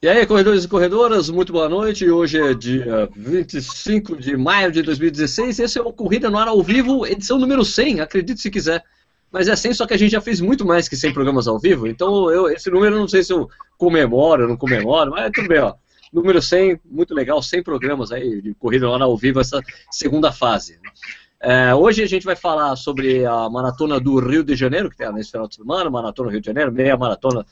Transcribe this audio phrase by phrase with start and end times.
[0.00, 2.08] E aí, corredores e corredoras, muito boa noite.
[2.08, 5.58] Hoje é dia 25 de maio de 2016.
[5.58, 8.84] Esse é o Corrida no Ar ao Vivo, edição número 100, acredite se quiser.
[9.28, 11.58] Mas é 100, só que a gente já fez muito mais que 100 programas ao
[11.58, 15.32] vivo, então eu, esse número eu não sei se eu comemoro ou não comemoro, mas
[15.32, 15.74] tudo bem, ó.
[16.12, 20.30] Número 100, muito legal, 100 programas aí de Corrida no Ar ao Vivo, essa segunda
[20.30, 20.78] fase.
[21.40, 25.12] É, hoje a gente vai falar sobre a maratona do Rio de Janeiro, que tem
[25.12, 27.44] nesse final de semana, maratona do Rio de Janeiro, meia maratona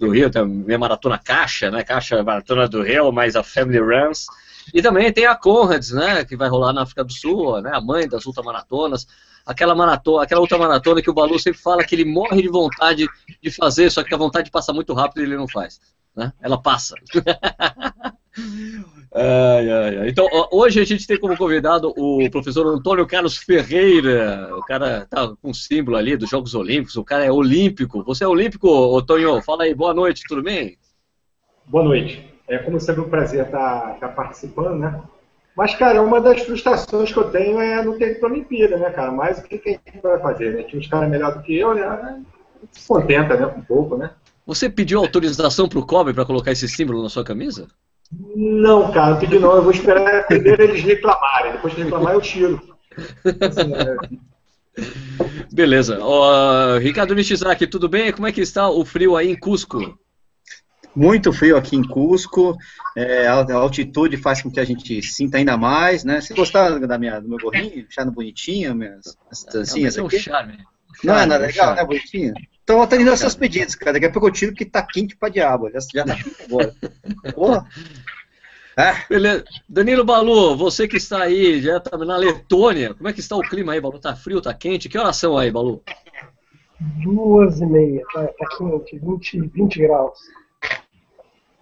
[0.00, 1.84] do Rio, tem meia maratona Caixa, né?
[1.84, 4.26] Caixa Maratona do Rio, mais a Family Runs.
[4.72, 6.24] E também tem a Conrads, né?
[6.24, 7.70] Que vai rolar na África do Sul, né?
[7.74, 9.06] A mãe das ultramaratonas.
[9.44, 13.06] Aquela maratona, aquela ultramaratona que o Balu sempre fala que ele morre de vontade
[13.42, 15.80] de fazer, só que a vontade passa muito rápido e ele não faz.
[16.16, 16.32] Né?
[16.40, 16.94] Ela passa.
[19.12, 20.08] Ai, ai, ai.
[20.08, 24.54] Então, hoje a gente tem como convidado o professor Antônio Carlos Ferreira.
[24.56, 28.04] O cara tá com símbolo ali dos Jogos Olímpicos, o cara é olímpico.
[28.04, 29.42] Você é olímpico, Antônio?
[29.42, 30.78] Fala aí, boa noite, tudo bem?
[31.66, 32.24] Boa noite.
[32.48, 35.02] É como sempre um prazer estar, estar participando, né?
[35.56, 39.10] Mas, cara, uma das frustrações que eu tenho é não ter ido Olimpíada, né, cara?
[39.10, 40.62] Mas o que, que a gente vai fazer, né?
[40.62, 42.22] Tinha uns caras melhor do que eu, né?
[42.72, 44.10] Se contenta, né, com um pouco, né?
[44.46, 47.68] Você pediu autorização para o COBE para colocar esse símbolo na sua camisa?
[48.12, 49.54] Não, cara, não pedi não.
[49.54, 51.52] Eu vou esperar primeiro eles reclamarem.
[51.52, 52.60] Depois que reclamar, eu tiro.
[55.52, 56.04] Beleza.
[56.04, 58.12] Uh, Ricardo Nishizaki, tudo bem?
[58.12, 59.98] Como é que está o frio aí em Cusco?
[60.94, 62.56] Muito frio aqui em Cusco.
[62.96, 66.20] É, a altitude faz com que a gente sinta ainda mais, né?
[66.20, 67.86] Você gostar da minha, do meu gorrinho?
[67.88, 69.16] Charme bonitinho, minhas
[69.50, 70.16] trancinhas é, aqui?
[70.16, 70.58] É um charme.
[71.04, 71.84] Não, é nada legal, né?
[71.84, 72.34] Bonitinho?
[72.70, 73.94] Então atendendo essas pedidos, cara.
[73.94, 75.68] Daqui a pouco eu tiro que tá quente pra diabo.
[75.70, 76.72] Já, já tá quente agora.
[77.34, 77.66] Porra.
[78.76, 78.94] É.
[79.08, 79.44] Beleza.
[79.68, 83.42] Danilo Balu, você que está aí, já está na Letônia, como é que está o
[83.42, 83.98] clima aí, Balu?
[83.98, 84.88] Tá frio, tá quente?
[84.88, 85.82] Que horas são aí, Balu?
[87.02, 90.18] Duas e meia, tá, tá quente, 20, 20 graus.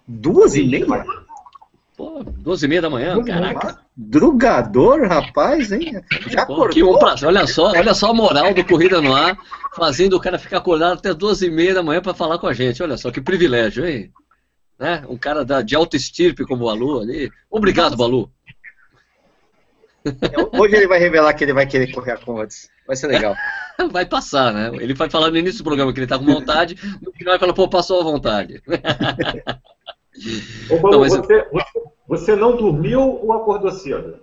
[0.07, 1.03] Duas e meia?
[1.97, 3.79] Pô, duas e meia da manhã, caraca.
[4.01, 6.01] Drugador, rapaz, hein?
[6.27, 6.69] Já Pô.
[7.25, 9.37] Olha só, olha só a moral do Corrida no Ar,
[9.75, 12.53] fazendo o cara ficar acordado até duas e meia da manhã para falar com a
[12.53, 12.81] gente.
[12.81, 14.09] Olha só, que privilégio, hein?
[14.79, 15.03] Né?
[15.09, 17.29] Um cara da, de alta estirpe como o Balu ali.
[17.51, 18.31] Obrigado, Balu.
[20.57, 22.69] Hoje ele vai revelar que ele vai querer correr a Conrads.
[22.87, 23.35] Vai ser legal.
[23.91, 24.71] vai passar, né?
[24.81, 27.39] Ele vai falar no início do programa que ele tá com vontade, no final ele
[27.39, 28.63] fala, pô, passou a vontade.
[30.69, 31.11] Ô, Balu, não, mas...
[31.13, 31.88] você, você
[32.37, 34.19] não dormiu ou acordou cedo?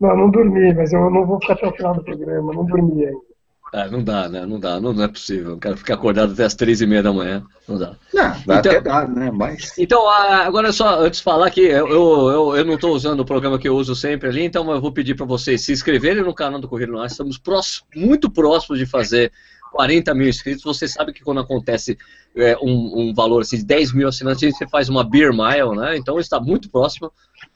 [0.00, 3.04] Não, não dormi, mas eu não vou ficar até o final do programa, não dormi
[3.04, 3.34] ainda.
[3.72, 4.46] Ah, não dá, né?
[4.46, 5.54] Não dá, não, não é possível.
[5.54, 7.44] O cara ficar acordado até as três e meia da manhã.
[7.66, 7.96] Não dá.
[8.12, 9.32] Não, dá então, até dá, né?
[9.32, 9.76] Mas...
[9.76, 13.58] Então, agora só, antes de falar que eu, eu, eu não estou usando o programa
[13.58, 16.60] que eu uso sempre ali, então eu vou pedir para vocês se inscreverem no canal
[16.60, 17.10] do Correio Nós.
[17.10, 19.32] Estamos próximos, muito próximos de fazer
[19.74, 20.62] 40 mil inscritos.
[20.62, 21.98] Você sabe que quando acontece
[22.36, 25.96] é, um, um, valor assim, de 10 mil assinantes, você faz uma Beer Mile, né?
[25.96, 27.12] Então está muito próximo.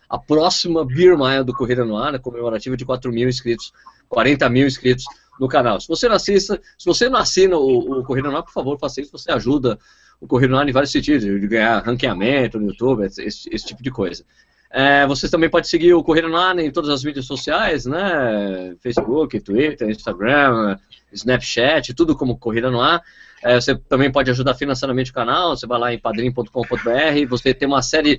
[0.09, 3.73] A próxima Beer Mile do Corrida no Ar, comemorativa de 4 mil inscritos,
[4.09, 5.05] 40 mil inscritos
[5.39, 5.81] no canal.
[5.81, 8.77] Se você não assista, se você não assina o, o Corrida no Ar, por favor,
[8.81, 9.79] faça isso, você ajuda
[10.21, 13.81] o Corrida no Ar em vários sentidos, de ganhar ranqueamento no YouTube, esse, esse tipo
[13.81, 14.25] de coisa.
[14.71, 18.77] É, vocês também podem seguir o no Ar em todas as mídias sociais, né?
[18.81, 20.77] Facebook, Twitter, Instagram,
[21.13, 23.03] Snapchat, tudo como Corrida no Ar.
[23.43, 27.67] É, você também pode ajudar financeiramente o canal, você vai lá em padrim.com.br, você tem
[27.67, 28.19] uma série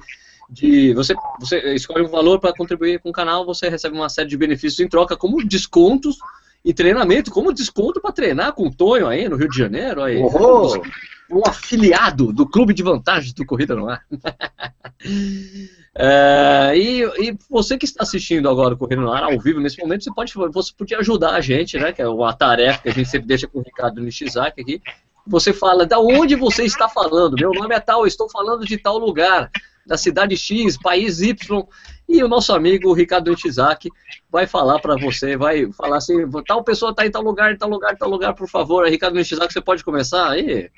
[0.49, 0.93] de.
[0.93, 4.37] Você, você escolhe um valor para contribuir com o canal, você recebe uma série de
[4.37, 6.17] benefícios em troca, como descontos
[6.65, 10.01] e treinamento, como desconto para treinar com o Tonho aí no Rio de Janeiro.
[10.01, 10.81] Aí, oh.
[11.29, 14.03] Um afiliado do Clube de Vantagens do Corrida no Ar.
[15.95, 19.79] é, e, e, você que está assistindo agora o Corrida no Ar ao vivo nesse
[19.79, 21.91] momento, você pode você podia ajudar a gente, né?
[21.91, 24.81] Que é uma tarefa que a gente sempre deixa com o Ricardo Nishizaki aqui.
[25.27, 27.35] Você fala, da onde você está falando?
[27.39, 29.51] Meu nome é tal, eu estou falando de tal lugar
[29.85, 31.67] da cidade X, país Y,
[32.09, 33.91] e o nosso amigo Ricardo Ishizaki
[34.31, 36.15] vai falar para você, vai falar assim,
[36.47, 38.87] tal pessoa está em tal lugar, em tal lugar, em tal lugar, por favor.
[38.87, 40.71] Ricardo Ishizaki, você pode começar aí?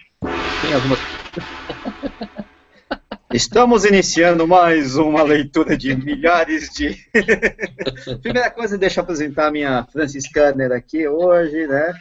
[0.61, 0.99] Tem algumas...
[3.33, 6.97] Estamos iniciando mais uma leitura de milhares de.
[8.21, 11.93] Primeira coisa, deixa eu apresentar a minha Francis Kerner aqui hoje, né?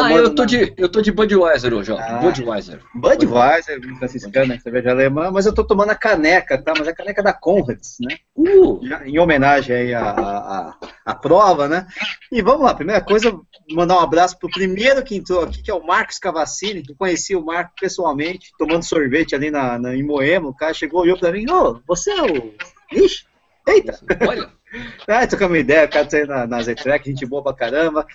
[0.00, 1.98] Ah, eu tô, de, eu tô de Budweiser hoje, ó.
[1.98, 2.80] Ah, Budweiser.
[2.94, 6.72] Budweiser, franciscana, cerveja alemã, mas eu tô tomando a caneca, tá?
[6.78, 8.16] Mas a caneca da Conrads, né?
[8.34, 8.80] Uh.
[9.04, 11.86] Em homenagem aí à, à, à, prova, né?
[12.30, 13.38] E vamos lá, primeira coisa,
[13.70, 17.36] mandar um abraço pro primeiro que entrou aqui, que é o Marcos Cavassini, que conheci
[17.36, 20.48] o Marcos pessoalmente, tomando sorvete ali na, na, em Moema.
[20.48, 22.54] O cara chegou e olhou pra mim, ô, oh, você é o.
[22.92, 23.24] Ixi,
[23.68, 23.98] eita!
[24.26, 24.61] Olha!
[25.06, 28.06] Ah, trocamos ideia, o cara tá aí na, na Z-Track, gente boa pra caramba.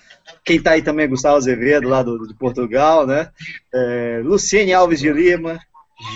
[0.43, 3.29] Quem tá aí também é Gustavo Azevedo, lá do, de Portugal, né?
[3.73, 5.59] É, Luciene Alves de Lima,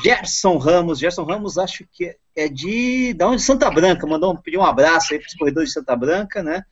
[0.03, 3.41] Gerson Ramos, Gerson Ramos acho que é de, da onde?
[3.41, 6.63] Santa Branca, mandou um, um abraço aí para os corredores de Santa Branca, né?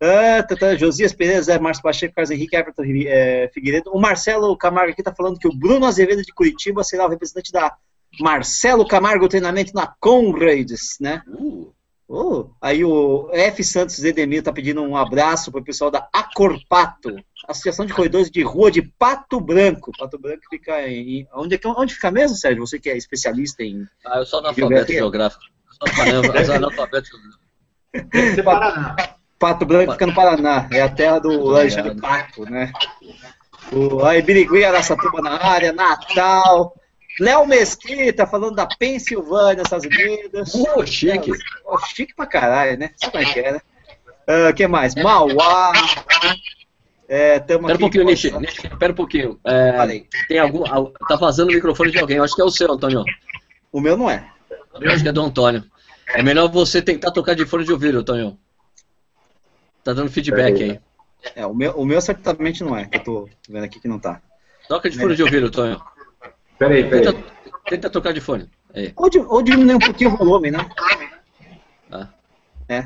[0.00, 3.90] Ah, tá, tá, Josias Pereira, Zé Márcio Pacheco, Carlos Henrique, Everton é, Figueiredo.
[3.92, 7.50] O Marcelo Camargo aqui está falando que o Bruno Azevedo de Curitiba será o representante
[7.50, 7.76] da
[8.20, 11.22] Marcelo Camargo Treinamento na Conrads, né?
[11.26, 11.74] Uh,
[12.10, 13.62] Oh, aí o F.
[13.62, 17.14] Santos Edemir está pedindo um abraço para o pessoal da Acorpato,
[17.46, 19.92] Associação de Corredores de Rua de Pato Branco.
[19.98, 21.28] Pato Branco fica em.
[21.34, 22.66] Onde, é que- onde fica mesmo, Sérgio?
[22.66, 23.86] Você que é especialista em.
[24.06, 25.42] ah, eu sou analfabeto geográfico.
[25.70, 26.46] Sou analfabeto-
[27.06, 28.42] geográfico.
[28.44, 28.96] Paraná.
[29.38, 31.56] Pato Branco fica no Paraná, é a terra do Obrigado.
[31.58, 32.72] Alexandre Pato, né?
[33.70, 36.74] O, aí Birigui, Araçatuba na área, Natal.
[37.20, 40.54] Léo Mesquita falando da Pensilvânia, Estados Unidos.
[40.54, 41.32] Uh, chique.
[41.64, 42.90] Ó, chique pra caralho, né?
[42.96, 43.60] Sabe como é que é, né?
[44.50, 44.94] O que mais?
[44.94, 45.72] Mauá.
[47.08, 48.30] É, tamo Pera um aqui pouquinho, com- Nishi.
[48.38, 49.40] Nishi, Pera um pouquinho.
[49.44, 50.64] É, tem algum.
[50.70, 52.18] al- Tá vazando o microfone de alguém.
[52.18, 53.02] Eu acho que é o seu, Antônio.
[53.72, 54.30] O meu não é.
[54.80, 55.64] Eu acho que é do Antônio.
[56.08, 58.38] É melhor você tentar tocar de fone de ouvido, Antônio.
[59.82, 60.80] Tá dando feedback aí.
[61.34, 64.20] É, o meu, o meu certamente não é, eu tô vendo aqui que não tá.
[64.68, 65.80] Toca de fone de ouvido, Antônio.
[66.58, 67.24] Peraí, Tenta, peraí.
[67.68, 68.50] tenta tocar de fone.
[68.74, 68.92] Aí.
[68.96, 70.58] Ou, di- ou diminuir um pouquinho o volume, né?
[71.88, 72.08] Tá.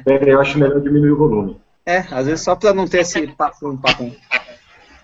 [0.04, 1.60] Peraí, eu acho melhor diminuir o volume.
[1.86, 4.04] É, às vezes só pra não ter esse papo, um papo.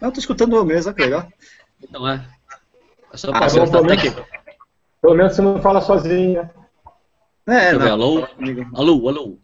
[0.00, 1.26] Não, eu tô escutando eu mesmo, que legal.
[1.82, 2.25] Então é.
[3.12, 4.15] É só Ah, bom, pelo menos-.
[5.00, 6.43] Pelo menos você não fala sozinho,
[7.47, 7.71] né?
[7.71, 7.93] É, eu ver, não.
[7.94, 8.26] alô?
[8.75, 9.38] Alô, alô.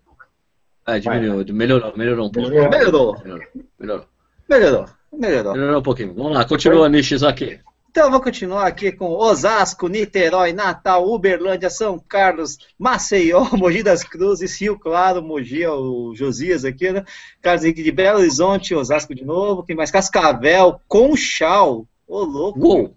[0.86, 2.50] É, diminuiu, melhorou, melhorou um pouco.
[2.50, 2.70] Melhorou.
[2.70, 4.06] Melhorou, Melhorou,
[4.48, 4.86] melhorou.
[5.12, 5.78] melhorou, melhorou.
[5.78, 6.14] Um pouquinho.
[6.14, 7.58] Vamos lá, continua, Nichis aqui.
[7.96, 14.60] Então, vou continuar aqui com Osasco, Niterói, Natal, Uberlândia, São Carlos, Maceió, Mogi das Cruzes,
[14.60, 17.04] Rio Claro, Mogi, é o Josias aqui, né?
[17.40, 19.92] Carlos Henrique de Belo Horizonte, Osasco de novo, quem mais?
[19.92, 22.96] Cascavel, Conchal, ô louco, Gol!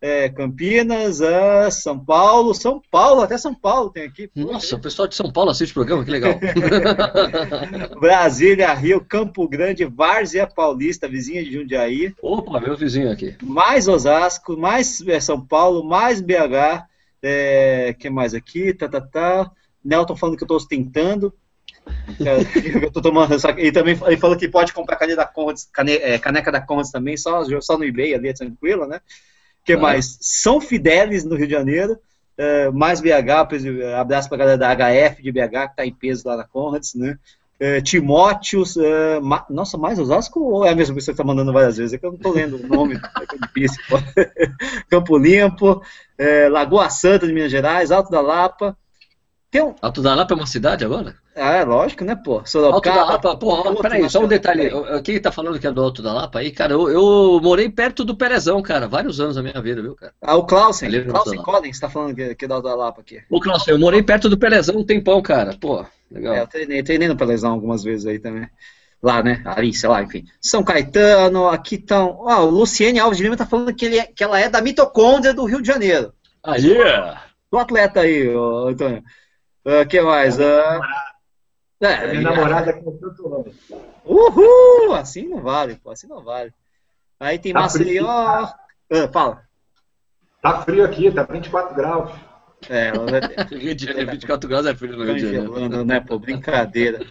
[0.00, 4.30] É, Campinas, ah, São Paulo, São Paulo, até São Paulo tem aqui.
[4.34, 6.38] Nossa, o pessoal de São Paulo assiste o programa, que legal.
[8.00, 13.36] Brasília, Rio, Campo Grande, Várzea Paulista, vizinha de Jundiaí, Opa, meu vizinho aqui.
[13.42, 16.86] mais Osasco, mais é, São Paulo, mais BH,
[17.22, 19.50] é, que mais aqui, tá, tá, tá.
[19.84, 21.32] Nelton falando que eu tô ostentando.
[22.20, 25.32] É, eu tô tomando, ele também ele falou que pode comprar caneca da
[25.72, 29.00] cane, é, caneca da Conrads também, só, só no eBay ali, é tranquilo, né?
[29.64, 29.78] Que Ah.
[29.78, 30.16] mais?
[30.20, 31.98] São Fidélis, no Rio de Janeiro,
[32.36, 36.26] é, mais BH, presi- abraço pra galera da HF de BH, que tá em peso
[36.28, 37.18] lá na Conrads, né?
[37.60, 41.52] É, Timóteos, é, ma- nossa, mais Osasco ou é a mesma pessoa que tá mandando
[41.52, 41.92] várias vezes?
[41.92, 43.82] É que eu não tô lendo o nome, é é difícil.
[44.88, 45.82] Campo Limpo,
[46.50, 48.76] Lagoa Santa de Minas Gerais, Alto da Lapa.
[49.50, 51.16] Tem um, Alto da Lapa é uma cidade agora?
[51.34, 52.32] ah, é lógico, né, pô?
[52.34, 53.12] Alto da Sorocaba.
[53.12, 54.70] Lapa, porra, peraí, só um detalhe.
[55.02, 58.04] Quem tá falando que é do Alto da Lapa aí, cara, eu, eu morei perto
[58.04, 60.12] do Perezão, cara, vários anos da minha vida, viu, cara?
[60.20, 63.00] Ah, o Clausen, no Clausen Collins tá falando que, que é do Alto da Lapa
[63.00, 63.22] aqui.
[63.30, 65.56] Ô, Cláudio, eu morei perto do Perezão um tempão, cara.
[65.58, 66.34] Pô, legal.
[66.34, 68.48] É, eu treinei, treinei no Pelezão algumas vezes aí também.
[69.02, 69.42] Lá, né?
[69.46, 70.24] Ali, sei lá, enfim.
[70.40, 72.16] São Caetano, aqui estão.
[72.18, 74.60] Ó, o Luciene Alves de Lima tá falando que, ele é- que ela é da
[74.60, 76.12] mitocôndria do Rio de Janeiro.
[76.42, 76.74] Aí!
[77.50, 79.02] Do atleta aí, ô, Antônio.
[79.68, 80.38] O que mais?
[80.40, 80.80] Ah,
[81.80, 83.54] É é, minha namorada com tanto nome.
[84.04, 84.94] Uhul!
[84.94, 86.52] Assim não vale, pô, assim não vale.
[87.20, 88.06] Aí tem Tá Maceió.
[88.08, 88.54] Ah,
[89.12, 89.42] fala.
[90.40, 92.10] Tá frio aqui, tá 24 graus.
[92.70, 93.20] É, ela vai-
[93.52, 95.84] Rio de Janeiro, 24 graus é frio no Rio de Janeiro.
[95.84, 96.18] Né, pô?
[96.18, 97.04] Brincadeira.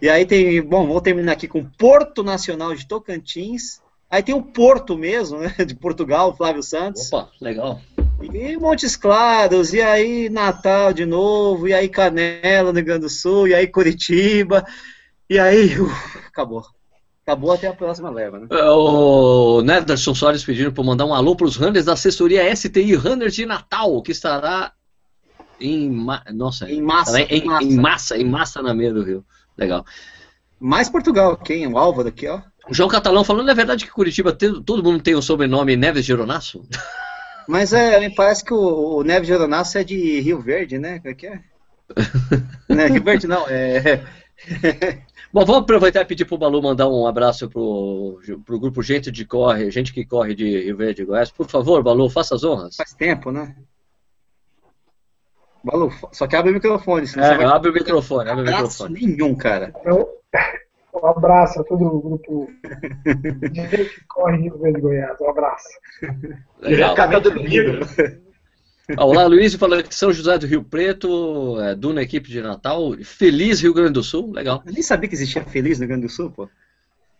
[0.00, 3.82] E aí tem, bom, vou terminar aqui com Porto Nacional de Tocantins.
[4.08, 7.12] Aí tem o Porto mesmo, né, de Portugal, Flávio Santos.
[7.12, 7.80] Opa, legal.
[8.20, 13.08] E Montes Claros, e aí Natal de novo, e aí Canela, no Rio Grande do
[13.10, 14.64] Sul, e aí Curitiba.
[15.30, 16.64] E aí, uf, acabou.
[17.24, 18.46] Acabou até a próxima leva, né?
[18.50, 22.94] É, O Nederson Soares pedindo para mandar um alô para os runners da assessoria STI
[22.94, 24.72] Runners de Natal, que estará
[25.60, 25.90] em.
[25.90, 27.64] ma- Nossa, Em massa, estará em, massa.
[27.64, 29.24] em massa, em massa na meia do Rio.
[29.56, 29.84] Legal.
[30.58, 31.66] Mais Portugal, quem?
[31.66, 32.40] O Álvaro aqui, ó.
[32.68, 36.66] O João Catalão falando, é verdade que Curitiba todo mundo tem o sobrenome Neves Geronasso?
[37.48, 40.98] Mas é, me parece que o, o Neves Geronasso é de Rio Verde, né?
[40.98, 41.40] Como é que é?
[42.68, 43.48] não é Rio Verde, não.
[43.48, 44.04] É...
[45.32, 49.24] Bom, vamos aproveitar e pedir pro Balu mandar um abraço pro, pro grupo Gente de
[49.24, 51.30] Corre, gente que corre de Rio Verde e Goiás.
[51.30, 52.76] Por favor, Balu, faça as honras.
[52.76, 53.56] Faz tempo, né?
[55.64, 58.48] Balu, só que abre o microfone, senão É, você vai abre o microfone, abre o
[58.48, 59.16] abraço microfone.
[59.16, 59.72] nenhum, cara.
[61.08, 62.48] Um abraço a todo o grupo
[63.50, 65.20] de gente que corre Rio Verde Goiás.
[65.20, 65.68] Um abraço.
[66.60, 66.94] Legal.
[66.94, 67.80] Diretamente do Rio.
[68.96, 72.92] Ah, Olá, Luiz, falando que São José do Rio Preto, é, Duna equipe de Natal,
[73.04, 74.62] feliz Rio Grande do Sul, legal.
[74.64, 76.48] Eu nem sabia que existia Feliz no Rio Grande do Sul, pô.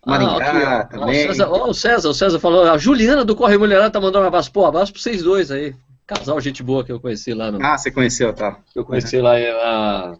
[0.03, 0.97] Ah, Maringá ó.
[0.97, 1.25] Ó, também.
[1.25, 4.25] o César, ó, o César, o César falou, a Juliana do Corre Mulherada tá mandando
[4.25, 4.51] um abraço.
[4.51, 5.75] Pô, abraço pra vocês dois aí.
[6.07, 7.63] Casal gente boa que eu conheci lá no.
[7.63, 8.61] Ah, você conheceu, tá.
[8.73, 10.19] Que eu conheci lá na,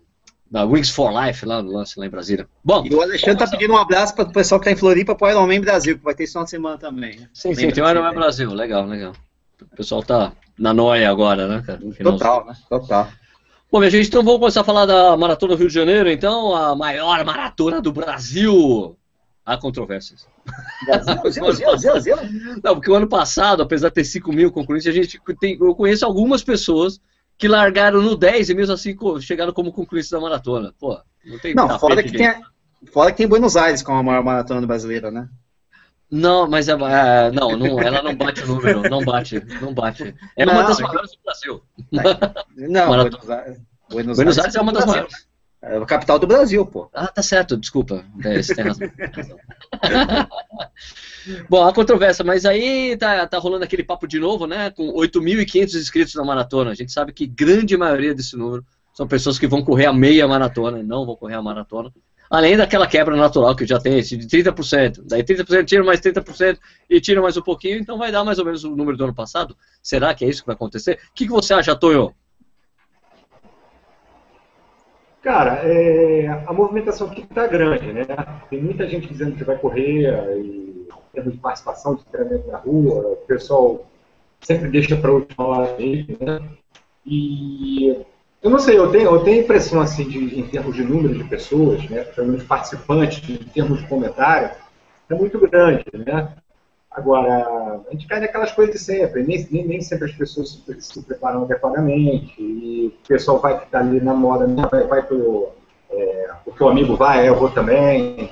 [0.51, 2.49] na Wings for Life, lá no lance lá em Brasília.
[2.65, 2.85] Bom.
[2.87, 5.29] E o Alexandre tá pedindo um abraço para o pessoal que tá em Floripa pro
[5.29, 7.21] Ironman Brasil, que vai ter esse final de semana também.
[7.21, 7.29] Né?
[7.33, 9.13] Sim, sim, tem o Ironman Brasil, legal, legal.
[9.61, 11.81] O pessoal tá na noia agora, né, cara?
[12.03, 12.55] Total, né?
[12.69, 13.09] Total.
[13.71, 16.55] Bom, minha gente, então vamos começar a falar da Maratona do Rio de Janeiro, então,
[16.55, 18.97] a maior maratona do Brasil.
[19.45, 20.27] Há controvérsias.
[20.87, 22.17] Brasil, Brasil, Brasil,
[22.63, 25.75] Não, porque o ano passado, apesar de ter 5 mil concorrentes, a gente tem, eu
[25.75, 27.01] conheço algumas pessoas
[27.39, 30.75] que largaram no 10 e mesmo assim chegaram como concluintes da maratona.
[30.79, 32.35] Pô, não tem Não, fora que, tem,
[32.93, 35.29] fora que tem Buenos Aires como a maior maratona brasileira, né?
[36.11, 40.15] Não, mas é, é, não, não, ela não bate o número, não bate, não bate.
[40.35, 41.63] É não, uma das maiores do Brasil.
[42.57, 45.28] Não, Buenos Aires, Buenos Aires é uma das maiores.
[45.61, 46.89] É a capital do Brasil, pô.
[46.95, 48.05] Ah, tá certo, desculpa.
[48.25, 48.89] É, você tem razão.
[51.49, 54.71] Bom, a controvérsia, mas aí tá, tá rolando aquele papo de novo, né?
[54.71, 56.71] Com 8.500 inscritos na maratona.
[56.71, 60.29] A gente sabe que grande maioria desse número são pessoas que vão correr a meia
[60.29, 61.93] maratona, não vão correr a maratona.
[62.31, 65.03] Além daquela quebra natural que já tem, de 30%.
[65.07, 68.45] Daí 30% tira mais 30% e tira mais um pouquinho, então vai dar mais ou
[68.45, 69.57] menos o número do ano passado.
[69.83, 70.99] Será que é isso que vai acontecer?
[71.11, 72.15] O que, que você acha, Tonho?
[75.29, 78.07] Cara, é, a movimentação aqui está grande, né?
[78.49, 80.09] Tem muita gente dizendo que vai correr,
[80.39, 80.89] e
[81.23, 83.87] de participação de treinamento na rua, o pessoal
[84.41, 86.41] sempre deixa para última hora mesmo, né?
[87.05, 87.95] E
[88.43, 91.25] eu não sei, eu tenho, eu tenho impressão, assim, de, em termos de número de
[91.25, 92.05] pessoas, né?
[92.05, 94.51] Pelo menos participantes, em termos de comentário,
[95.11, 96.37] é muito grande, né?
[96.99, 100.81] Agora, a gente cai naquelas coisas de sempre, nem, nem, nem sempre as pessoas se,
[100.81, 104.65] se, preparam adequadamente, e o pessoal vai ficar ali na moda, né?
[104.69, 105.51] vai, vai pro,
[105.91, 108.31] é, porque o amigo vai, eu vou também.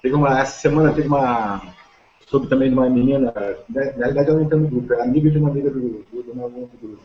[0.00, 1.60] Teve uma, essa semana teve uma,
[2.26, 3.34] soube também de uma menina,
[3.68, 6.22] né, na realidade eu não entendo do grupo, é amiga de uma amiga do, do,
[6.22, 6.98] do meu grupo,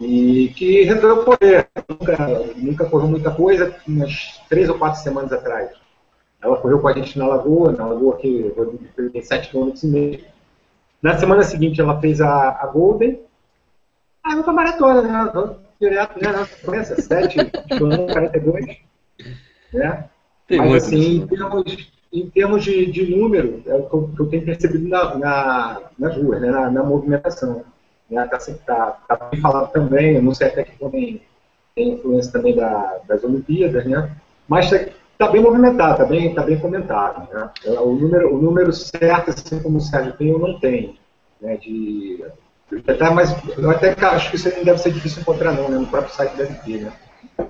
[0.00, 2.16] e que resolveu correr, nunca,
[2.56, 5.70] nunca correu muita coisa, umas três ou quatro semanas atrás.
[6.42, 8.52] Ela correu com a gente na Lagoa, na Lagoa que
[9.12, 10.20] tem 7 km e meio.
[11.02, 13.20] Na semana seguinte ela fez a, a Golden.
[14.22, 15.30] Ah, vamos pra maratona, né?
[15.32, 16.46] Vamos direto, né?
[16.64, 17.36] Começa 7
[17.68, 18.78] km, 42.
[19.72, 20.04] Né?
[20.50, 24.26] Mas assim, em termos, em termos de, de número, é o que eu, que eu
[24.26, 26.50] tenho percebido na, na, nas ruas, né?
[26.50, 27.64] na, na movimentação.
[28.10, 28.26] Né?
[28.26, 31.22] Tá, tá, tá bem falado também, eu não sei até que tem,
[31.74, 34.10] tem influência também da, das Olimpíadas, né?
[34.48, 34.68] Mas
[35.20, 37.28] está bem movimentado, está bem, tá bem comentado.
[37.30, 37.50] Né?
[37.78, 40.94] O, número, o número certo, assim como o Sérgio tem, eu não tenho.
[41.42, 42.24] Né, de,
[42.86, 45.78] até, mas eu até acho que isso não deve ser difícil encontrar, não, né?
[45.78, 46.82] no próprio site deve ter.
[46.82, 46.92] Né?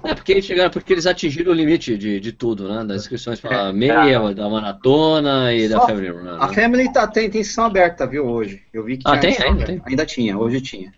[0.04, 2.84] É, porque eles chegaram, porque eles atingiram o limite de, de tudo, né?
[2.84, 4.34] Das inscrições para é, meia, é.
[4.34, 6.22] da maratona e Só da Family Run.
[6.22, 6.38] Né?
[6.40, 8.62] A Family tá, tem, tem sessão aberta, viu, hoje.
[8.72, 9.82] Eu vi que ah, tem, ainda, tem.
[9.84, 10.92] ainda tinha, hoje tinha.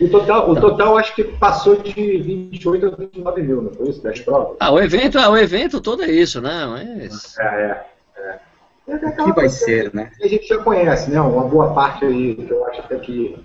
[0.00, 4.02] O total, o total acho que passou de 28 a 29 mil, não foi isso?
[4.02, 4.56] Das provas?
[4.58, 6.66] Ah, o evento, ah, o evento todo é isso, né?
[6.66, 7.38] Mas...
[7.38, 8.40] É, é.
[8.88, 8.92] é.
[8.92, 10.10] é o que vai ser, né?
[10.20, 11.20] a gente já conhece, né?
[11.20, 13.36] Uma boa parte aí, que eu acho até que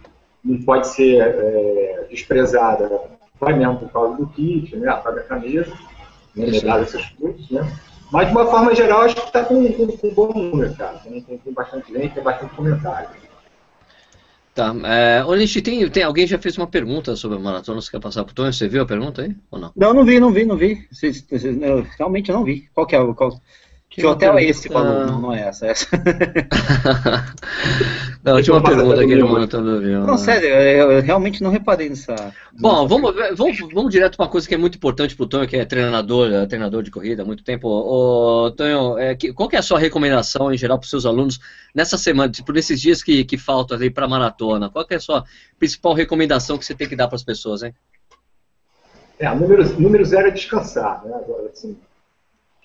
[0.44, 2.90] não pode ser é, desprezada,
[3.40, 4.90] vai mesmo por causa do kit, né?
[4.90, 5.72] A própria camisa,
[6.36, 6.48] né?
[6.48, 7.62] medalha, essas coisas, né?
[8.12, 10.98] Mas de uma forma geral, acho que está com, com, com, um bom número, cara.
[10.98, 13.10] Tem, tem, tem bastante gente, tem bastante comentário.
[14.60, 14.76] Tá.
[14.84, 15.24] É,
[15.62, 17.80] tem, tem alguém já fez uma pergunta sobre a maratona?
[17.80, 18.52] Você quer passar para o Tony?
[18.52, 19.72] Você viu a pergunta aí ou não?
[19.74, 20.86] Não, não vi, não vi, não vi.
[21.62, 22.68] Eu, realmente não vi.
[22.74, 23.16] Qual que é o.
[23.16, 23.42] Qual...
[23.90, 24.70] Que hotel é esse?
[24.70, 25.08] Falou?
[25.08, 25.66] Não, não é essa.
[25.66, 25.88] É essa.
[28.24, 30.06] não, tinha uma pergunta aqui no monitor do avião.
[30.06, 30.18] Não, né?
[30.18, 32.32] sério, eu realmente não reparei nessa.
[32.54, 35.48] Bom, vamos, vamos, vamos direto para uma coisa que é muito importante para o Tonho,
[35.48, 37.68] que é treinador, é treinador de corrida há muito tempo.
[37.68, 41.08] Ô, Tonho, é, que, qual que é a sua recomendação em geral para os seus
[41.08, 41.40] alunos
[41.74, 44.70] nessa semana, tipo, nesses dias que, que faltam ali para a maratona?
[44.70, 45.24] Qual que é a sua
[45.58, 47.74] principal recomendação que você tem que dar para as pessoas, hein?
[49.18, 51.12] É, número, número zero é descansar, né?
[51.16, 51.76] Agora, assim,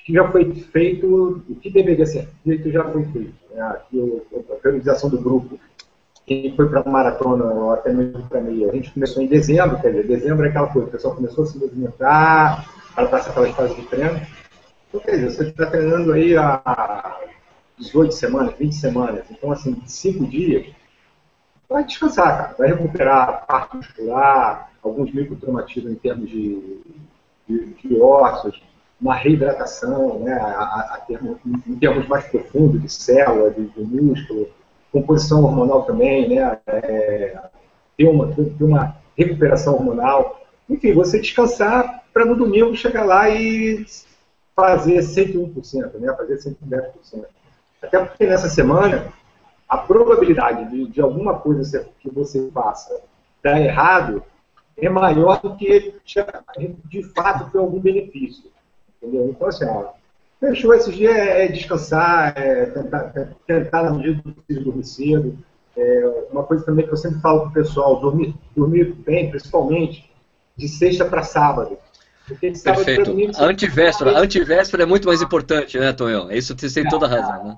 [0.04, 3.34] que já foi feito, o que deveria ser feito já foi feito.
[3.50, 3.62] Né?
[3.62, 5.58] Aqui, a priorização do grupo,
[6.26, 9.80] quem foi para a maratona ou até mesmo para meia, a gente começou em dezembro,
[9.80, 13.50] quer dizer, dezembro é aquela coisa, o pessoal começou a se movimentar, para passar aquelas
[13.52, 14.20] fases de treino.
[14.88, 17.20] Então, quer dizer, você está treinando aí há
[17.78, 20.66] 18 semanas, 20 semanas, então, assim, 5 dias,
[21.66, 26.78] vai descansar, cara, vai recuperar a parte muscular, alguns microtraumatismos em termos de,
[27.48, 28.62] de, de ossos,
[29.04, 33.84] uma reidratação, né, a, a, a termo, em termos mais profundos, de célula, de, de
[33.84, 34.48] músculo,
[34.90, 37.38] composição hormonal também, né, é,
[37.98, 40.40] ter, uma, ter uma recuperação hormonal.
[40.70, 43.84] Enfim, você descansar para no domingo chegar lá e
[44.56, 47.26] fazer 101%, né, fazer 110%.
[47.82, 49.12] Até porque nessa semana,
[49.68, 53.02] a probabilidade de, de alguma coisa que você faça
[53.42, 54.22] dar errado
[54.78, 55.94] é maior do que
[56.86, 58.53] de fato ter algum benefício.
[59.04, 59.28] Entendeu?
[59.28, 59.90] Então, assim, ó,
[60.40, 64.84] fechou esses dias é, é descansar, é tentar, é tentar na medida do possível dormir
[64.84, 65.38] cedo.
[65.76, 70.10] É uma coisa também que eu sempre falo para o pessoal, dormir, dormir bem, principalmente
[70.56, 71.76] de sexta para sábado.
[72.40, 73.14] Perfeito.
[73.36, 76.30] a antivéspera, a antivéspera é muito mais importante, né, Tonhão?
[76.30, 77.56] Isso você tem toda a razão, né?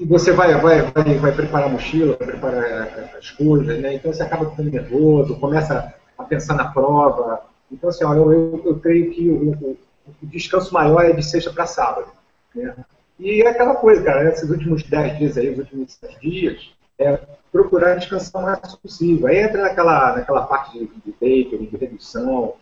[0.00, 3.94] E você vai, vai, vai, vai preparar a mochila, vai preparar as coisas, né?
[3.94, 7.42] Então você acaba ficando nervoso, começa a pensar na prova.
[7.70, 11.52] Então, assim, ó, eu, eu, eu creio que o, o, descanso maior é de sexta
[11.52, 12.08] para sábado.
[12.54, 12.74] Né?
[13.18, 17.18] E é aquela coisa, cara, esses últimos 10 dias aí, os últimos 7 dias, é
[17.50, 19.26] procurar descansar o mais possível.
[19.26, 20.88] Aí entra naquela, naquela parte de,
[21.20, 22.54] de de redução,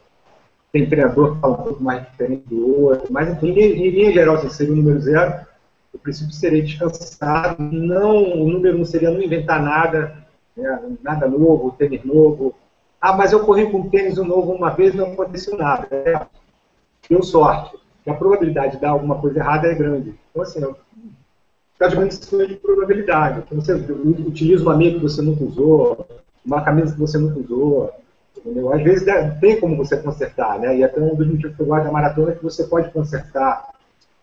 [0.73, 4.40] tem treinador que fala um pouco mais diferente do outro, mas enfim, em linha geral,
[4.40, 5.47] se seria o número zero,
[5.92, 10.16] o princípio seria descansado, não, o número não seria não inventar nada,
[10.56, 12.54] né, nada novo, tênis novo.
[13.00, 15.88] Ah, mas eu corri com tênis novo uma vez e não aconteceu nada.
[15.90, 16.20] É,
[17.11, 17.79] deu sorte.
[18.07, 20.14] A probabilidade de dar alguma coisa errada é grande.
[20.31, 20.61] Então, assim,
[21.73, 23.40] está de uma de probabilidade.
[23.40, 26.07] Então, você utiliza uma meia que você nunca usou,
[26.45, 27.93] uma camisa que você nunca usou,
[28.37, 28.73] Entendeu?
[28.73, 29.07] Às vezes
[29.40, 30.76] tem como você consertar, né?
[30.76, 33.69] E até um dos motivos que eu gosto da maratona é que você pode consertar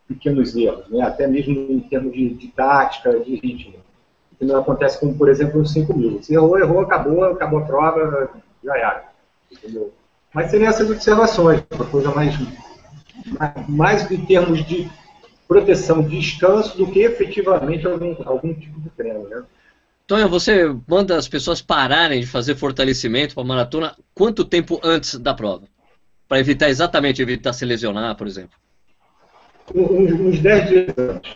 [0.07, 1.01] pequenos erros, né?
[1.01, 3.75] Até mesmo em termos de, de tática, de ritmo.
[4.39, 6.23] Que não acontece como, por exemplo, nos 5 mil.
[6.23, 8.29] Se errou, errou, acabou, acabou a prova,
[8.63, 9.05] já era.
[9.51, 9.91] Entendeu?
[10.33, 12.35] Mas seriam essas observações, uma coisa mais,
[13.67, 14.89] mais, em termos de
[15.47, 19.43] proteção, descanso, do que efetivamente algum, algum tipo de treino, né?
[20.05, 25.33] Tonho, você manda as pessoas pararem de fazer fortalecimento para maratona quanto tempo antes da
[25.33, 25.65] prova?
[26.27, 28.57] Para evitar exatamente evitar se lesionar, por exemplo.
[29.75, 31.35] Uns 10 dias antes.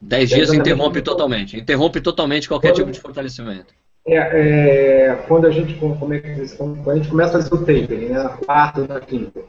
[0.00, 1.56] 10 dias interrompe totalmente.
[1.56, 3.72] Interrompe totalmente qualquer quando, tipo de fortalecimento.
[4.06, 7.54] É, é, quando a gente como é que diz, quando a gente começa a fazer
[7.54, 9.40] o tapering, né, na quarta ou na quinta.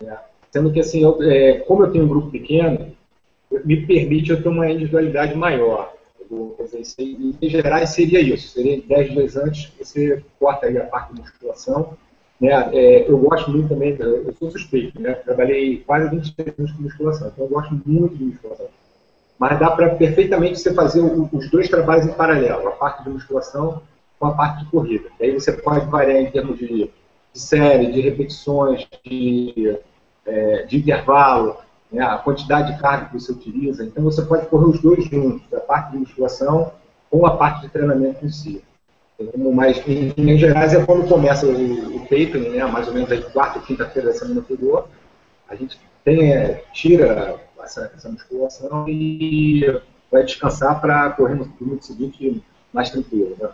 [0.00, 0.18] Né,
[0.50, 2.92] sendo que assim, eu, é, como eu tenho um grupo pequeno,
[3.64, 5.92] me permite eu ter uma individualidade maior.
[6.98, 11.96] Em geral seria isso, seria 10 dias antes, você corta aí a parte de musculação.
[12.40, 12.50] Né?
[12.72, 15.14] É, eu gosto muito também, eu sou suspeito, né?
[15.14, 18.66] trabalhei quase 20 anos com musculação, então eu gosto muito de musculação.
[19.38, 23.82] Mas dá para perfeitamente você fazer os dois trabalhos em paralelo, a parte de musculação
[24.18, 25.08] com a parte de corrida.
[25.20, 26.90] E aí você pode variar em termos de,
[27.32, 29.76] de série, de repetições, de,
[30.26, 31.56] é, de intervalo
[31.90, 33.84] né, a quantidade de carga que você utiliza.
[33.84, 36.72] Então, você pode correr os dois juntos, a parte de musculação
[37.10, 38.62] com a parte de treinamento em si.
[39.18, 43.22] Então, mas, em linhas gerais, é quando começa o, o né, mais ou menos a
[43.30, 44.88] quarta ou quinta-feira da semana anterior,
[45.48, 51.82] a gente tem, é, tira essa, essa, musculação e vai descansar para correr no domingo
[51.82, 53.36] seguinte mais tranquilo.
[53.40, 53.48] Né?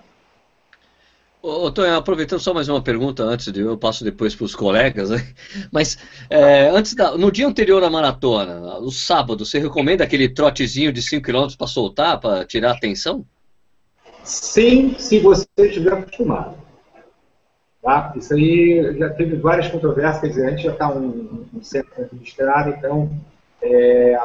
[1.42, 5.26] Ô, aproveitando só mais uma pergunta antes de eu passo depois para os colegas, né?
[5.72, 5.96] mas
[6.28, 11.00] é, antes da, no dia anterior à maratona, no sábado, você recomenda aquele trotezinho de
[11.00, 13.24] 5 km para soltar, para tirar a tensão?
[14.22, 16.56] Sim, se você estiver acostumado.
[17.82, 18.12] Tá?
[18.14, 22.06] Isso aí já teve várias controvérsias, quer dizer, a gente já está um, um centro
[22.12, 23.10] registrado, então
[23.62, 24.20] é,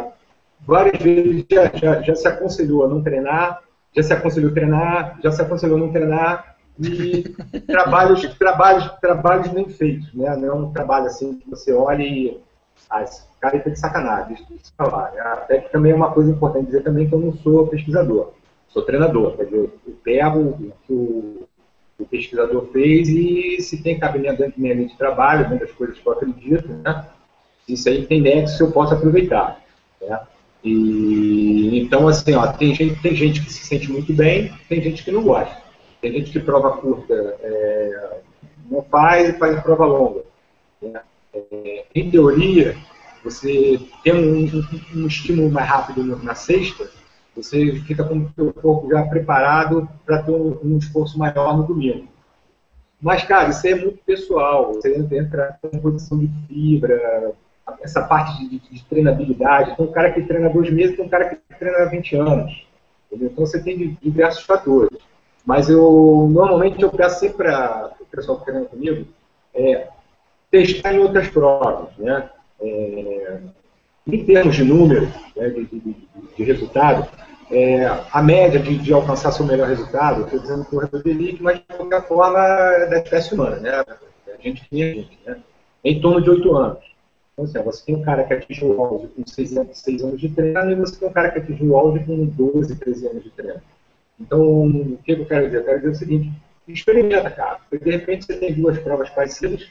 [0.67, 3.61] várias vezes já, já, já se aconselhou a não treinar,
[3.95, 7.23] já se aconselhou a treinar, já se aconselhou a não treinar, e
[7.61, 10.35] trabalhos, trabalhos, trabalhos bem feitos, né?
[10.35, 12.39] Não é um trabalho assim que você olha e
[12.89, 15.11] ah, esse cara tá de sacanagem, eu falar.
[15.11, 15.21] Né?
[15.21, 18.33] Até que também é uma coisa importante dizer também que eu não sou pesquisador,
[18.67, 21.47] sou treinador, quer dizer, eu pego o que o,
[21.97, 25.75] o pesquisador fez e se tem cabimento dentro da minha linha de trabalho, dentro das
[25.75, 27.05] coisas que eu acredito, né?
[27.67, 29.59] Isso aí tem nexo eu posso aproveitar.
[30.01, 30.19] Né?
[30.63, 35.03] E, então, assim, ó, tem gente, tem gente que se sente muito bem, tem gente
[35.03, 35.64] que não gosta.
[36.05, 38.19] Tem gente que prova curta é,
[38.69, 40.21] não faz e faz prova longa.
[40.79, 41.01] Né?
[41.33, 42.77] É, em teoria,
[43.23, 46.87] você tem um, um, um, estímulo mais rápido na sexta,
[47.35, 51.63] você fica com o seu corpo já preparado para ter um, um, esforço maior no
[51.63, 52.07] domingo.
[53.01, 54.75] Mas, cara, isso é muito pessoal.
[54.75, 57.33] Você entra com posição de fibra,
[57.81, 59.75] essa parte de, de, treinabilidade.
[59.75, 62.63] Tem um cara que treina dois meses, tem um cara que treina 20 anos.
[63.07, 63.29] Entendeu?
[63.31, 65.14] Então, você tem diversos fatores.
[65.45, 69.07] Mas eu normalmente eu peço sempre para o pessoal que treina comigo
[69.53, 69.87] é,
[70.49, 71.89] testar em outras provas.
[71.97, 72.29] Né?
[72.61, 73.39] É,
[74.07, 75.95] em termos de número, né, de, de,
[76.37, 77.07] de, resultado,
[77.51, 81.57] é, a média de, de, alcançar seu melhor resultado, estou dizendo corredor de elite, mas
[81.57, 83.71] de qualquer forma é da espécie humana, né?
[83.71, 85.37] A gente tem a gente, né?
[85.83, 86.95] Em torno de 8 anos.
[87.33, 90.21] Então, assim, você tem um cara que atingiu o auge com 6 anos, 6 anos
[90.21, 93.23] de treino e você tem um cara que atingiu o auge com 12, 13 anos
[93.23, 93.61] de treino.
[94.19, 95.57] Então, o que eu quero dizer?
[95.57, 96.31] Eu quero dizer o seguinte,
[96.67, 97.59] experimenta, cara.
[97.69, 99.67] Porque de repente você tem duas provas parecidas.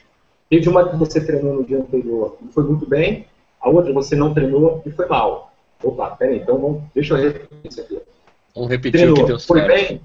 [0.49, 3.25] Teve uma que você treinou no dia anterior e foi muito bem,
[3.59, 5.51] a outra você não treinou e foi mal.
[5.83, 7.99] Opa, peraí, então vamos, deixa eu repetir isso aqui.
[8.53, 9.47] Vamos repetir treinou, o que deu certo.
[9.47, 10.01] Foi bem?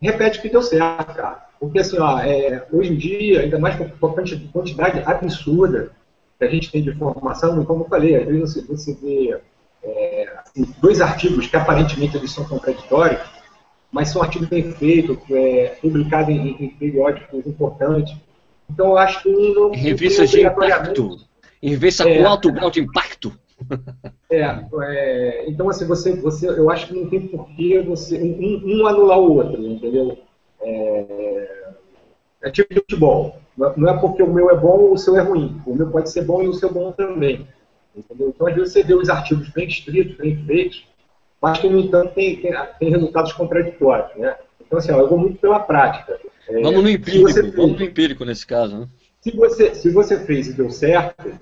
[0.00, 1.46] Repete o que deu certo, cara.
[1.60, 5.92] Porque assim, ó, é, hoje em dia, ainda mais com a quantidade absurda
[6.38, 9.38] que a gente tem de informação, como eu falei, às vezes você, você vê
[9.82, 13.20] é, assim, dois artigos que aparentemente eles são contraditórios,
[13.90, 18.16] mas são artigos bem feitos, é, publicados em, em, periódicos importantes.
[18.68, 19.72] Então eu acho que não.
[19.72, 21.18] Revistas de impacto.
[21.62, 23.32] Em revista é, com alto grau de impacto.
[24.30, 24.42] É,
[24.82, 29.18] é, então assim, você, você, eu acho que não tem porquê você um, um anular
[29.18, 30.16] o outro, entendeu?
[30.62, 31.70] É,
[32.42, 33.36] é tipo de futebol.
[33.76, 35.60] Não é porque o meu é bom ou o seu é ruim.
[35.66, 37.46] O meu pode ser bom e o seu bom também.
[37.94, 38.28] Entendeu?
[38.28, 40.86] Então, às vezes, você vê os artigos bem escritos, bem feitos,
[41.40, 44.14] mas que, no entanto, tem, tem, tem resultados contraditórios.
[44.16, 44.36] Né?
[44.60, 46.18] Então, assim, ó, eu vou muito pela prática.
[46.48, 48.80] É, vamos no empírico, fez, vamos no empírico nesse caso.
[48.80, 48.88] Né?
[49.20, 51.32] Se, você, se você fez e deu certo,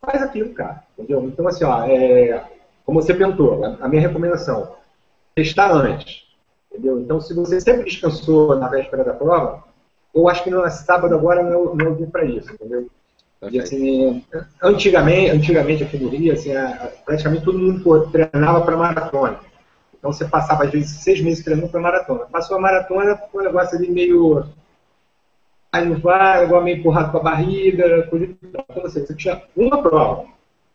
[0.00, 0.84] faz aquilo, cara.
[0.96, 1.24] Entendeu?
[1.24, 2.44] Então, assim, ó, é,
[2.84, 4.76] como você perguntou, a minha recomendação,
[5.34, 6.24] testar antes.
[6.70, 7.00] Entendeu?
[7.00, 9.64] Então, se você sempre descansou na véspera da prova,
[10.14, 12.88] eu acho que no sábado agora não é, não é o dia para isso, entendeu?
[13.50, 14.24] E, assim,
[14.62, 16.50] antigamente, antigamente aqui no Rio, assim,
[17.04, 19.38] praticamente todo mundo treinava para maratona.
[19.98, 22.26] Então você passava às vezes seis meses treinando para maratona.
[22.26, 24.46] Passou a maratona, ficou um negócio ali meio.
[25.72, 29.82] Aí não vai, igual meio empurrado com a barriga, coisa então, assim, você tinha uma
[29.82, 30.26] prova.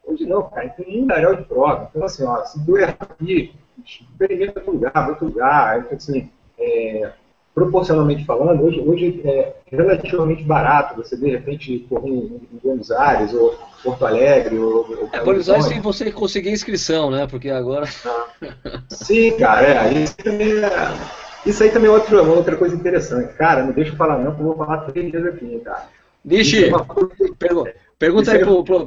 [0.06, 1.90] Hoje não, cara, tem um milharal de prova.
[1.90, 5.80] Então, assim, ó, se doer aqui, experimenta outro lugar, outro lugar.
[5.80, 7.12] Então, assim, é,
[7.54, 13.34] proporcionalmente falando, hoje, hoje é relativamente barato você, de repente, correr em, em Buenos Aires
[13.34, 14.58] ou Porto Alegre.
[14.58, 17.28] Ou, ou é, Buenos Aires sem você conseguir inscrição, né?
[17.28, 17.88] Porque agora.
[18.06, 18.82] Ah.
[18.90, 19.94] Sim, cara, é.
[19.94, 20.70] Isso, também é,
[21.46, 23.34] isso aí também é outra, outra coisa interessante.
[23.34, 25.90] Cara, não deixa eu falar não, que eu vou falar três dias aqui, cara.
[26.24, 26.72] Nishi, é
[27.38, 28.86] pergunta, pergunta aí pro, pro,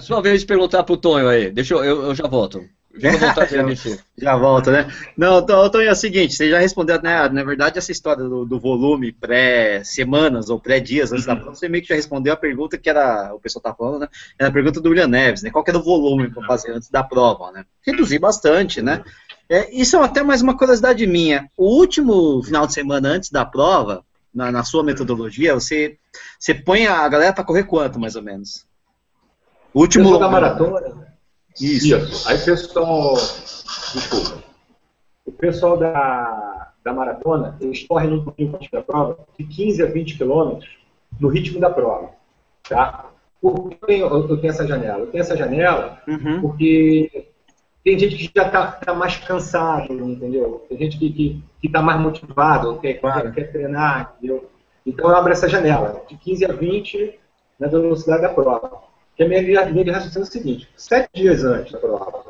[0.00, 1.50] Sua vez de perguntar pro Tonho aí.
[1.50, 2.62] Deixa eu, eu, eu já volto.
[2.96, 4.92] já, já volta, né?
[5.16, 7.28] Não, Tonho, é o seguinte, você já respondeu, né?
[7.28, 11.34] Na verdade, essa história do, do volume pré-semanas ou pré-dias antes uhum.
[11.34, 14.00] da prova, você meio que já respondeu a pergunta que era, o pessoal tá falando,
[14.00, 14.08] né?
[14.38, 15.50] Era a pergunta do William Neves, né?
[15.50, 17.64] Qual que era o volume para fazer antes da prova, né?
[17.84, 19.02] Reduzir bastante, né?
[19.48, 21.50] É, isso é até mais uma curiosidade minha.
[21.56, 25.96] O último final de semana antes da prova, na, na sua metodologia, você,
[26.38, 28.64] você põe a galera para correr quanto, mais ou menos?
[29.72, 30.16] O último.
[30.18, 31.13] da maratona
[31.60, 31.96] isso.
[31.96, 32.28] Isso.
[32.28, 33.14] Aí o pessoal.
[33.14, 34.44] Desculpa.
[35.26, 40.18] O pessoal da, da maratona, eles correm no pouquinho da prova de 15 a 20
[40.18, 40.70] quilômetros
[41.18, 42.10] no ritmo da prova.
[42.68, 43.06] Tá?
[43.40, 45.00] Por que eu, eu tenho essa janela?
[45.00, 46.40] Eu tenho essa janela uhum.
[46.40, 47.26] porque
[47.84, 50.64] tem gente que já está tá mais cansado, entendeu?
[50.68, 53.30] Tem gente que está mais motivado, quer, claro.
[53.32, 54.48] quer treinar, entendeu?
[54.86, 57.18] Então eu abro essa janela, de 15 a 20
[57.58, 58.82] na velocidade da prova.
[59.16, 62.24] Que a minha linha de raciocínio é o seguinte: sete dias antes da prova,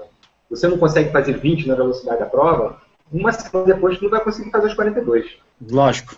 [0.50, 2.80] você não consegue fazer 20 na velocidade da prova,
[3.12, 5.26] uma semana depois você não vai conseguir fazer os 42.
[5.70, 6.16] Lógico.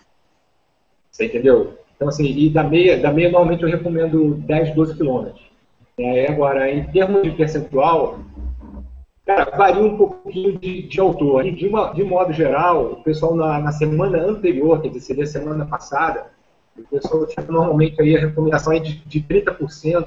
[1.10, 1.78] Você entendeu?
[1.94, 5.42] Então, assim, e da meia, da meia normalmente eu recomendo 10, 12 quilômetros.
[5.98, 8.18] É, agora, em termos de percentual,
[9.24, 11.46] cara, varia um pouquinho de, de autor.
[11.46, 15.26] E de, uma, de modo geral, o pessoal na, na semana anterior, quer dizer, seria
[15.26, 16.26] semana passada,
[16.78, 20.06] o pessoal tinha normalmente aí a recomendação é de, de 30%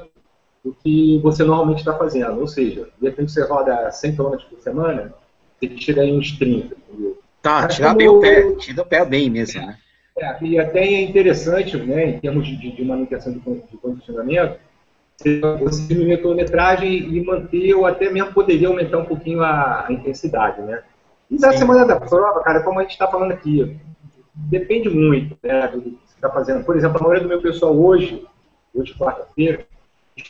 [0.63, 2.39] do que você normalmente está fazendo.
[2.39, 5.13] Ou seja, de repente você roda 100 km por semana,
[5.59, 6.75] você chega em uns 30.
[6.89, 7.19] Entendeu?
[7.41, 9.77] Tá, tira bem o pé, tira o pé bem mesmo, né?
[10.17, 14.59] É, e até é interessante, né, em termos de, de manutenção de, de condicionamento,
[15.59, 19.93] você diminuir a quilometragem e manter, ou até mesmo poderia aumentar um pouquinho a, a
[19.93, 20.83] intensidade, né?
[21.29, 21.59] E da Sim.
[21.59, 23.77] semana da prova, cara, como a gente está falando aqui,
[24.33, 26.65] depende muito né, do que você está fazendo.
[26.65, 28.25] Por exemplo, a maioria do meu pessoal hoje,
[28.73, 29.65] hoje quarta-feira,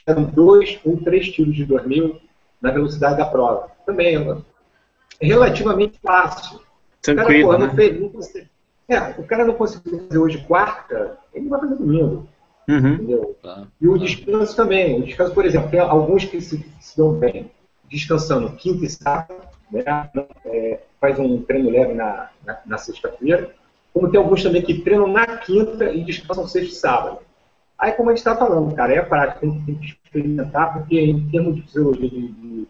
[0.06, 2.20] eram dois ou três tiros de 2000
[2.62, 3.72] na velocidade da prova.
[3.86, 6.60] Também é relativamente fácil.
[7.02, 7.68] Tranquilo, o cara, né?
[7.68, 8.50] não fez, não consegue,
[8.90, 12.28] é, o cara não conseguiu fazer hoje quarta, ele vai fazer domingo.
[12.68, 12.94] Uhum.
[12.94, 13.38] Entendeu?
[13.42, 13.68] Tá.
[13.80, 15.00] E o descanso também.
[15.00, 17.52] O descanso, por exemplo, tem alguns que se, se dão bem
[17.90, 19.36] descansando quinta e sábado,
[19.72, 19.84] né?
[20.46, 23.52] É, faz um treino leve na, na, na sexta-feira.
[23.94, 27.20] Como tem alguns também que treinam na quinta e descansam sexta e sábado.
[27.80, 31.30] Aí, como a gente está falando, cara, é prática, tem, tem, que experimentar, porque em
[31.30, 32.68] termos de fisiologia de, de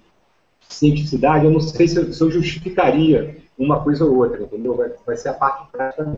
[0.62, 4.78] cientificidade, eu não sei se eu, se eu, justificaria uma coisa ou outra, entendeu?
[4.78, 6.15] Vai, vai ser a parte prática.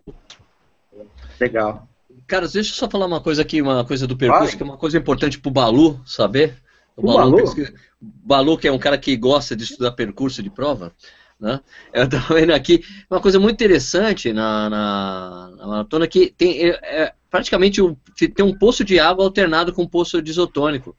[1.39, 1.87] Legal.
[2.27, 4.57] Cara, deixa eu só falar uma coisa aqui, uma coisa do percurso, Vai.
[4.57, 6.57] que é uma coisa importante para o Balu saber.
[6.95, 7.53] O, o Balu, Balu?
[8.01, 10.93] Balu, que é um cara que gosta de estudar percurso de prova.
[11.39, 11.59] Né?
[11.93, 16.79] Eu estou vendo aqui uma coisa muito interessante na, na, na maratona que tem é,
[16.83, 17.95] é, praticamente um,
[18.35, 20.95] tem um poço de água alternado com um poço de isotônico.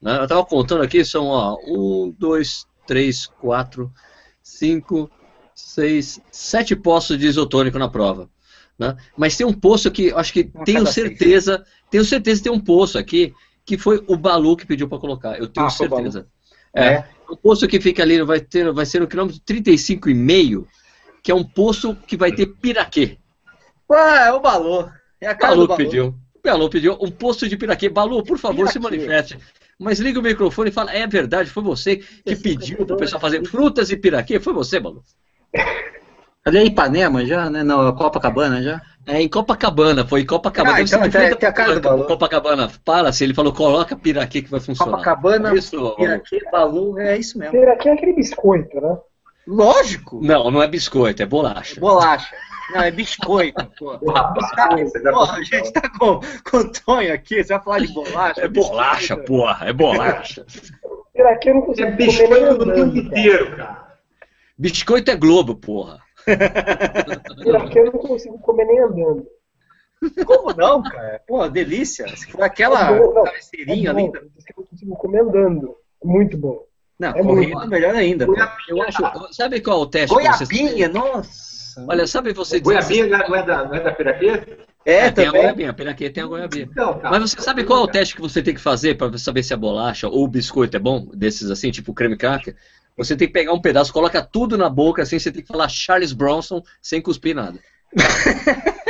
[0.00, 0.16] Né?
[0.16, 3.92] Eu estava contando aqui, são ó, um, dois, três, quatro,
[4.42, 5.10] cinco,
[5.54, 8.30] seis, sete poços de isotônico na prova.
[8.78, 8.96] Né?
[9.14, 11.68] Mas tem um poço que acho que tenho certeza, seis.
[11.90, 15.38] tenho certeza que tem um poço aqui que foi o Balu que pediu para colocar.
[15.38, 16.26] Eu tenho ah, certeza.
[16.74, 17.08] É, é.
[17.28, 20.66] O poço que fica ali vai, ter, vai ser no quilômetro 35,5,
[21.22, 23.18] que é um poço que vai ter piraquê.
[23.88, 24.90] Ué, é o Balu.
[25.24, 25.78] É a cara Balu, Balu.
[25.78, 26.14] pediu.
[26.34, 27.88] O Balu pediu um poço de piraquê.
[27.88, 28.72] Balu, por favor, piraquê.
[28.72, 29.38] se manifeste.
[29.78, 33.20] Mas liga o microfone e fala, é verdade, foi você que pediu para o pessoal
[33.20, 34.38] fazer frutas e piraquê?
[34.38, 35.02] Foi você, Balu?
[36.44, 37.62] Ali é Ipanema já, né?
[37.62, 38.82] Não, Copacabana já.
[39.06, 40.76] É, em Copacabana, foi em Copacabana.
[40.76, 42.04] Ah, então, tem, tem a cara do Balu.
[42.04, 44.92] Copacabana, para se ele falou, coloca piraquê que vai funcionar.
[44.92, 47.52] Copacabana, isso, piraquê, Balu, é isso mesmo.
[47.52, 48.98] Piraquê é aquele biscoito, né?
[49.46, 50.20] Lógico.
[50.22, 51.80] Não, não é biscoito, é bolacha.
[51.80, 52.34] Bolacha.
[52.70, 53.98] Não, é biscoito, pô.
[53.98, 58.40] Porra, porra, a gente tá com, com o Tonho aqui, você vai falar de bolacha.
[58.40, 60.46] É bolacha, porra, é bolacha.
[61.12, 63.84] Piraquê eu não consigo é biscoito do mundo inteiro, cara.
[64.56, 66.00] Biscoito é Globo, porra.
[66.24, 69.26] Piraquê eu não consigo comer nem andando.
[70.26, 71.20] Como não, cara?
[71.26, 72.08] Pô, delícia.
[72.16, 74.06] Se for aquela é travesseirinha é ali.
[74.06, 75.76] Eu não consigo comer andando.
[76.02, 76.64] Muito bom.
[76.98, 77.68] Não, é correndo muito...
[77.68, 78.26] melhor ainda.
[78.68, 79.02] Eu acho.
[79.32, 80.14] Sabe qual é o teste?
[80.14, 81.53] Goiabinha, nossa.
[81.88, 82.60] Olha, sabe você.
[82.60, 84.58] Goiabinha não é da, não é da piraquê?
[84.84, 85.40] É, é tem também.
[85.40, 86.68] a goiabinha, a piraquê tem a goiabinha.
[86.70, 89.42] Então, Mas você sabe qual é o teste que você tem que fazer para saber
[89.42, 91.06] se a bolacha ou o biscoito é bom?
[91.14, 92.54] Desses assim, tipo creme cracker?
[92.96, 95.68] Você tem que pegar um pedaço, coloca tudo na boca, assim, você tem que falar
[95.68, 97.58] Charles Bronson sem cuspir nada.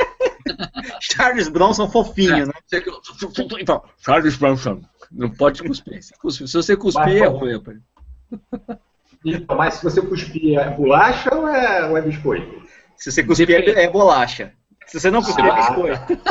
[1.01, 2.53] Charles Bronson fofinho, é, né?
[3.99, 4.83] Charles Bronson.
[5.11, 6.03] Não pode cuspir.
[6.03, 6.13] Se,
[6.53, 7.63] você cuspir, é ruim.
[9.25, 12.64] Então, mas se você cuspir, é bolacha ou é, ou é biscoito?
[12.97, 14.53] Se você cuspir, é, é bolacha.
[14.87, 16.21] Se você não cuspir, é ah, é biscoito.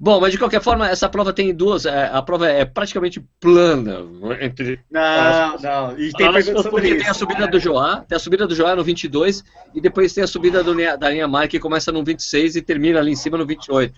[0.00, 1.86] Bom, mas de qualquer forma, essa prova tem duas.
[1.86, 4.00] É, a prova é praticamente plana.
[4.40, 5.98] Entre não, as, não.
[5.98, 9.42] E tem, porque tem a subida do Joá, tem a subida do Joá no 22,
[9.74, 12.98] e depois tem a subida do, da linha Mar, que começa no 26 e termina
[12.98, 13.94] ali em cima no 28.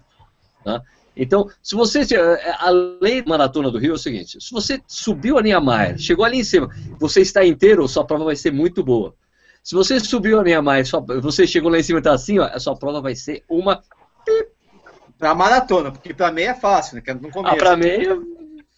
[0.65, 0.81] Tá?
[1.17, 2.01] Então, se você.
[2.15, 5.61] É, a lei da maratona do Rio é o seguinte: se você subiu a linha
[5.61, 9.15] Maia, chegou ali em cima, você está inteiro, sua prova vai ser muito boa.
[9.63, 10.85] Se você subiu a linha Maia,
[11.23, 13.83] você chegou lá em cima e está assim, ó, a sua prova vai ser uma
[15.19, 17.03] Pra maratona, porque pra meia é fácil, né?
[17.07, 17.55] É no começo.
[17.55, 18.21] Ah, pra meia,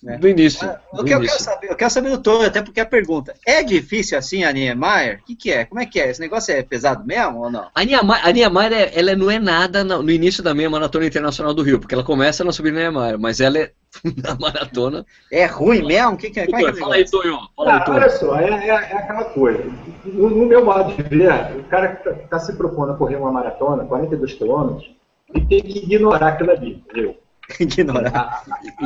[0.02, 0.16] né?
[0.18, 0.68] do início.
[0.92, 3.62] o que eu quero saber, eu quero saber do Tony, até porque a pergunta, é
[3.62, 5.20] difícil assim a Niemeyer?
[5.20, 5.64] O que, que é?
[5.64, 6.10] Como é que é?
[6.10, 7.68] Esse negócio é pesado mesmo ou não?
[7.74, 11.52] A Niemeyer, a Niemeyer ela não é nada no, no, início da meia maratona internacional
[11.52, 13.72] do Rio, porque ela começa na subida Niemeyer, mas ela é
[14.22, 15.04] na maratona.
[15.32, 16.12] É ruim mesmo?
[16.12, 16.46] O que, que é?
[16.46, 17.38] Como é que é fala aí, Tonho.
[17.56, 19.64] Fala aí, ah, Olha só, é, é, é, aquela coisa.
[20.04, 23.16] No, no, meu modo de ver, o cara que está tá se propondo a correr
[23.16, 24.90] uma maratona, 42 quilômetros,
[25.34, 27.16] e tem que ignorar aquilo ali, entendeu?
[27.60, 28.44] Ignorar.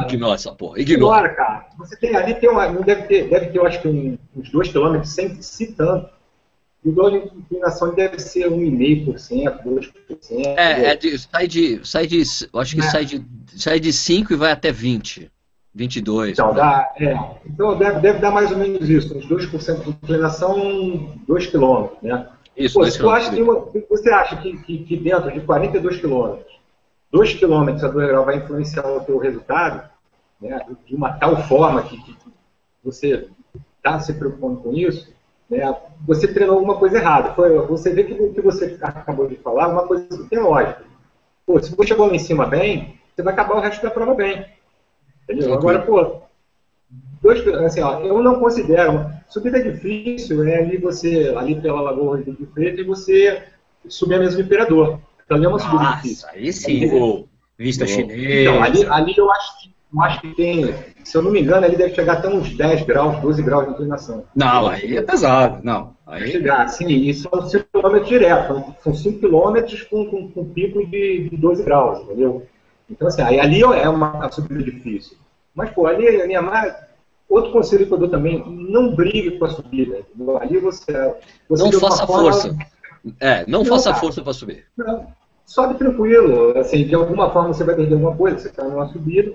[0.08, 0.80] Ignora essa porra.
[0.80, 1.28] Ignora.
[1.28, 1.68] Ignora, cara.
[1.78, 4.72] Você tem ali, tem uma, deve ter, deve ter, eu acho que um, uns 2
[4.72, 6.10] km, sem se tanto.
[6.84, 9.92] E o dor de inclinação deve ser 1,5%, 2%.
[10.56, 11.80] É, é de, sai de.
[11.86, 12.22] Sai de.
[12.52, 12.90] Eu acho que é.
[12.90, 13.24] sai, de,
[13.56, 15.30] sai de 5 e vai até 20.
[15.74, 16.32] 22.
[16.32, 17.14] Então, dá, é,
[17.46, 22.28] então deve, deve dar mais ou menos isso, uns 2% de inclinação, 2 km, né?
[22.54, 26.51] Isso, Pô, se acha uma, você acha que, que, que, dentro de 42 quilômetros,
[27.12, 29.88] 2 quilômetros a 2 graus vai influenciar o teu resultado,
[30.40, 32.16] né, de uma tal forma que, que
[32.82, 33.28] você
[33.76, 35.12] está se preocupando com isso,
[35.48, 37.34] né, você treinou alguma coisa errada.
[37.34, 40.40] Foi, você vê que o que você acabou de falar é uma coisa que é
[40.40, 40.82] lógica.
[41.46, 44.14] Pô, se você chegou lá em cima bem, você vai acabar o resto da prova
[44.14, 44.46] bem.
[45.24, 45.52] Entendeu?
[45.52, 46.22] Agora, pô,
[47.20, 49.10] dois, assim, ó, eu não considero.
[49.28, 53.42] Subida é difícil é ali você, ali pela Lagoa de Preto, e você
[53.88, 54.98] subir a mesma Imperador.
[55.30, 56.28] Ali é Nossa.
[56.30, 57.24] Aí sim, ali,
[57.58, 58.40] vista chinesa.
[58.40, 61.66] Então, ali, ali eu acho que eu acho que tem, se eu não me engano,
[61.66, 64.24] ali deve chegar até uns 10 graus, 12 graus de inclinação.
[64.34, 65.94] Não, aí é pesado, não.
[66.06, 66.30] Aí...
[66.30, 71.28] Chegar, sim, e são 5 km direto, são 5 km com, com, com pico de,
[71.28, 72.46] de 12 graus, entendeu?
[72.90, 75.18] Então, assim, aí, ali é uma subida difícil.
[75.54, 76.74] Mas, pô, ali a minha mar
[77.32, 80.00] Outro conselho que eu dou também, não brigue com a subida.
[80.38, 81.14] Ali você.
[81.48, 82.30] você não faça forma...
[83.20, 83.96] É, não, não faça tá.
[83.98, 84.66] força para subir.
[84.76, 85.06] Não,
[85.44, 86.56] sobe tranquilo.
[86.58, 89.32] Assim, de alguma forma você vai perder alguma coisa, você está numa subida,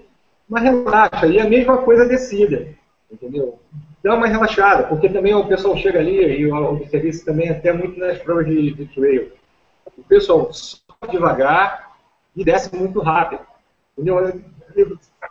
[0.47, 1.27] mas relaxa.
[1.27, 2.67] E a mesma coisa descida.
[3.11, 3.59] Entendeu?
[4.03, 7.71] Dá uma relaxada, porque também o pessoal chega ali, e eu observei isso também até
[7.73, 9.31] muito nas provas de, de trail.
[9.97, 11.95] O pessoal sobe devagar
[12.35, 13.41] e desce muito rápido.
[13.97, 14.37] Entendeu?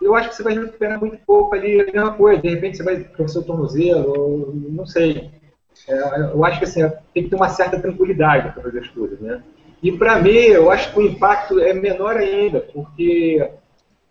[0.00, 2.42] eu acho que você vai recuperar muito pouco ali a mesma coisa.
[2.42, 5.30] De repente você vai torcer o tornozelo, não sei.
[5.88, 6.80] É, eu acho que assim,
[7.14, 9.40] tem que ter uma certa tranquilidade para fazer as coisas, né?
[9.82, 13.48] E para mim, eu acho que o impacto é menor ainda, porque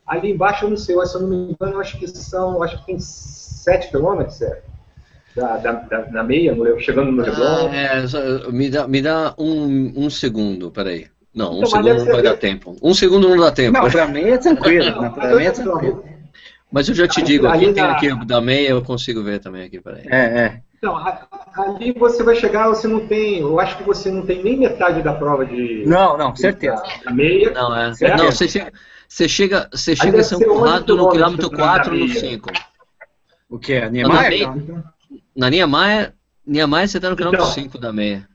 [0.05, 2.79] ali embaixo, eu não sei, se eu não me engano, eu acho que são, acho
[2.79, 4.63] que tem 7 quilômetros, certo?
[5.35, 7.43] Da, da, da, na meia, chegando no Leblon.
[7.43, 11.07] Ah, é, me dá, me dá um, um segundo, peraí.
[11.33, 12.77] Não, um então, segundo não vai dar tempo.
[12.81, 13.77] Um segundo não dá tempo.
[13.77, 15.01] Não, pra meia é tranquilo.
[15.01, 16.05] Não, pra meia é tranquilo.
[16.71, 19.81] Mas eu já te digo, aqui tem aqui da meia, eu consigo ver também aqui,
[19.81, 20.03] peraí.
[20.07, 20.61] É, é.
[20.85, 24.57] Então, ali você vai chegar, você não tem, eu acho que você não tem nem
[24.57, 25.83] metade da prova de...
[25.87, 26.83] Não, não, certeza.
[27.03, 27.51] Da meia.
[27.51, 27.93] Não, é.
[27.93, 28.23] Certeza.
[28.23, 28.73] Não, você chega,
[29.07, 32.49] você chega, você chega a São Conrado no quilômetro 4 no 5.
[33.49, 33.89] O que é?
[33.89, 34.49] Niemeyer?
[35.35, 36.13] Na Niemeyer,
[36.45, 38.27] Niemeyer você está no quilômetro então, 5 da meia.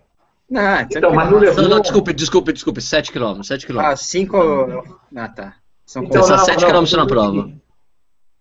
[0.49, 1.69] Não, então, mas no Leblon...
[1.69, 3.79] Não, desculpe, desculpe, desculpe, 7 km, 7 km.
[3.79, 4.99] Ah, 5...
[5.15, 5.55] Ah, tá.
[5.87, 7.51] São então, não, 7 km na prova.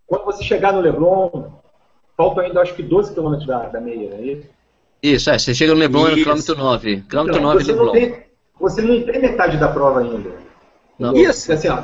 [0.08, 1.59] Quando você chegar no Leblon,
[2.20, 4.50] faltam ainda acho que 12 km da, da meia, é isso?
[5.02, 7.02] Isso, é, você chega no Leblon no quilômetro 9.
[7.04, 7.86] Quilômetro então, 9 você Leblon.
[7.86, 8.24] Não tem,
[8.60, 10.30] você não tem metade da prova ainda.
[11.00, 11.16] Não.
[11.16, 11.82] Isso, assim, ó,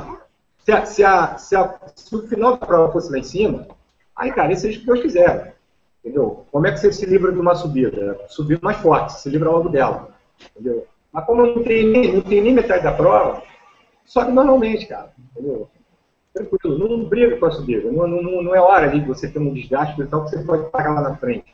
[0.58, 3.66] se, a, se, a, se, a, se, o final da prova fosse lá em cima,
[4.14, 5.56] aí, cara, isso é o que Deus quiser.
[6.04, 6.44] Entendeu?
[6.52, 8.20] Como é que você se livra de uma subida?
[8.28, 10.10] Subir mais forte, se livra logo dela.
[10.50, 10.86] Entendeu?
[11.10, 13.42] Mas como não tem, nem, não tem nem metade da prova,
[14.04, 15.10] sobe normalmente, cara.
[15.30, 15.66] Entendeu?
[16.36, 17.90] Tranquilo, não, não briga com a subida.
[17.90, 20.70] Não, não, não é hora ali de você ter um desgaste tal que você pode
[20.70, 21.46] pagar lá na frente.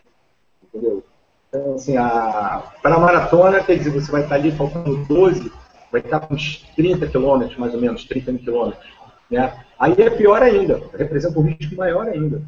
[0.64, 1.04] Entendeu?
[1.48, 5.52] Então, assim, para a maratona, quer dizer, você vai estar ali faltando 12,
[5.92, 8.90] vai estar com uns 30 quilômetros, mais ou menos, 30 quilômetros.
[9.30, 9.54] Né?
[9.78, 12.42] Aí é pior ainda, representa um risco maior ainda.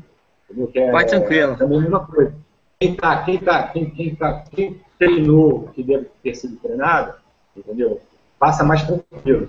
[0.51, 0.67] Entendeu?
[0.67, 1.57] Que é, vai tranquilo.
[1.61, 2.35] É a mesma coisa.
[2.81, 7.15] Quem, tá, quem, tá, quem, quem, tá, quem treinou, que deve ter sido treinado,
[7.57, 8.01] entendeu?
[8.41, 9.47] Passa mais tranquilo.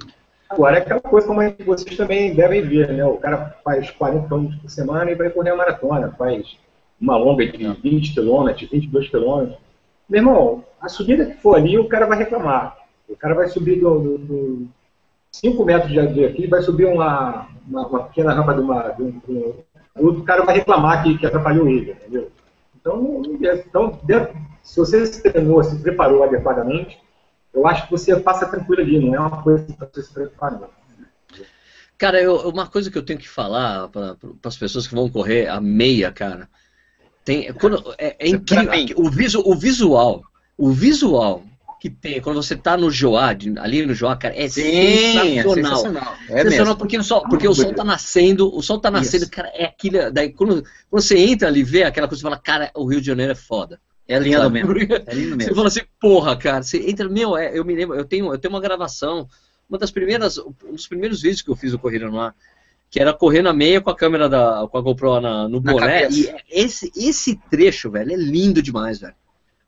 [0.49, 3.05] Agora é aquela coisa como vocês também devem ver, né?
[3.05, 6.58] O cara faz 40 km por semana e vai correr a maratona, faz
[6.99, 9.55] uma longa de 20 km, 22 km.
[10.08, 12.77] Meu irmão, a subida que for ali, o cara vai reclamar.
[13.10, 14.67] O cara vai subir do, do,
[15.31, 18.89] 5 metros de aqui, vai subir uma, uma, uma pequena rampa de uma.
[18.89, 19.53] De um, de um,
[19.97, 22.29] o cara vai reclamar que, que atrapalhou ele, entendeu?
[22.75, 23.21] Então,
[23.63, 23.99] então
[24.62, 26.99] se você se treinou, se preparou adequadamente,
[27.56, 30.60] eu acho que você passa tranquilo ali, não é uma coisa para você se preocupar.
[31.98, 35.48] Cara, eu, uma coisa que eu tenho que falar para as pessoas que vão correr
[35.48, 36.50] a meia, cara,
[37.24, 38.98] tem, quando, é, é incrível.
[38.98, 40.22] O, visu, o visual,
[40.58, 41.44] o visual
[41.80, 45.38] que tem quando você está no Joá, ali no Joá, cara, é Sim, sensacional.
[45.38, 46.15] É sensacional.
[46.30, 49.32] É sensacional porque, o sol, porque o sol tá nascendo, o sol tá nascendo, Isso.
[49.32, 50.12] cara, é aquilo.
[50.12, 53.00] Daí quando, quando você entra ali e vê aquela coisa, você fala, cara, o Rio
[53.00, 53.80] de Janeiro é foda.
[54.08, 54.74] É lindo mesmo.
[55.06, 55.50] É lindo mesmo.
[55.50, 58.38] Você fala assim, porra, cara, você entra, meu, é, eu me lembro, eu tenho, eu
[58.38, 59.28] tenho uma gravação,
[59.70, 62.36] uma das primeiras, um dos primeiros vídeos que eu fiz o Corrida no Ar,
[62.89, 65.72] que era correr na meia com a câmera da, com a GoPro na, no na
[65.74, 66.20] boné, cabeça.
[66.20, 69.15] e esse, esse trecho, velho, é lindo demais, velho.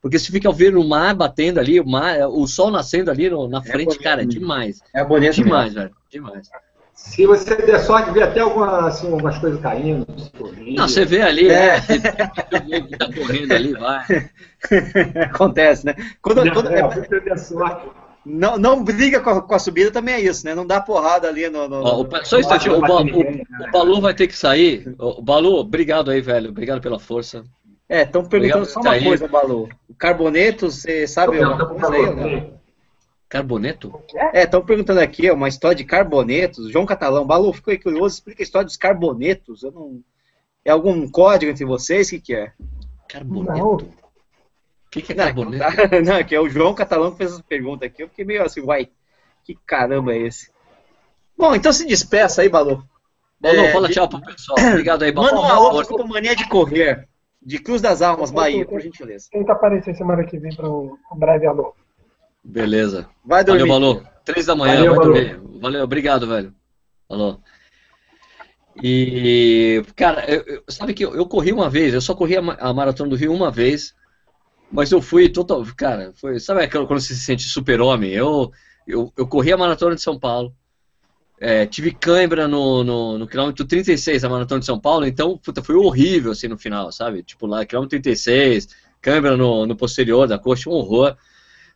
[0.02, 3.47] Porque você fica vendo o mar batendo ali, o, mar, o sol nascendo ali no,
[3.47, 4.82] na é frente, é cara, é demais.
[4.93, 5.82] É bonito demais, mesmo.
[5.82, 6.50] velho, demais.
[6.97, 10.05] Se você der sorte, vê até alguma, assim, algumas coisas caindo.
[10.75, 11.75] Não, você vê ali, é.
[11.77, 12.88] né?
[12.97, 14.03] tá correndo ali, vai.
[15.31, 15.95] Acontece, né?
[16.23, 17.88] Quando, é, quando, é, sorte.
[18.25, 20.55] Não, não briga com a, com a, subida também é isso, né?
[20.55, 21.67] Não dá porrada ali no.
[21.69, 24.95] no Ó, o, só um instantinho, o, o, o, Balu vai ter que sair.
[24.97, 26.49] O Balu, obrigado aí, velho.
[26.49, 27.43] Obrigado pela força.
[27.88, 29.69] É, estão perguntando obrigado só uma coisa, Balu.
[29.88, 32.56] O carboneto, você sabe alguma coisa aí não?
[33.29, 34.01] Carboneto?
[34.33, 36.71] É, estão perguntando aqui, uma história de carbonetos.
[36.71, 39.63] João Catalão, Balu, ficou aí curioso, explica a história dos carbonetos.
[39.63, 40.01] Eu não...
[40.63, 42.07] É algum código entre vocês?
[42.07, 42.53] O que, que é?
[43.09, 43.85] Carboneto?
[43.85, 45.63] O que, que é carboneto?
[46.03, 48.01] Não, não, que é o João Catalão que fez essa pergunta aqui.
[48.03, 48.89] Eu fiquei meio assim, uai,
[49.43, 50.49] que caramba é esse?
[51.37, 52.83] Bom, então se despeça aí, Balu.
[53.39, 53.93] Balu, é, fala de...
[53.93, 54.57] tchau pro pessoal.
[54.69, 55.27] Obrigado aí, Balu.
[55.27, 57.07] Manda um alô pra Mania de Correr,
[57.41, 59.27] de Cruz das Almas, Bahia, por gentileza.
[59.29, 61.75] Tenta aparecer semana que vem para o breve alô.
[62.47, 63.10] Beleza.
[63.25, 63.67] Vai dormir.
[63.67, 64.07] Valeu, Balu.
[64.23, 65.60] Três da manhã, Valeu, vai dormir.
[65.60, 66.53] Valeu, obrigado, velho.
[67.07, 67.41] Falou.
[68.81, 72.39] E, cara, eu, eu, sabe que eu, eu, corri uma vez, eu só corri a,
[72.39, 73.93] a, Maratona do Rio uma vez,
[74.71, 75.65] mas eu fui total.
[75.75, 76.39] Cara, foi.
[76.39, 78.12] Sabe aquela quando você se sente super-homem?
[78.12, 78.52] Eu,
[78.87, 80.56] eu, eu corri a Maratona de São Paulo.
[81.39, 85.62] É, tive cãibra no, no, no, quilômetro 36 da Maratona de São Paulo, então puta,
[85.62, 87.21] foi horrível assim no final, sabe?
[87.23, 88.69] Tipo lá, quilômetro 36,
[89.02, 91.15] cãibra no, no posterior da coxa, um horror.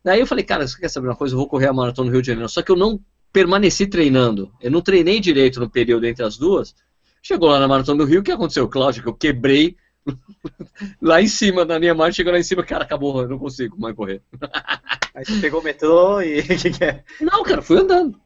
[0.03, 1.33] Daí eu falei, cara, você quer saber uma coisa?
[1.33, 2.49] Eu vou correr a maratona no Rio de Janeiro.
[2.49, 2.99] Só que eu não
[3.31, 4.51] permaneci treinando.
[4.61, 6.75] Eu não treinei direito no período entre as duas.
[7.21, 9.03] Chegou lá na maratona do Rio, o que aconteceu, Cláudio?
[9.03, 9.75] Que eu quebrei
[11.01, 13.79] lá em cima, na minha marcha, chegou lá em cima, cara, acabou, eu não consigo
[13.79, 14.21] mais correr.
[15.13, 16.43] Aí você pegou o metrô e.
[17.21, 18.19] Não, cara, fui andando.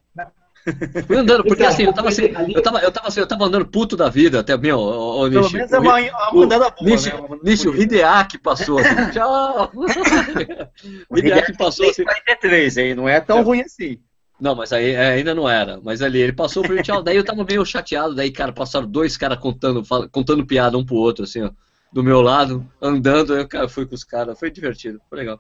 [1.06, 3.66] Fui andando, porque assim, eu tava assim, eu tava, eu tava assim, eu tava andando
[3.68, 5.56] puto da vida até, meu, ô, ô, Pelo Nishi.
[5.58, 6.00] menos é uma,
[6.32, 7.16] uma andada boa, Nishi, né?
[7.16, 7.76] Uma andada Nishi, o.
[7.82, 9.72] Hideaki passou assim, tchau.
[11.10, 12.04] o Hideaki passou assim.
[12.04, 12.96] 43, hein?
[12.96, 14.00] Não é tão ruim assim.
[14.40, 15.80] Não, mas aí é, ainda não era.
[15.84, 17.02] Mas ali, ele passou por tchau.
[17.02, 20.86] Daí eu tava meio chateado, daí, cara, passaram dois caras contando, fala- contando piada um
[20.86, 21.52] pro outro, assim, ó,
[21.94, 25.40] do meu lado, andando, aí eu cara, fui com os caras, foi divertido, foi legal.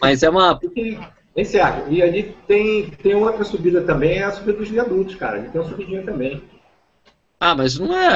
[0.00, 0.58] Mas é uma.
[1.40, 5.38] Esse ar, e ali tem, tem outra subida também, é a subida dos viadutos, cara.
[5.38, 6.42] Ali tem uma subidinha também.
[7.40, 8.08] Ah, mas não é.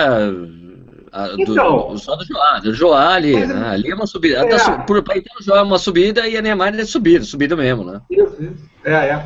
[1.11, 1.89] a- do- Então.
[1.89, 3.69] do- só do Joá, do Joá ali, Mas é- né?
[3.69, 4.39] Ali é uma subida.
[4.41, 4.49] É.
[4.49, 7.25] Da su- por, pra então, o Joá é uma subida e a Neymar é subida,
[7.25, 8.01] subida mesmo, né?
[8.11, 8.65] Isso, isso.
[8.85, 9.25] É, é.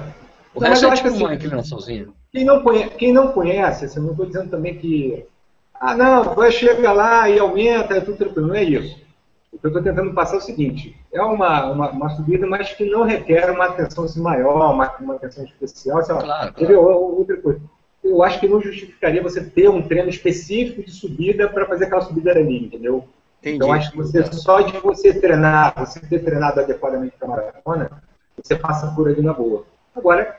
[0.54, 2.06] O resto é tipo que uma assim, inclinaçãozinha.
[2.32, 5.24] Quem não conhece, quem não conhece assim, eu não estou dizendo também que.
[5.80, 8.48] Ah, não, vai chegar lá e aumenta, é tudo tranquilo.
[8.48, 8.96] Não é isso.
[9.58, 12.72] O que eu estou tentando passar é o seguinte: é uma, uma, uma subida, mas
[12.72, 16.02] que não requer uma atenção assim, maior, uma, uma atenção especial.
[16.04, 16.22] Sei lá.
[16.22, 16.80] Claro, claro.
[16.80, 17.60] Outra coisa.
[18.04, 22.00] Eu acho que não justificaria você ter um treino específico de subida para fazer aquela
[22.02, 23.04] subida ali, entendeu?
[23.40, 23.56] Entendi.
[23.56, 27.90] Então, acho que você, só de você treinar, você ter treinado adequadamente para maratona,
[28.40, 29.64] você passa por ali na boa.
[29.94, 30.36] Agora,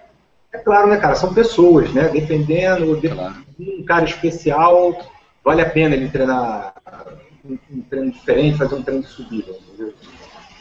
[0.53, 2.07] é claro, né, cara, são pessoas, né?
[2.07, 3.35] Dependendo de Claro.
[3.59, 4.97] um cara especial,
[5.43, 6.73] vale a pena ele treinar
[7.45, 9.93] um, um treino diferente, fazer um treino de subida, entendeu?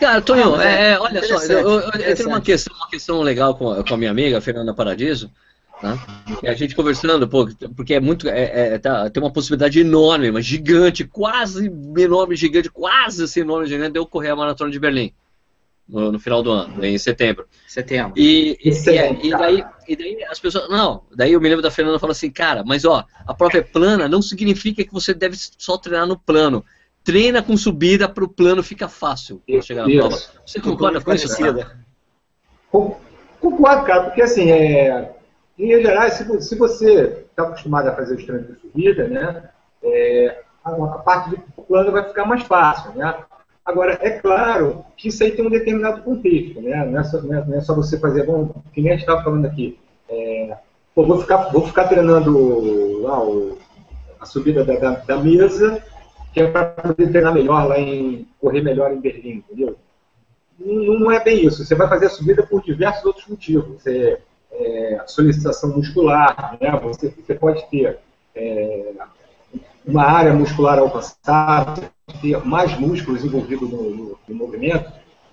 [0.01, 3.21] Cara, Tonho, Ah, é é, olha só, eu, eu- eu tenho uma questão, uma questão
[3.23, 5.31] legal com a, com a minha amiga, Fernanda Paradiso,
[5.83, 5.99] né?
[6.43, 10.31] E a gente conversando, pô, porque é muito, é, é, tá, tem uma possibilidade enorme,
[10.31, 11.67] mas gigante, quase
[11.97, 15.13] enorme, gigante, quase assim enorme, gigante, de eu correr a Maratona de Berlim,
[15.89, 17.47] no, no final do ano, em setembro.
[17.67, 18.13] Setembro.
[18.17, 20.69] E, e, Isso e, é, e daí, e daí as pessoas.
[20.69, 23.63] Não, daí eu me lembro da Fernanda falando assim, cara, mas ó, a prova é
[23.63, 26.65] plana, não significa que você deve só treinar no plano.
[27.03, 29.99] Treina com subida para o plano fica fácil pra chegar na Isso.
[30.01, 30.23] prova.
[30.45, 31.29] Você concorda com isso?
[32.71, 32.97] Com-
[33.41, 35.15] Concordo, cara, porque assim, é,
[35.59, 39.49] em gerais, se, se você está acostumado a fazer os treinos de subida, né,
[39.83, 43.15] é, a, a parte do plano vai ficar mais fácil, né?
[43.69, 46.87] Agora, é claro que isso aí tem um determinado contexto, né?
[46.87, 49.23] Não é só, não é- é só você fazer, bom, que nem a gente estava
[49.23, 50.57] falando aqui, é,
[50.95, 53.59] pô, vou ficar, vou ficar treinando lá o-
[54.19, 55.83] a subida da, da- da mesa,
[56.33, 59.77] que é para poder treinar melhor lá em, correr melhor em Berlim, entendeu?
[60.59, 61.65] não não é bem isso.
[61.65, 63.81] Você vai fazer a subida por diversos outros motivos.
[63.83, 64.19] Você,
[64.51, 66.71] é, solicitação muscular, né?
[66.83, 67.99] você, você pode ter
[68.35, 68.93] é,
[69.89, 74.91] uma área muscular alcançada, ter mais músculos envolvidos no, no- no movimento,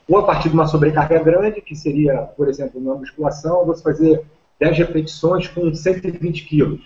[0.07, 4.23] ou a partir de uma sobrecarga grande, que seria, por exemplo, na musculação, você fazer
[4.59, 6.81] 10 repetições com 120 quilos.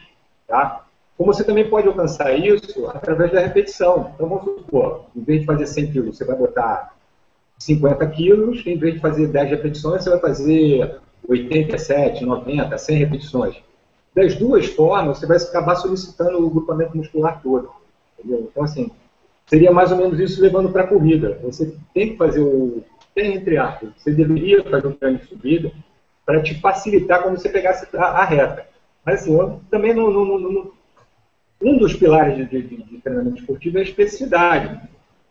[0.48, 0.84] Tá?
[1.18, 4.12] Como você também pode alcançar isso através da repetição.
[4.16, 6.94] Então, vamos supor, em vez de fazer 100 quilos, você vai botar
[7.58, 13.56] 50 quilos, em vez de fazer 10 repetições, você vai fazer 87, 90, 100 repetições.
[14.20, 17.70] Das duas formas, você vai acabar solicitando o grupamento muscular todo.
[18.20, 18.50] Entendeu?
[18.52, 18.92] Então, assim,
[19.48, 21.40] seria mais ou menos isso levando para a corrida.
[21.42, 22.84] Você tem que fazer o.
[23.16, 25.72] Tem entre aspas, você deveria fazer um treino de subida
[26.26, 28.68] para te facilitar quando você pegasse a, a reta.
[29.06, 30.72] Mas, assim, eu também não-
[31.62, 34.80] um dos pilares de, de- de treinamento esportivo é a especificidade.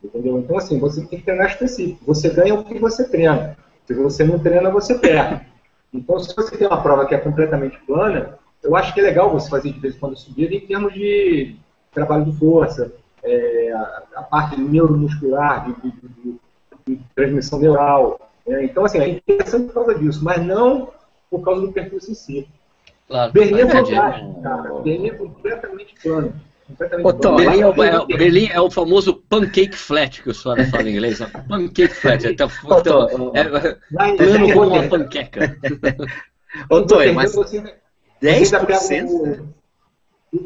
[0.03, 0.39] Entendeu?
[0.39, 2.01] Então, assim, você tem que treinar específico.
[2.07, 3.57] Você ganha o que você treina.
[3.87, 5.45] Se você não treina, você perde.
[5.93, 9.31] Então, se você tem uma prova que é completamente plana, eu acho que é legal
[9.31, 11.57] você fazer de vez em quando subida em termos de
[11.93, 12.93] trabalho de força,
[13.23, 15.93] é, a, a parte neuromuscular, de, de,
[16.25, 16.39] de-
[16.87, 18.31] de transmissão neural.
[18.47, 18.65] né?
[18.65, 20.91] Então, assim, é interessante por causa disso, mas não
[21.31, 22.49] por causa do percurso em si.
[23.07, 23.33] Claro.
[23.33, 24.75] Berlim é Verdade, fantástico, cara.
[24.81, 26.33] Berlim é completamente plano.
[26.67, 27.37] Completamente Ô, Tom, plano.
[27.37, 30.87] Berlim é, o, é o- Berlim é o famoso pancake flat que os caras falam
[30.87, 31.21] em inglês.
[31.21, 31.27] né?
[31.49, 32.27] Pancake flat.
[32.27, 32.49] É, tão-
[32.83, 35.57] tão- é, é lá em- plano como uma panqueca.
[36.71, 37.63] Ô, Rotterdam mas você
[38.27, 39.11] ainda- você ainda pega 10%?
[39.13, 39.59] o-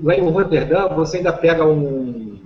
[0.05, 2.39] Lá em Rotterdam, você ainda pega um,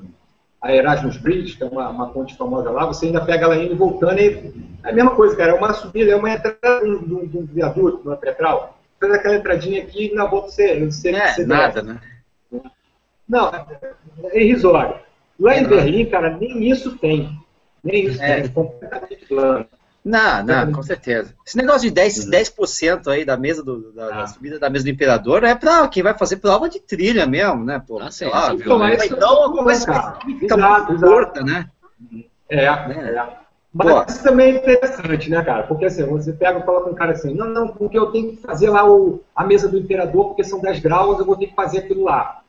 [0.63, 3.73] a Erasmus Bridge, que é uma, uma ponte famosa lá, você ainda pega ela indo
[3.75, 4.53] e voltando, e
[4.83, 7.45] é a mesma coisa, cara, é uma subida, é uma entrada de um, de um
[7.45, 11.83] viaduto, numa petral, faz aquela entradinha aqui e na volta você, você, É, você nada,
[11.83, 11.87] desce.
[11.87, 12.01] né?
[13.29, 13.51] Não,
[14.33, 14.95] é irrisório.
[15.39, 15.77] Lá É em nada.
[15.77, 17.39] Berlim, cara, nem isso tem.
[17.85, 18.37] Nem isso É.
[18.37, 19.67] tem, é completamente plano.
[20.07, 21.35] Não, não, com certeza.
[21.45, 24.27] Esse negócio de 10%, 10 aí da mesa do, da, da Ah.
[24.29, 27.83] subida da mesa do imperador é pra quem vai fazer prova de trilha mesmo, né,
[27.85, 27.99] pô?
[27.99, 28.79] Ah, sim, Sei lá, viu?
[28.79, 30.45] mas- então a coisa fica Exato, muito
[30.95, 31.13] exato.
[31.13, 31.69] curta, né?
[32.49, 33.15] É, Né?
[33.17, 33.47] é.
[33.75, 35.65] Mas isso também é interessante, né, cara?
[35.65, 38.31] Porque assim, você pega e fala com um cara assim, não, não, porque eu tenho
[38.31, 41.49] que fazer lá o, a mesa do imperador, porque são 10 graus, eu vou ter
[41.49, 42.43] que fazer aquilo lá.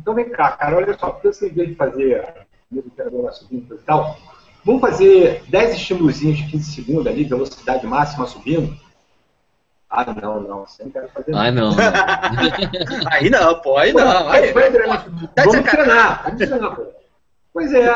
[0.00, 2.92] Então vem cá, cara, olha só, porque você em vez de fazer a mesa do
[2.92, 4.16] imperador lá subindo e tal,
[4.64, 8.76] vamos fazer 10 estimulozinhos de 15 segundos ali, velocidade máxima subindo,
[9.88, 11.70] Ah, não, não, você não quer fazer Ai, não.
[11.70, 11.76] não.
[13.10, 14.28] Aí não, pô, aí não.
[14.30, 15.04] Aí, Vai treinar.
[15.34, 15.66] Tá Vamos sacanagem.
[15.66, 16.86] treinar, vamos treinar, pô.
[17.52, 17.86] Pois é.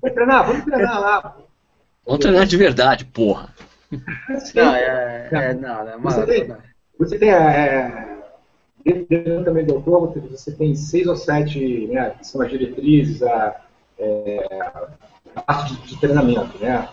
[0.00, 1.20] Vai treinar, vamos treinar lá.
[1.22, 1.42] pô.
[2.06, 3.48] Vamos treinar de verdade, porra.
[4.54, 6.56] não, é, é, não, não, Você mano, tem, não.
[6.98, 8.16] você tem é,
[8.84, 13.56] dentro também do autor, você tem seis ou sete, né, que são as diretrizes, a,
[13.98, 14.62] é,
[15.46, 16.88] parte de, de treinamento, né?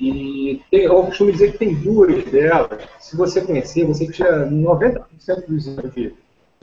[0.00, 5.02] E tem, eu costumo dizer que tem duas delas, se você conhecer, você tira 90%
[5.46, 6.12] dos erros de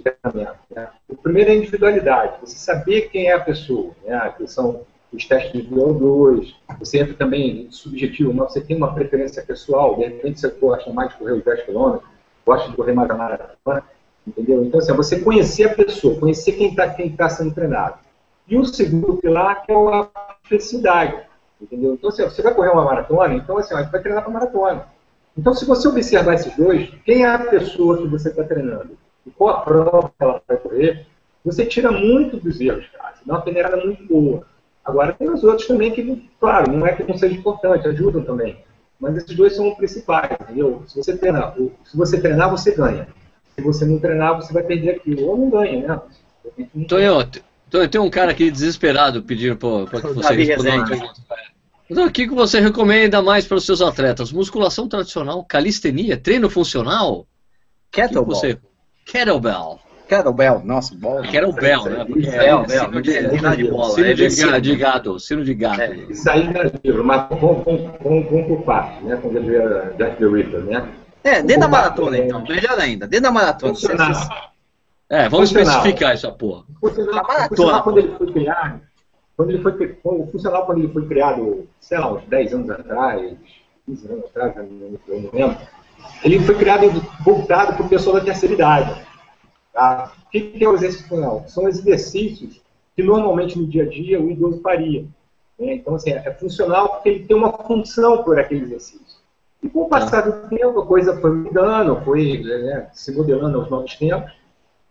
[0.03, 0.59] treinamento.
[0.75, 0.89] Né?
[1.07, 4.33] O primeiro é a individualidade, você saber quem é a pessoa, né?
[4.37, 4.81] que são
[5.13, 10.03] os testes de VO2, você entra também subjetivo, mas você tem uma preferência pessoal, de
[10.03, 11.97] repente você gosta mais de correr os 10 km,
[12.45, 13.83] gosta de correr mais a maratona,
[14.27, 14.63] entendeu?
[14.63, 17.99] Então, assim, você conhecer a pessoa, conhecer quem está quem tá sendo treinado.
[18.49, 20.07] E o segundo pilar, que é a
[20.43, 21.15] felicidade,
[21.61, 21.93] entendeu?
[21.93, 24.85] Então, assim, você vai correr uma maratona, então, assim, gente vai treinar para maratona.
[25.37, 29.29] Então, se você observar esses dois, quem é a pessoa que você está treinando e
[29.29, 31.05] qual a prova que ela vai correr,
[31.45, 33.13] você tira muito dos erros, cara.
[33.15, 34.43] Você dá uma peneirada muito boa.
[34.83, 38.57] Agora, tem os outros também que, claro, não é que não seja importante, ajudam também.
[38.99, 40.83] Mas esses dois são os principais, entendeu?
[40.87, 43.07] Se você treinar, se você treinar, você ganha.
[43.55, 45.27] Se você não treinar, você vai perder aquilo.
[45.27, 46.01] Ou não ganha, né?
[46.87, 47.23] Tonho,
[47.69, 50.89] Tonho, tem um cara aqui desesperado pedindo para que você responda uma Rezende.
[50.89, 51.29] pergunta.
[51.89, 54.31] Então, o que que você recomenda mais para os seus atletas?
[54.31, 57.25] Musculação tradicional, calistenia, treino funcional?
[57.91, 58.25] Kettlebell.
[58.25, 58.57] você...
[59.05, 59.79] Kettlebell.
[60.07, 61.23] Kettlebell, nossa, bola.
[61.23, 62.05] Kettlebell, né?
[62.27, 63.15] É sino de,
[64.73, 65.81] é gado, sino de gado.
[65.81, 65.95] É.
[66.09, 69.17] Isso aí não é livro, mas vamos, vamos por parte, né?
[69.17, 70.87] Como diria Jack the Ripper, né?
[71.23, 72.43] É, dentro da maratona, então.
[72.43, 73.07] Melhor ainda.
[73.07, 73.73] Dentro da maratona.
[75.09, 75.77] É, vamos Funcional.
[75.77, 76.63] especificar essa porra.
[76.81, 77.83] O funcional, maratona, o funcional, pô.
[77.83, 78.81] quando ele foi criado,
[79.35, 83.37] quando ele foi, o funcional quando ele foi criado, sei lá, uns 10 anos atrás,
[83.85, 85.57] 15 anos atrás, eu não- eu não lembro,
[86.23, 86.83] ele foi criado
[87.23, 89.01] voltado para o pessoal da terceira idade.
[89.73, 90.11] Tá?
[90.27, 91.43] O que que é o exercício funcional?
[91.47, 92.61] São exercícios
[92.95, 95.01] que normalmente no dia a dia o idoso faria.
[95.57, 95.73] né?
[95.75, 99.17] Então, assim, é funcional porque ele tem uma função por aquele exercício.
[99.61, 103.69] E com o passar do tempo, a coisa foi mudando, foi né, se modelando aos
[103.69, 104.31] novos tempos,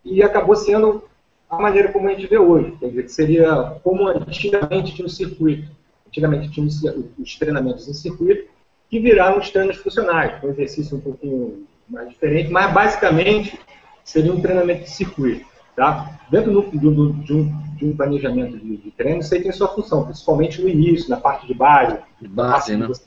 [0.04, 1.02] e acabou sendo
[1.50, 2.72] a maneira como a gente vê hoje.
[2.78, 5.70] Quer dizer, que seria como antigamente tinha o circuito.
[6.06, 6.82] Antigamente tinha os-
[7.18, 8.48] os treinamentos em circuito,
[8.90, 13.58] que viraram os treinos funcionais, um exercício um pouquinho mais diferente, mas basicamente
[14.04, 15.46] seria um treinamento de circuito.
[15.76, 16.18] Tá?
[16.30, 19.52] Dentro do, do- do- de, um, de um planejamento de, de treino, isso aí tem
[19.52, 22.86] sua função, principalmente no início, na parte de base, De base, né?
[22.88, 23.04] você,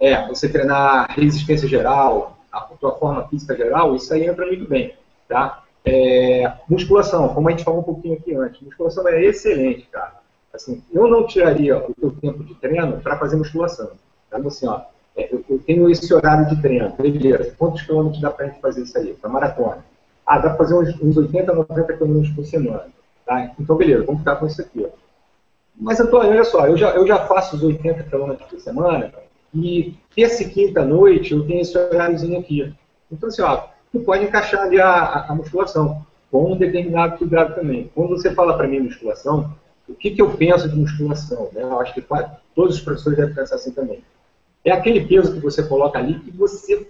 [0.00, 4.94] é, você treinar resistência geral, a tua forma física geral, isso aí entra muito bem,
[5.28, 5.62] tá?
[5.88, 10.14] É, musculação, como a gente falou um pouquinho aqui antes, musculação é excelente, cara.
[10.52, 13.90] Assim, eu não tiraria o teu tempo de treino para fazer musculação.
[14.28, 14.38] Tá?
[14.38, 14.80] Assim, ó,
[15.16, 18.82] é, eu, eu tenho esse horário de treino, beleza, quantos quilômetros dá pra gente fazer
[18.82, 19.14] isso aí?
[19.14, 19.84] Para maratona.
[20.26, 22.86] Ah, dá para fazer uns, uns 80, 90 quilômetros por semana.
[23.24, 23.52] Tá?
[23.58, 24.84] Então, beleza, vamos ficar com isso aqui.
[24.84, 24.88] Ó.
[25.78, 29.12] Mas, Antônio, olha só, eu já, eu já faço os 80 quilômetros por semana
[29.54, 32.74] e terça e quinta noite eu tenho esse horáriozinho aqui.
[33.12, 33.68] Então, assim, ó,
[33.98, 37.90] tu pode encaixar ali a, a, a musculação com um determinado cuidado também.
[37.94, 39.54] Quando você fala para mim musculação,
[39.88, 41.48] o que, que eu penso de musculação?
[41.52, 41.62] Né?
[41.62, 42.04] Eu acho que
[42.54, 44.02] todos os professores devem pensar assim também.
[44.64, 46.86] É aquele peso que você coloca ali que você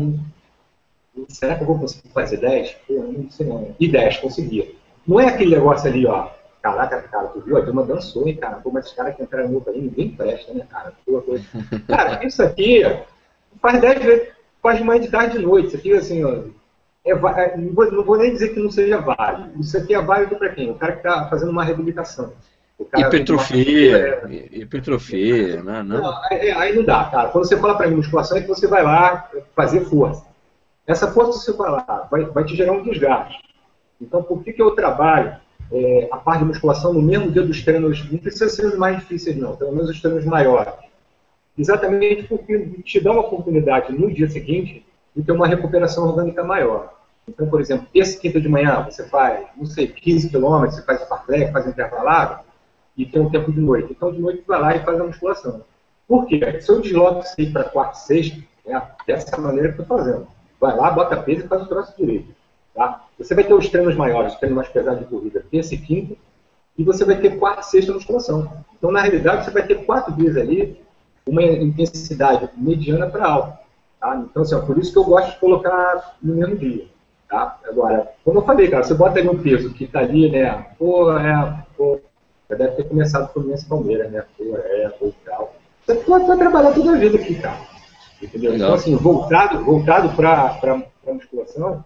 [0.00, 0.20] hein?
[1.28, 2.72] Será que eu vou conseguir fazer 10?
[2.88, 3.76] Pô, não sei não.
[3.78, 4.78] E 10, consegui.
[5.06, 6.30] Não é aquele negócio ali, ó.
[6.62, 7.58] Caraca, cara, tu viu?
[7.58, 8.56] A turma dançou, hein, cara?
[8.56, 10.92] Pô, mas esses caras que entraram no aí, ninguém presta, né, cara?
[11.04, 11.34] Pô, pô.
[11.88, 12.82] Cara, isso aqui
[13.60, 14.28] faz 10 vezes,
[14.62, 15.68] faz de manhã de tarde de noite.
[15.68, 16.44] Isso aqui, assim, ó.
[17.04, 19.60] É, é, não, vou, nem dizer que não seja válido.
[19.60, 20.70] Isso aqui é válido para quem?
[20.70, 22.32] O cara que está fazendo uma reabilitação.
[22.78, 24.22] O cara Hipertrofia,
[24.52, 25.82] hipertrofia, né?
[25.82, 26.00] Não.
[26.00, 27.28] não, aí, aí não dá, cara.
[27.28, 30.24] Quando você fala para mim musculação, é que você vai lá fazer força.
[30.86, 33.36] Essa força que você vai lá vai, vai te gerar um desgaste.
[34.00, 35.36] Então, por que, que eu trabalho
[35.72, 38.10] é, a parte de musculação no mesmo dia dos treinos?
[38.10, 39.56] Não precisa ser os mais difíceis, não.
[39.56, 40.72] Pelo menos os treinos maiores.
[41.56, 46.94] Exatamente porque te dá uma oportunidade no dia seguinte de ter uma recuperação orgânica maior.
[47.28, 51.06] Então, por exemplo, esse quinta de manhã você faz, não sei, 15 quilômetros, você faz
[51.08, 52.42] fartlek, faz intervalado,
[52.96, 53.92] e tem um tempo de noite.
[53.92, 55.62] Então, de noite, vai lá e faz a musculação.
[56.06, 56.60] Por quê?
[56.60, 60.26] Se eu desloco isso para quarta e sexta, né, dessa maneira que eu estou fazendo.
[60.60, 62.34] Vai lá, bota peso e faz o troço direito.
[62.74, 63.04] Tá?
[63.18, 66.14] Você vai ter os treinos maiores, os treinos mais pesados de corrida, terça e quinta,
[66.76, 68.52] e você vai ter quarta e sexta musculação.
[68.76, 70.80] Então, na realidade, você vai ter quatro dias ali,
[71.26, 73.58] uma intensidade mediana para alta.
[74.00, 74.16] Tá?
[74.16, 76.86] Então, assim, ó, por isso que eu gosto de colocar no mesmo dia.
[77.28, 77.58] Tá?
[77.64, 80.66] Agora, como eu falei, cara, você bota ali um peso que está ali, né?
[80.78, 82.00] Pô, é, pô,
[82.50, 84.24] já deve ter começado o Fluminense Palmeiras, né?
[84.36, 85.54] Pô, é, pô, e tal.
[85.86, 87.58] você pode, pode trabalhar toda a vida aqui, cara.
[88.20, 88.54] Entendeu?
[88.54, 90.58] Então, assim, voltado, voltado para
[91.06, 91.84] a musculação,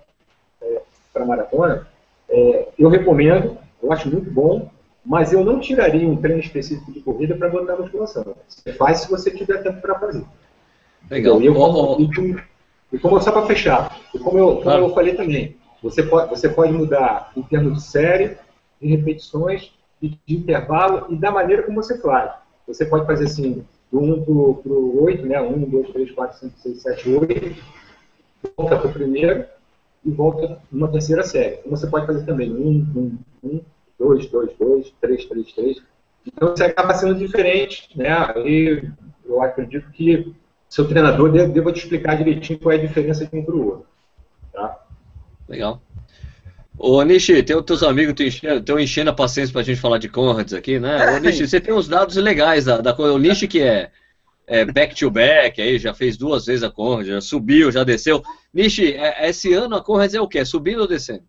[0.61, 0.82] é,
[1.12, 1.87] para maratona,
[2.28, 4.68] é, eu recomendo, eu acho muito bom,
[5.07, 8.34] mas eu não tiraria um treino específico de corrida para botar a musculação.
[8.48, 10.24] Você faz se você tiver tempo para fazer.
[11.11, 11.40] Legal.
[11.40, 12.40] E, eu, como, ó, e como-
[12.92, 14.84] e como só para fechar, e como, eu, como Claro.
[14.84, 18.36] eu falei também, você pode, você pode mudar em termos de série,
[18.82, 22.32] de repetições, de, de intervalo e da maneira como você faz.
[22.66, 25.40] Você pode fazer assim, do 1 para o 8, né?
[25.40, 27.57] 1, 2, 3, 4, 5, 6, 7, 8,
[28.57, 29.44] volta para o primeiro
[30.04, 31.57] e volta numa terceira série.
[31.59, 33.61] Como você pode fazer também 1, 1, 1,
[33.99, 35.82] 2, 2, 2, 3, 3, 3.
[36.26, 38.09] Então você acaba sendo diferente, né?
[38.34, 38.88] Aí
[39.24, 40.34] eu acredito que
[40.68, 43.64] seu treinador deve- deva te explicar direitinho qual é a diferença de um para o
[43.66, 43.86] outro.
[44.53, 44.84] Tá?
[45.49, 45.80] Legal.
[46.78, 50.09] Ô, Nishi, tem os teus amigos que estão enchendo a paciência pra gente falar de
[50.09, 51.14] Conrads aqui, né?
[51.14, 53.14] Ô, Nishi, você tem uns dados legais da, da coisa.
[53.14, 53.90] O Nishi que é,
[54.47, 58.22] é back to back, aí já fez duas vezes a Conrad, já subiu, já desceu.
[58.53, 60.44] Nishi, é- esse ano a Conrads é o quê?
[60.44, 61.22] Subindo ou descendo?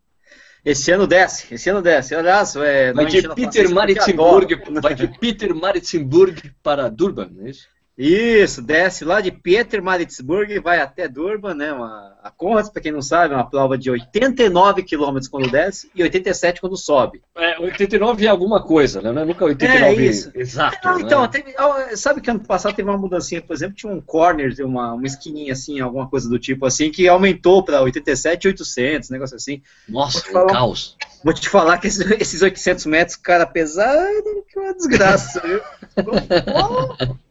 [0.68, 2.14] Esse ano desce, esse ano desce.
[2.14, 7.70] Aliás, é, Vai de Peter Maritzburg, vai de Peter Maritzburg para Durban, não é isso?
[7.98, 11.74] Isso, desce lá de Peter Maritzburg e vai até Durban, né?
[11.74, 15.90] Uma, a Conrads, para quem não sabe, é uma prova de 89 km quando desce
[15.96, 17.24] e 87 quando sobe.
[17.36, 19.10] É, 89 é alguma coisa, né?
[19.10, 20.32] É nunca 89 É isso.
[20.36, 20.78] exato.
[20.84, 21.02] Não, né?
[21.06, 24.54] então, teve- ó, sabe que ano passado teve uma mudancinha, por exemplo, tinha um corner,
[24.60, 29.64] uma, uma esquininha assim, alguma coisa do tipo assim, que aumentou para 87,800, negócio assim.
[29.90, 30.96] Nossa, Vou um caos.
[31.24, 35.62] Vou te falar que esses, esses 800 metros, cara, pesado, que uma desgraça, viu?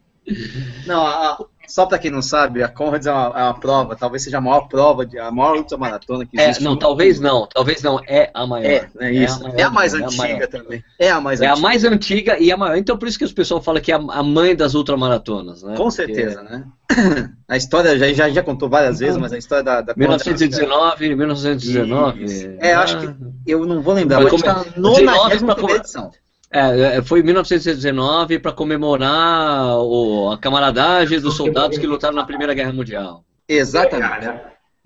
[0.85, 3.93] Não, a- a- só para quem não sabe, a Conrads é uma, é uma prova,
[3.93, 6.63] talvez seja a maior prova, de, a maior ultramaratona que É, existe.
[6.63, 8.65] não, no talvez não, talvez não, é a maior.
[8.65, 9.43] É, é isso.
[9.43, 10.47] maior, É a mais é a antiga maior.
[10.47, 10.83] também.
[10.97, 11.67] É a mais É a antiga.
[11.67, 12.77] mais antiga e a maior.
[12.77, 15.71] Então por isso que o pessoal fala que é a mãe das ultramaratonas, né?
[15.75, 16.63] Com Porque certeza, né?
[17.49, 21.15] A história já, já, já contou várias vezes, mas a história da, da Conrads- 1919,
[21.15, 22.23] 1919.
[22.23, 22.49] Isso.
[22.59, 23.13] É, acho que-.
[23.45, 26.11] Eu não vou lembrar, Mas mas como- 19 nona edição.
[26.49, 32.25] É, é, foi em 1919 para comemorar o- a camaradagem dos soldados que lutaram na
[32.25, 33.23] Primeira Guerra Mundial.
[33.47, 34.27] Exatamente.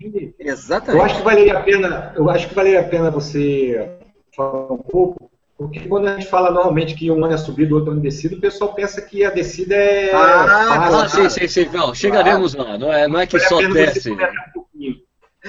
[0.00, 1.04] Eu Exatamente.
[1.04, 3.88] acho que valeria a pena, eu acho que valeria a pena você
[4.34, 7.92] falar um pouco, porque quando a gente fala normalmente que um ano é subido, outro
[7.92, 11.68] ano é descido, o pessoal pensa que a descida é Ah, Ah, sim, sim, sim.
[11.72, 12.76] Não, chegaremos lá.
[12.76, 14.10] Não é, não é que só desce.
[14.10, 14.61] um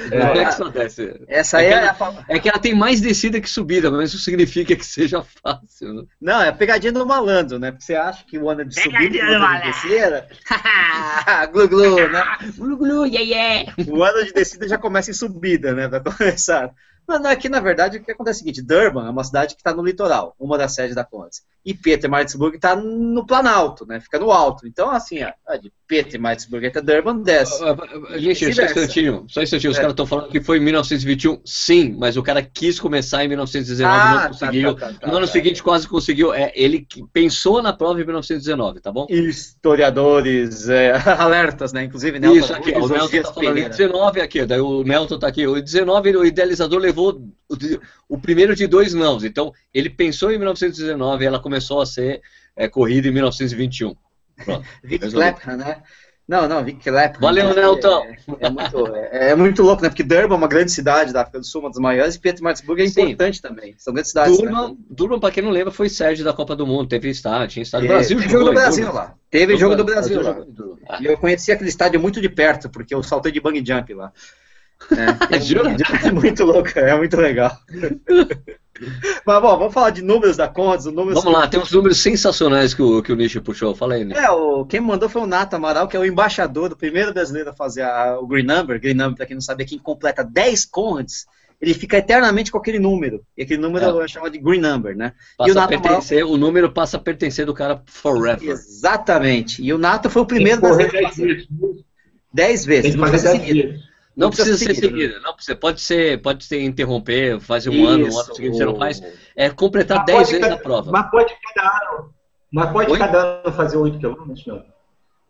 [0.10, 1.22] Não é que só desce.
[1.28, 3.91] Essa É é, que a ela- fa- É que ela tem mais descida que subida,
[3.91, 5.94] mas isso significa que seja fácil.
[5.94, 6.04] né?
[6.20, 7.72] Não, é a pegadinha do malandro, né?
[7.72, 10.28] Porque você acha que o ano é de subida e o ano é de descida.
[11.52, 12.24] glu glu, né?
[12.58, 13.74] Glu, glu, yeah, yeah.
[13.88, 15.88] O ano de descida já começa em subida, né?
[15.88, 16.72] Pra começar.
[17.06, 19.56] Mas não, aqui, na verdade, o que acontece é o seguinte: Durban é uma cidade
[19.56, 21.41] que está no litoral, uma das sedes da Conrads.
[21.66, 24.00] E Peter Maritzburg está no Planalto, né?
[24.00, 24.66] Fica no alto.
[24.66, 27.64] Então, assim, ó, de Peter Maritzburg até Durban desce.
[27.64, 29.26] Ah, ah, ah, Gente, só um instantinho.
[29.28, 29.72] Só um instantinho.
[29.72, 29.82] Os É.
[29.82, 31.39] caras estão falando que foi em 1921.
[31.46, 34.74] Sim, mas o cara quis começar em 1919 Ah, não tá, conseguiu.
[34.74, 35.32] tá, tá, tá, no ano tá.
[35.32, 36.34] seguinte quase conseguiu.
[36.34, 39.06] É, ele pensou na prova em 1919, tá bom?
[39.10, 41.84] Historiadores, é, alertas, né?
[41.84, 42.20] Inclusive?
[42.36, 45.46] Isso, aqui, o Nelson tá falando em 19 aqui, daí o Nelson tá aqui.
[45.46, 47.56] O 19, o idealizador levou o,
[48.10, 49.24] o primeiro de dois nãos.
[49.24, 52.22] Então, ele pensou em 1919 e ela começou a ser
[52.56, 53.96] é, corrida em 1921.
[54.84, 55.12] Vic.
[55.12, 55.82] Clapham, né?
[56.26, 57.20] Não, não, Vic Clapham.
[57.20, 58.06] Valeu, É- Nelton.
[58.40, 59.90] É, muito, é, é muito louco, né?
[59.90, 62.82] Porque Durban é uma grande cidade da África do Sul, uma das maiores, e Pietermaritzburg
[62.82, 63.02] é Sim.
[63.02, 63.76] importante também.
[63.78, 64.38] São grandes cidades.
[64.38, 64.76] Durban, né?
[64.90, 66.88] Durban, pra quem não lembra, foi sede da Copa do Mundo.
[66.88, 67.88] Teve estádio, tinha estádio.
[67.88, 69.00] É, Brasil teve jogo do Brasil Durban.
[69.00, 69.16] lá.
[69.30, 70.38] Teve jogo do Brasil lá.
[70.90, 73.94] Ah, E eu conheci aquele estádio muito de perto, porque eu saltei de bang jump
[73.94, 74.12] lá.
[74.92, 77.58] É, é muito louco, é muito legal.
[79.26, 80.86] Mas bom, vamos falar de números da Conrads.
[80.86, 83.76] o número Vamos lá, tem uns números sensacionais que o, que o Nishi puxou.
[83.76, 84.20] Fala aí, Nishi.
[84.20, 87.50] É, o, quem mandou foi o Nato Amaral, que é o embaixador, do primeiro brasileiro
[87.50, 88.80] a fazer a- o Green Number.
[88.80, 91.26] Green Number, pra quem não sabe, é quem completa 10 Conrads,
[91.62, 93.22] ele fica eternamente com aquele número.
[93.38, 95.14] E aquele número é, chamado de Green Number, né?
[95.38, 98.50] Passa e o a Nato pertencer, o número passa a pertencer do cara forever.
[98.50, 99.64] Exatamente.
[99.64, 101.48] E o Nato foi o primeiro que brasileiro a 10 fazer vezes.
[102.34, 102.84] 10 vezes.
[102.84, 103.68] Tem que fazer precisa 10 seguir.
[103.68, 103.93] vezes.
[104.16, 105.55] Não Não precisa precisa ser seguir, seguida, não precisa.
[105.57, 109.01] Pode ser, pode ser interromper, fazer um ano, um Isso, ano seguinte você não faz.
[109.36, 110.91] É completar Mas 10 pode vezes cada- a prova.
[110.91, 112.14] Mas pode cada ano.
[112.51, 112.99] Mas pode Oi?
[112.99, 114.72] cada ano fazer 8 quilômetros, não.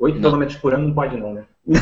[0.04, 0.22] 8 Não.
[0.22, 1.44] quilômetros por ano não pode, não, né?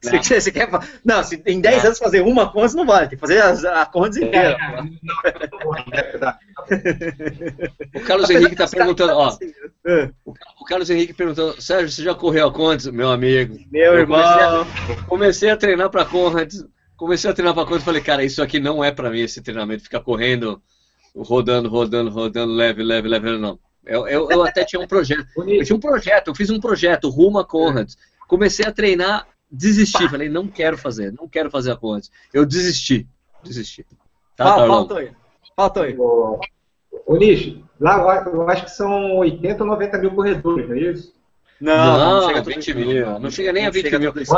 [0.00, 0.68] Você, quer- você quer,
[1.04, 1.86] não, se em 10 Não.
[1.86, 4.56] anos fazer uma Conrads não vale, tem que fazer a, a Conrads inteira.
[7.94, 9.36] O Carlos Henrique está perguntando, ó,
[9.86, 10.10] É.
[10.26, 12.86] o Carlos Henrique perguntando, Sérgio, você já correu a Condes?
[12.86, 13.56] Meu amigo.
[13.70, 14.18] Meu Eu irmão.
[14.20, 16.64] Comecei a, comecei a treinar para Conrads,
[16.96, 19.40] comecei a treinar para Conrads e falei, cara, isso aqui não é para mim, esse
[19.42, 20.60] treinamento, ficar correndo,
[21.16, 23.58] rodando, rodando, rodando, leve, leve, leve, não.
[23.86, 25.26] Eu, eu, eu até tinha um projeto.
[25.46, 27.96] Eu tinha um projeto, eu fiz um projeto rumo a Conrads.
[28.28, 30.08] Comecei a treinar, desisti.
[30.08, 32.10] Falei, não quero fazer, não quero fazer a Conrads.
[32.34, 33.06] Eu desisti,
[33.44, 33.86] desisti.
[34.36, 35.16] Tá, Fala, fala, Tonho.
[35.54, 36.40] Fala, Tonho.
[37.06, 40.74] Ô, Nish, lá eu acho- eu acho que são 80 ou 90 mil corredores, não
[40.74, 41.14] é isso?
[41.60, 43.06] Não, chega a 20 tudo isso, mil.
[43.06, 43.18] não.
[43.18, 44.12] Não chega nem a Não 20 a mil.
[44.12, 44.34] tudo isso.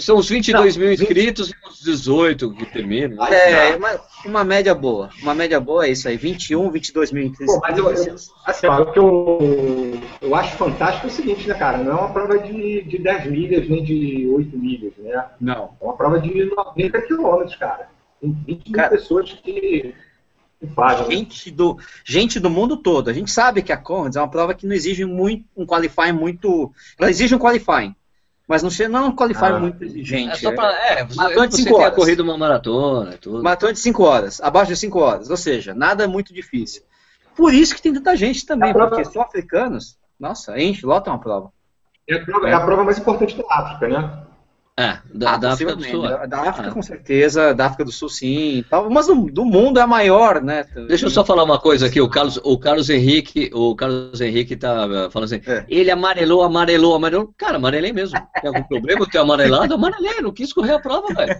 [0.00, 1.00] São- uns 22 Não, mil 20.
[1.02, 3.24] inscritos e uns 18 que terminam.
[3.26, 5.10] É, uma, uma média boa.
[5.22, 6.16] Uma média boa é isso aí.
[6.16, 8.14] 21, 22 mil Pô, mas eu, eu,
[8.46, 11.78] assim, ó, o que eu, eu acho fantástico é o seguinte, né, cara?
[11.78, 15.24] Não é uma prova de, de 10 milhas nem de 8 milhas, né?
[15.40, 15.74] Não.
[15.80, 17.88] É uma prova de 90 quilômetros, cara.
[18.20, 18.90] Tem 20 mil Cara.
[18.90, 19.94] pessoas que?
[21.08, 23.08] Gente do, gente do mundo todo.
[23.08, 26.12] A gente sabe que a Conrads é uma prova que não exige muito um qualifying
[26.12, 26.72] muito.
[26.98, 27.94] Ela exige um qualifying.
[28.46, 29.58] Mas não, não é um qualifying Ah.
[29.58, 30.32] muito exigente.
[30.32, 30.70] É só pra.
[30.86, 31.96] É, você, Maratona de você cinco tem a horas.
[31.96, 33.42] corrida uma maratona tudo.
[33.42, 35.30] Maratona de 5 horas, abaixo de 5 horas.
[35.30, 36.82] Ou seja, nada é muito difícil.
[37.36, 39.96] Por isso que tem tanta gente também, porque são africanos.
[40.20, 41.50] Nossa, enche, lota uma prova.
[42.08, 44.22] É a, prova, é a prova mais importante da África, né?
[44.78, 45.84] É, da, Ah, da África do.
[45.84, 46.06] Sul.
[46.06, 46.08] é.
[46.08, 46.72] Da, da África, Ah.
[46.72, 48.64] com certeza, da África do Sul, sim.
[48.70, 50.64] Tal, mas do, do mundo é a maior, né?
[50.88, 54.56] Deixa eu só falar uma coisa aqui, o Carlos, o Carlos Henrique, o Carlos Henrique
[54.56, 55.66] tá uh, falando assim, É.
[55.68, 57.34] ele amarelou, amarelou, amarelou.
[57.36, 58.18] Cara, amarelei mesmo.
[58.40, 59.74] Tem algum problema ter amarelado?
[59.74, 61.36] Amarelei, não quis correr a prova, velho.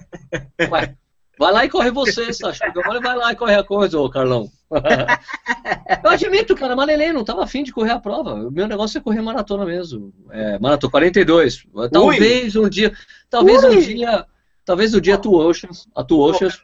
[1.39, 2.67] Vai lá e corre você, Sacha.
[2.67, 4.47] Agora vai lá e corre a coisa, ô Carlão.
[6.03, 8.35] Eu admito, cara, amarelei, não tava afim de correr a prova.
[8.35, 10.13] O meu negócio é correr maratona mesmo.
[10.31, 11.65] É, maratona 42.
[11.91, 12.93] Talvez um dia,
[13.29, 13.81] talvez um Ui.
[13.83, 14.27] dia,
[14.65, 16.63] talvez um dia tu Oceans, a tu Oceans,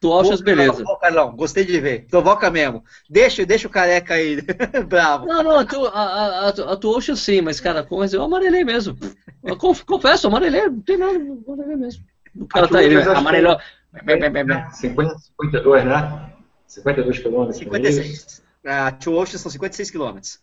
[0.00, 0.82] tu Oceans, beleza.
[0.86, 2.06] Ô, Carlão, gostei de ver.
[2.10, 2.84] Provoca mesmo.
[3.08, 4.42] Deixa, deixa o careca aí.
[4.86, 5.26] Bravo.
[5.26, 8.12] Não, não, a, tu, a, a, a, a tu Ocean sim, mas, cara, com- mas
[8.12, 8.96] eu amarelei mesmo.
[9.42, 11.18] Eu conf- confesso, amarelei, não tem nada,
[11.48, 12.04] amarelei mesmo.
[12.36, 13.58] O cara tá aí, amarelou.
[13.94, 16.31] É, 50, 52, né?
[16.74, 17.60] 52 quilômetros.
[17.66, 17.92] não é isso?
[18.02, 18.42] 56.
[18.64, 20.38] A Two Oceans são 56 quilômetros.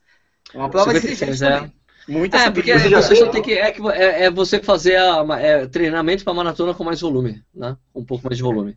[0.54, 1.80] É uma prova 56, exigente é.
[2.12, 3.54] Muita É, porque Você já você só tem que.
[3.54, 7.78] É, que- é, é você fazer a, é, treinamento pra maratona com mais volume, né?
[7.94, 8.76] Com um pouco mais de volume.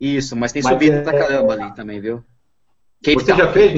[0.00, 2.22] Isso, mas tem Mas subida é- pra caramba ali também, viu?
[3.02, 3.36] Cape Você Town.
[3.38, 3.74] já fez.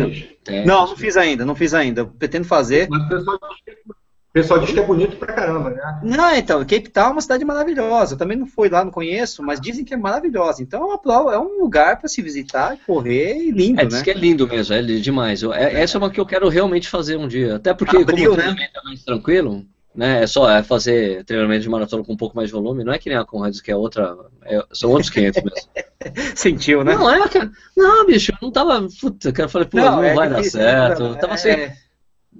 [0.66, 2.00] Não, não fiz ainda, não fiz ainda.
[2.02, 2.88] Eu pretendo fazer.
[2.88, 3.82] Mas o pessoal diz que,
[4.30, 6.00] o pessoal diz que é bonito pra caramba, né?
[6.04, 8.14] Não, então, Cape Town é uma cidade maravilhosa.
[8.14, 10.62] Eu também não fui lá, não conheço, mas dizem que é maravilhosa.
[10.62, 13.88] Então é uma prova, é um lugar para se visitar, correr e lindo, É, né?
[13.90, 15.42] diz que é lindo mesmo, é demais.
[15.42, 17.56] Eu- é- essa é uma que eu quero realmente fazer um dia.
[17.56, 18.42] Até porque, Abril, como o né?
[18.44, 20.22] treinamento é mais tranquilo, né?
[20.22, 22.84] É só é fazer treinamento de maratona com um pouco mais de volume.
[22.84, 24.16] Não é que nem a Conrads, que é outra.
[24.44, 25.58] é- são outros 500 mesmo.
[26.36, 26.94] Sentiu, né?
[26.94, 27.50] Não, é, cara.
[27.76, 28.86] Não, bicho, eu não tava.
[29.00, 31.02] Puta, cara, eu falei, pô, não, é vai dar difícil, certo.
[31.02, 31.10] né?
[31.10, 31.72] Eu tava É, sem.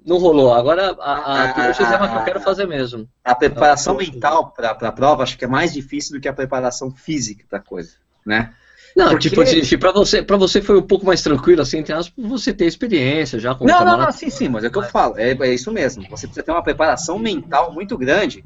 [0.06, 0.52] Não rolou.
[0.54, 3.08] Agora a, a, Ah, é uma que eu quero fazer mesmo.
[3.24, 6.90] A preparação mental para a prova acho que é mais difícil do que a preparação
[6.90, 7.92] física para coisa,
[8.24, 8.54] né?
[8.96, 11.92] Não, Porque- tipo, assim, pra você, pra você foi um pouco mais tranquilo, assim, entre
[11.92, 14.70] aspas, por você ter experiência já com Não, não, não, sim, sim, mas é o
[14.70, 16.02] que eu falo, é, é isso mesmo.
[16.10, 18.44] Você precisa ter uma preparação mental muito grande,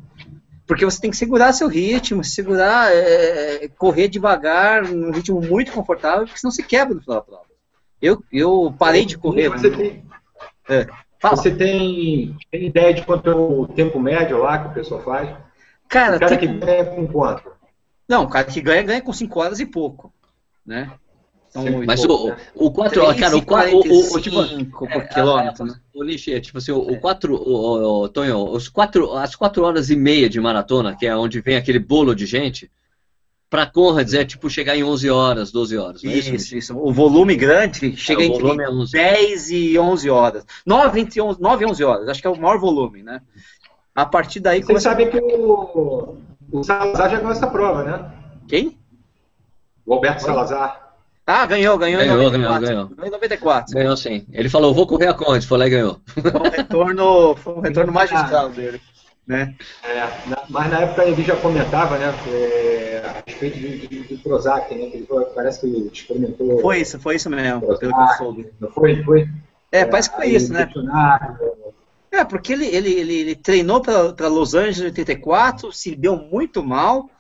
[0.67, 6.27] porque você tem que segurar seu ritmo, segurar, é, correr devagar, num ritmo muito confortável,
[6.27, 7.45] porque senão você quebra no final da prova.
[8.01, 9.49] Eu, eu parei de correr.
[9.49, 10.05] Você tem,
[11.25, 11.37] Fala.
[11.37, 15.35] você tem, tem ideia de quanto é o tempo médio lá que o pessoal faz?
[15.89, 17.51] Cara, o cara tem- que ganha com quanto?
[18.07, 20.13] não, o cara que ganha, ganha com 5 horas e pouco,
[20.67, 20.93] né?
[21.49, 24.71] Então, Mas o, pouco, o, o 4, cara, o 4, o, o, o, tipo, 3,45
[24.71, 25.75] por é, quilômetro, é, né?
[25.95, 29.35] O Nishi, é tipo assim, o, o 4, o, o, o, Tonho, os quatro, as
[29.35, 32.71] 4 horas e meia de maratona, que é onde vem aquele bolo de gente,
[33.55, 36.35] pra Conrads é tipo chegar em 11 horas, 12 horas, não é isso?
[36.35, 36.77] Isso, isso.
[36.77, 38.91] O volume grande chega É, entre é 11.
[38.93, 40.45] 10 e 11 horas.
[40.67, 42.09] 9, entre 11, 9 e 11 horas.
[42.09, 43.21] Acho que é o maior volume, né?
[43.95, 44.91] A partir daí Vocês começa...
[44.91, 46.17] sabem que o,
[46.51, 48.11] o Salazar já ganhou essa prova, né?
[48.49, 48.77] Quem?
[49.87, 50.91] O Alberto Salazar.
[51.25, 52.67] Ah, ganhou, ganhou, Ganhou, em 94.
[52.67, 53.73] ganhou, Ganhou em 94.
[53.73, 54.27] Ganhou sim.
[54.33, 56.01] Ele falou, vou correr a Conrads, foi lá e ganhou.
[56.09, 58.81] Foi um retorno, foi um retorno magistral dele.
[59.27, 59.55] Né?
[59.83, 62.13] É, na- mas na época ele já comentava, né?
[62.29, 64.91] é, a respeito de, de, de Prozac, né?
[64.91, 66.61] Que ele parece que ele experimentou.
[66.61, 68.49] Foi isso, foi isso mesmo, pelo que eu soube.
[68.61, 69.03] Não foi?
[69.03, 69.27] Foi.
[69.73, 70.69] É, parece que foi isso, né?
[72.13, 76.63] É, porque ele, ele, ele, ele treinou para Los Angeles em 84, se deu muito
[76.63, 77.11] mal,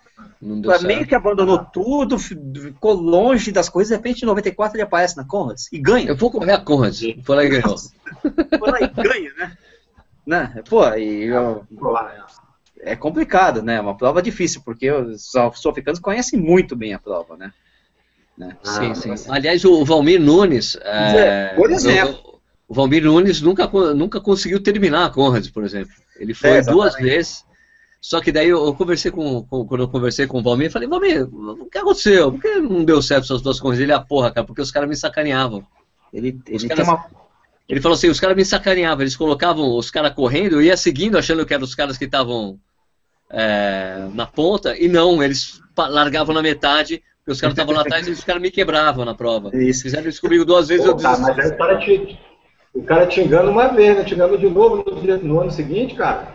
[0.41, 4.77] Não deu meio que abandonou tudo, fi- ficou longe das coisas, de repente em 94
[4.77, 6.07] ele aparece na Conrads e ganha.
[6.09, 7.77] Eu vou correr a Conrads, foi lá e ganhou.
[8.59, 9.57] Foi lá e ganha, né?
[10.27, 10.63] Né?
[10.69, 11.67] Pô, e eu-
[12.81, 13.77] é complicado, né?
[13.77, 17.53] É uma prova difícil, porque os sul-africanos conhecem muito bem a prova, né?
[18.37, 18.57] né?
[18.63, 19.09] Sim, Ah, sim.
[19.11, 20.77] mas- Aliás, o Valmir Nunes.
[20.83, 22.19] É, Por exemplo.
[22.31, 22.35] o-
[22.67, 25.93] O Valmir Nunes nunca, nunca conseguiu terminar a Conrads, por exemplo.
[26.19, 27.45] Ele foi É, duas vezes.
[28.01, 30.71] Só que daí eu, eu conversei com, com- Quando eu conversei com o Valmir, eu
[30.73, 32.33] falei, Valmir, o que aconteceu?
[32.33, 33.83] Por que não deu certo essas duas corridas?
[33.83, 35.65] Ele, ah, porra, cara, porque os caras me sacaneavam.
[36.11, 37.07] Ele, ele caras- tem uma,
[37.69, 41.17] Ele falou assim, os caras me sacaneavam, eles colocavam os caras correndo, eu ia seguindo
[41.17, 42.59] achando que eram os caras que estavam
[43.31, 48.07] é, na ponta, e não, eles largavam na metade, porque os caras estavam lá atrás
[48.07, 49.51] e os caras me quebravam na prova.
[49.57, 49.83] Isso.
[49.83, 51.37] Fizeram isso comigo duas vezes, Pô, eu cara, desisti.
[51.37, 52.19] mas aí o cara, te,
[52.75, 54.05] o cara te engana uma vez, né?
[54.05, 56.35] Te engana de novo no, dia- no ano seguinte, cara.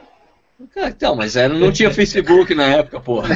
[0.75, 3.30] Ah, Então, mas era, não tinha Facebook na época, porra.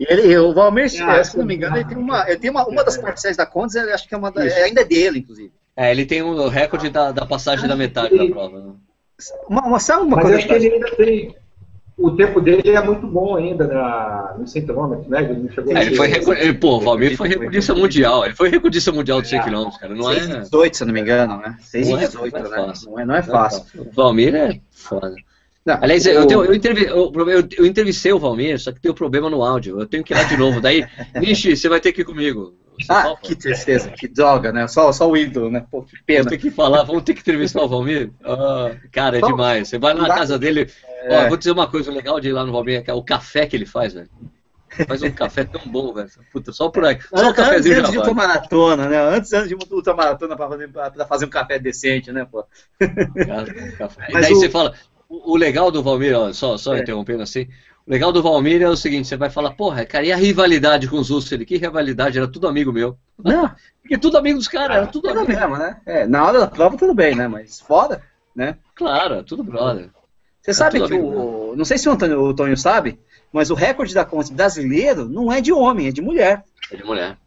[0.00, 2.82] Ele, o Valmir, Ah, se não me engano, ele tem uma, ele tem uma, uma
[2.82, 5.52] das parcelas da Condes, acho que é uma da, é, ainda é dele, inclusive.
[5.76, 8.58] É, ele tem o recorde da, da passagem da metade da prova.
[8.60, 8.72] Né?
[9.48, 11.34] Uma, uma, sabe uma Mas eu acho que ele ainda tem.
[11.96, 15.22] O tempo dele é muito bom ainda na, no 100 km, né?
[15.22, 18.24] Ele não chegou É, ele foi a recor- ele, pô, o Valmir foi recordista mundial.
[18.24, 19.94] Ele foi recordista mundial de 100 km, cara.
[19.94, 21.56] Não é, 6 e 18, se eu não me engano, né?
[21.60, 22.56] 6 e Não é- 18, não é né?
[22.66, 22.90] fácil.
[22.90, 23.62] Não é, não é fácil.
[23.82, 25.14] O Valmir é foda.
[25.64, 27.12] Não, Aliás, o- eu, tenho, eu, entrevi- eu,
[27.58, 29.78] eu- entrevistei o Valmir, só que tem um problema no áudio.
[29.80, 30.60] Eu tenho que ir lá de novo.
[30.60, 30.84] Daí,
[31.14, 32.54] Nishi, você vai ter que ir comigo.
[32.80, 33.20] Você Ah, topa?
[33.22, 34.66] que tristeza, que droga, né?
[34.66, 35.64] Só, só o ídolo, né?
[35.70, 36.20] Pô, que pena.
[36.24, 38.10] Vamos ter que falar, vamos ter que entrevistar o Valmir?
[38.24, 39.36] Ah, cara, é Vamos.
[39.36, 39.68] demais.
[39.68, 40.68] Você vai lá na casa dele.
[41.08, 41.28] Ó, É.
[41.28, 43.66] vou dizer uma coisa legal de ir lá no Valmir, é o café que ele
[43.66, 44.08] faz, velho.
[44.88, 46.08] Faz um café tão bom, velho.
[46.32, 46.98] Puta, só por aí.
[47.14, 48.08] Só um Antes, cafezinho antes de vale.
[48.10, 49.16] ultramaratona, né?
[49.16, 52.42] Antes, antes de ultramaratona pra fazer, pra, fazer um café decente, né, pô?
[53.26, 54.06] Cara, café.
[54.08, 54.72] E daí o- você fala,
[55.12, 56.80] o, o legal do Valmir, ó, só, só É.
[56.80, 57.46] interrompendo assim,
[57.86, 60.88] o legal do Valmir é o seguinte, você vai falar, porra, cara, e a rivalidade
[60.88, 61.44] com os Husserl?
[61.44, 62.16] Que rivalidade?
[62.16, 62.96] Era tudo amigo meu.
[63.22, 63.50] Não,
[63.82, 65.38] Porque tudo amigo dos caras, era tudo tudo amigo.
[65.38, 65.80] mesmo, né?
[65.84, 67.26] É, na hora da prova tudo bem, né?
[67.28, 68.00] Mas fora,
[68.34, 68.56] né?
[68.74, 69.90] Claro, é tudo brother.
[70.40, 71.56] Você sabe tudo que amigo, o.
[71.56, 72.98] Não sei se o Antônio, o Tonho sabe,
[73.32, 76.44] mas o recorde da Conte brasileiro não é de homem, é de mulher.
[76.70, 77.18] É de mulher.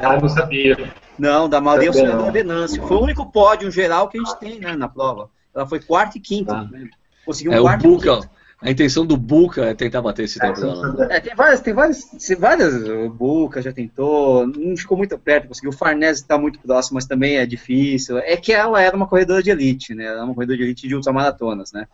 [0.00, 0.76] Ah, não sabia.
[1.18, 2.32] Não, da Maria Auxiliadora.
[2.32, 2.82] Venâncio.
[2.86, 5.30] Foi o único pódio geral que a gente tem, né, na prova.
[5.54, 6.52] Ela foi quarta e quinta.
[6.54, 6.64] Ah.
[6.64, 6.88] né?
[7.24, 10.58] Conseguiu um É o quarto Buca, a intenção do Buca é tentar bater esse tempo
[10.60, 10.96] eu não dela.
[10.98, 11.16] sabia.
[11.16, 12.08] É, tem várias, tem várias,
[12.38, 12.74] várias.
[12.88, 15.70] O Buca já tentou, não ficou muito perto, conseguiu.
[15.70, 18.18] O Farnese está muito próximo, mas também é difícil.
[18.18, 20.04] É que ela era uma corredora de elite, né?
[20.04, 21.86] Ela era uma corredora de elite de ultramaratonas, né?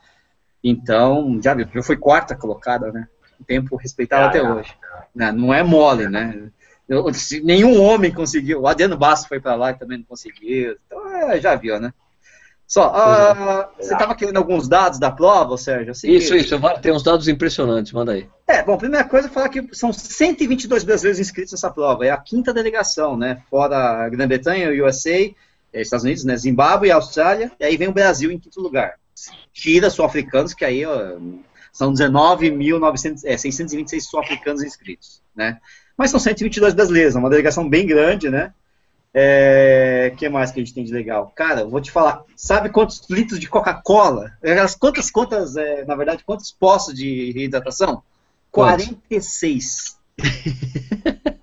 [0.62, 3.08] Então, já viu, já foi quarta colocada, né?
[3.40, 4.42] Um tempo respeitado Ah, até é.
[4.42, 4.74] hoje.
[5.14, 6.50] Não, não é mole, né?
[6.88, 8.62] Eu- se nenhum homem conseguiu.
[8.62, 10.76] O Adriano Basso foi para lá e também não conseguiu.
[10.86, 11.92] Então, é, já viu, né?
[12.68, 15.92] Só, ah, você estava querendo alguns dados da prova, Sérgio?
[15.92, 18.28] Assim, Isso, isso, tem uns dados impressionantes, manda aí.
[18.46, 22.04] é, bom, primeira coisa é falar que são 122 brasileiros inscritos nessa prova.
[22.04, 23.42] É a quinta delegação, né?
[23.48, 25.34] Fora a Grã-Bretanha, o USA, eh,
[25.72, 26.36] Estados Unidos, né?
[26.36, 27.50] Zimbábue e Austrália.
[27.58, 28.96] E aí vem o Brasil em quinto lugar.
[29.50, 31.16] Tira sul-africanos, que aí ó,
[31.72, 35.56] são 19.626 é, sul-africanos inscritos, né?
[35.96, 38.52] Mas são 122 brasileiros, é uma delegação bem grande, né?
[39.20, 41.32] É, que mais que a gente tem de legal?
[41.34, 44.30] Cara, eu vou te falar, sabe quantos litros de Coca-Cola?
[44.78, 48.00] Quantas, quantas, é, na verdade, quantos poços de reidratação?
[48.52, 48.86] Quantos?
[48.86, 49.98] 46.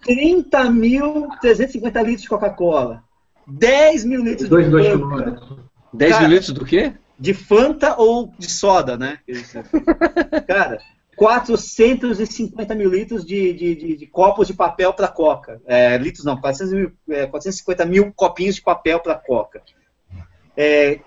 [0.07, 3.03] 30.350 litros de Coca-Cola.
[3.45, 4.97] 10 mil litros Dois, de dois Fanta.
[4.97, 5.59] quilômetros.
[5.93, 6.93] 10 Cara, minutos do quê?
[7.19, 9.19] De Fanta ou de soda, né?
[10.47, 10.77] Cara,
[11.15, 15.61] 450 mil litros de, de, de- de copos de papel para Coca.
[15.65, 19.61] É, litros não, 400 mil, é, 450 mil copinhos de papel para Coca.
[20.57, 20.99] É,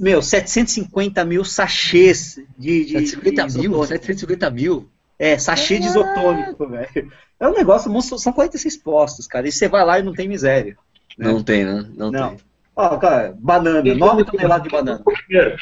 [0.00, 3.70] meu, 750 mil sachês de, de, 750 de mil?
[3.70, 3.86] isotônico.
[3.86, 4.88] 750 mil?
[5.18, 7.12] É, sachê de isotônico, velho.
[7.38, 9.46] É um negócio, monstro- são 46 postos, cara.
[9.48, 10.76] E você vai lá e não tem miséria.
[11.16, 11.28] Né?
[11.32, 11.86] Não tem, né?
[11.94, 12.28] Não, Não.
[12.30, 12.38] tem.
[12.74, 15.02] Ó, cara, banana, 9 toneladas de banana.
[15.02, 15.56] Primeiro,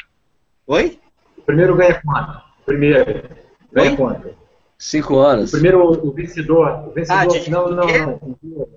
[0.67, 0.99] Oi?
[1.45, 2.31] primeiro ganha quanto?
[2.61, 3.29] O primeiro
[3.75, 3.97] ganha Oi?
[3.97, 4.29] quanto?
[4.77, 5.49] 5 horas.
[5.49, 6.87] O primeiro, o vencedor.
[6.87, 8.69] O vencedor Ah, de- não, não, de- não.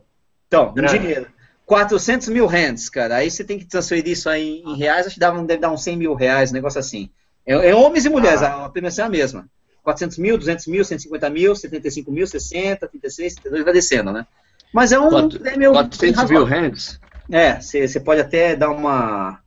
[0.47, 1.27] Então, em dinheiro.
[1.67, 3.17] 400 mil rands, cara.
[3.17, 5.83] Aí você tem que transferir isso aí em reais, acho que dava, deve dar uns
[5.83, 7.11] 100 mil reais, um negócio assim.
[7.47, 8.65] É, é homens e mulheres, Ah.
[8.65, 9.47] a premiação é a mesma.
[9.83, 14.27] 400 mil, 200 mil, 150 mil, 75 mil, 60, 36, 32, vai descendo, né?
[14.73, 17.01] Mas é um Quatro- prêmio 400 mil hands?
[17.31, 19.41] É, você pode até dar uma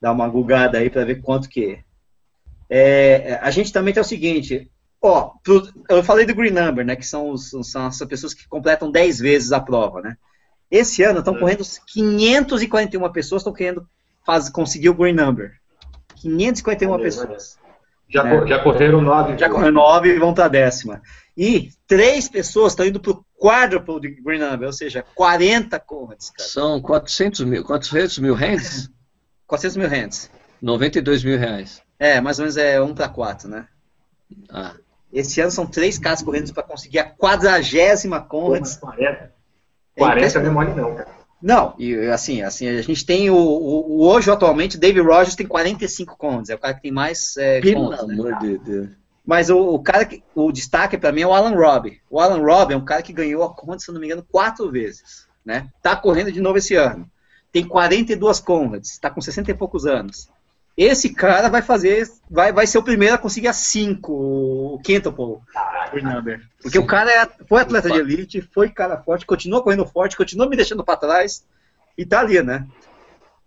[0.00, 1.78] dar uma gugada aí para ver quanto que
[2.70, 3.38] é.
[3.42, 4.70] A gente também tem o seguinte,
[5.02, 8.48] ó, pro- eu falei do Green Number, né, que são, os, são as pessoas que
[8.48, 10.16] completam 10 vezes a prova, né?
[10.70, 11.38] Esse ano estão É.
[11.40, 13.86] correndo 541 pessoas estão querendo
[14.24, 15.52] faz, conseguir o Green Number.
[16.16, 17.58] 551 Olha, pessoas.
[18.08, 18.38] Já, É.
[18.40, 19.36] co- já correram nove.
[19.38, 21.00] Já correram 9 e vão para a décima.
[21.36, 26.30] E três pessoas estão indo para o quadruple de Green Number, ou seja, 40 correntes,
[26.30, 26.48] cara.
[26.48, 28.90] São 400 mil, 400 mil hands?
[29.46, 30.30] 400 mil hands.
[30.60, 31.80] 92 mil reais.
[32.00, 33.68] É, mais ou menos é 1 para 4, né?
[34.48, 34.74] Ah,
[35.12, 38.76] Esse ano são três caras correndo para conseguir a quadragésima Conrads.
[38.76, 39.06] 40.
[39.96, 40.52] É 40 não é impressionante.
[40.54, 41.20] mole não, cara.
[41.42, 45.46] Não, e assim, assim, a gente tem o, o- o- hoje atualmente, David Rogers tem
[45.46, 48.14] 45 Conrads, é o cara que tem mais é, pelo Conrads, né?
[48.14, 48.88] amor de Deus.
[49.26, 52.00] Mas o, o cara que, o destaque para mim é o Alan Robb.
[52.10, 54.70] O Alan Robb é um cara que ganhou a Conrad, se não me engano, quatro
[54.70, 55.68] vezes, né?
[55.82, 57.10] Tá correndo de novo esse ano.
[57.52, 60.28] tem 42 Conrads, está com 60 e poucos anos.
[60.80, 65.36] Esse cara vai fazer, vai, vai ser o primeiro a conseguir a 5, o quintuple
[66.02, 66.40] number.
[66.62, 66.82] Porque Sim.
[66.82, 70.56] o cara é, foi atleta de elite, foi cara forte, continua correndo forte, continua me
[70.56, 71.44] deixando para trás
[71.98, 72.66] e tá ali, né?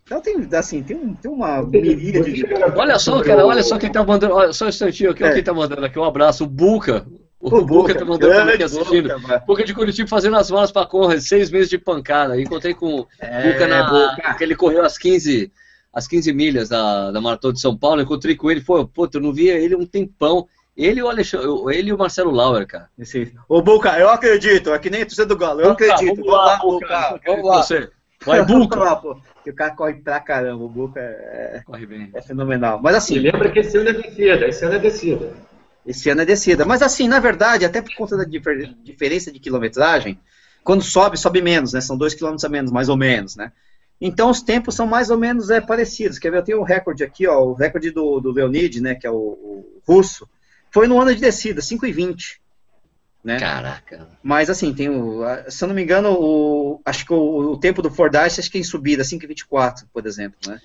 [0.03, 2.45] Então tem, assim, tem, um, tem uma miríade de...
[2.75, 5.25] Olha só, cara, olha só quem tá mandando, olha só um instantinho aqui, é.
[5.25, 7.03] olha quem tá mandando aqui, um abraço, o Buca,
[7.39, 9.19] o, o Buca tá mandando aqui assistindo.
[9.19, 12.39] Buca, Buca de Curitiba fazendo as malas pra Conrad, seis meses de pancada.
[12.39, 13.89] Encontrei com o é, Buca na.
[13.89, 14.35] Buca.
[14.35, 15.51] que ele correu às 15,
[15.93, 18.01] às 15 milhas da, da Maratona de São Paulo.
[18.01, 20.47] Encontrei com ele, pô, pô, eu não via ele um tempão.
[20.75, 22.89] Ele e o Alexandre, ele e o Marcelo Lauer, cara.
[23.03, 23.31] Sim.
[23.47, 26.15] Ô, Buca, eu acredito, é que nem torcida do Galo, eu Buca, acredito.
[26.15, 27.61] Vamos lá, Buca, vamos lá.
[27.61, 27.89] Você.
[28.25, 28.79] Vai, Buca.
[28.79, 29.15] lá, pô.
[29.45, 32.09] o cara corre pra caramba, o Buca é, corre bem.
[32.11, 32.79] é fenomenal.
[32.81, 33.15] Mas assim.
[33.15, 35.33] E lembra que esse ano é descida, esse ano é descida.
[35.85, 36.65] Esse ano é descida.
[36.65, 40.17] Mas assim, na verdade, até por conta da difer diferença de quilometragem,
[40.63, 41.81] quando sobe, sobe menos, né?
[41.81, 43.51] São 2 km a menos, mais ou menos, né?
[44.05, 46.19] Então os tempos são mais ou menos é, parecidos.
[46.19, 46.39] Quer ver?
[46.39, 48.95] Eu tenho o recorde aqui, ó, o recorde do, do Leonid, né?
[48.95, 50.27] Que é o, o russo.
[50.69, 52.39] Foi no ano de descida, 5,20.
[53.23, 53.39] Né?
[53.39, 54.09] Caraca.
[54.21, 57.81] Mas assim, tem o, se eu não me engano, o, acho que o, o tempo
[57.81, 60.59] do Fordyce acho que é em subida, 5,24, por exemplo, né?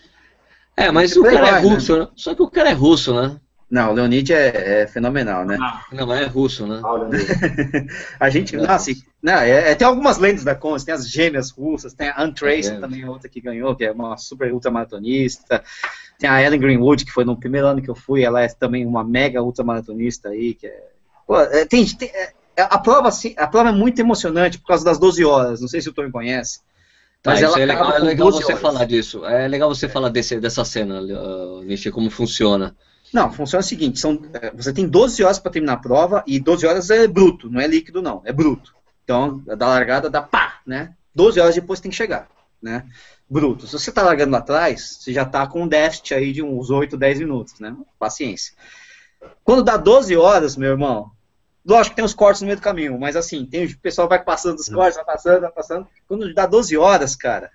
[0.77, 2.09] É, mas o cara é vai, é russo, né?
[2.17, 3.39] Só que o cara é russo, né?
[3.71, 5.59] Não, o Leonid é, é, fenomenal, né?
[5.93, 6.81] Não, mas é russo, né?
[8.19, 8.59] a gente, é.
[8.59, 12.09] não, assim, não, é, é, tem algumas lendas da Conce, tem as gêmeas russas, tem
[12.09, 12.81] a Untraced é.
[12.81, 15.63] também, outra que ganhou, que é uma super ultramaratonista.
[16.19, 18.87] Tem a Ellen Greenwood, que foi no primeiro ano que eu fui, ela é também
[18.87, 20.89] uma mega ultramaratonista aí, que é...
[21.27, 22.11] Pô, é, tem, tem
[22.57, 25.81] a, prova, assim, a prova é muito emocionante por causa das 12 horas, não sei
[25.81, 26.61] se o Tony conhece.
[27.23, 28.61] Tá, mas ela é legal, é legal você horas.
[28.61, 29.25] falar disso.
[29.27, 32.75] É legal você falar desse, dessa cena, uh, como funciona.
[33.13, 36.39] Não, funciona o seguinte: são, é, você tem 12 horas para terminar a prova, e
[36.39, 38.75] 12 horas é bruto, não é líquido, não, é bruto.
[39.05, 40.95] Então, da largada dá pá, né?
[41.15, 42.29] 12 horas depois tem que chegar,
[42.61, 42.85] né?
[43.29, 43.67] Bruto.
[43.67, 46.71] Se você está largando lá atrás, você já está com um déficit aí de uns
[46.71, 47.75] 8, 10 minutos, né?
[47.99, 48.53] Paciência.
[49.43, 51.11] Quando dá 12 horas, meu irmão,
[51.65, 54.23] lógico que tem os cortes no meio do caminho, mas assim, tem o pessoal vai
[54.23, 55.89] passando os cortes, vai passando, vai passando.
[56.07, 57.51] Quando dá 12 horas, cara,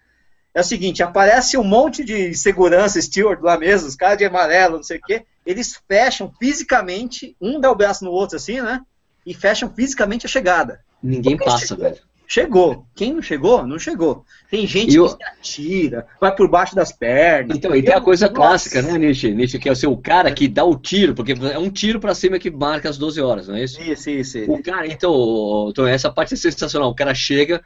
[0.54, 4.78] é o seguinte, aparece um monte de segurança, steward lá mesmo, os caras de amarelo,
[4.78, 8.82] não sei o quê, eles fecham fisicamente, um dá o braço no outro assim, né?
[9.26, 10.80] E fecham fisicamente a chegada.
[11.02, 12.02] Ninguém Porque passa, chegou, velho.
[12.26, 12.86] Chegou.
[12.96, 14.26] Quem não chegou, não chegou.
[14.50, 15.06] Tem gente eu...
[15.06, 17.58] que se atira, vai por baixo das pernas.
[17.58, 18.36] Então, e tem a coisa Nossa.
[18.36, 19.32] clássica, né, Nietzsche?
[19.32, 22.16] Nietzsche, que é o seu cara que dá o tiro, porque é um tiro para
[22.16, 23.82] cima que marca as 12 horas, não é isso?
[23.82, 24.52] Isso, isso.
[24.52, 26.90] O cara, então, então, essa parte é sensacional.
[26.90, 27.62] O cara chega,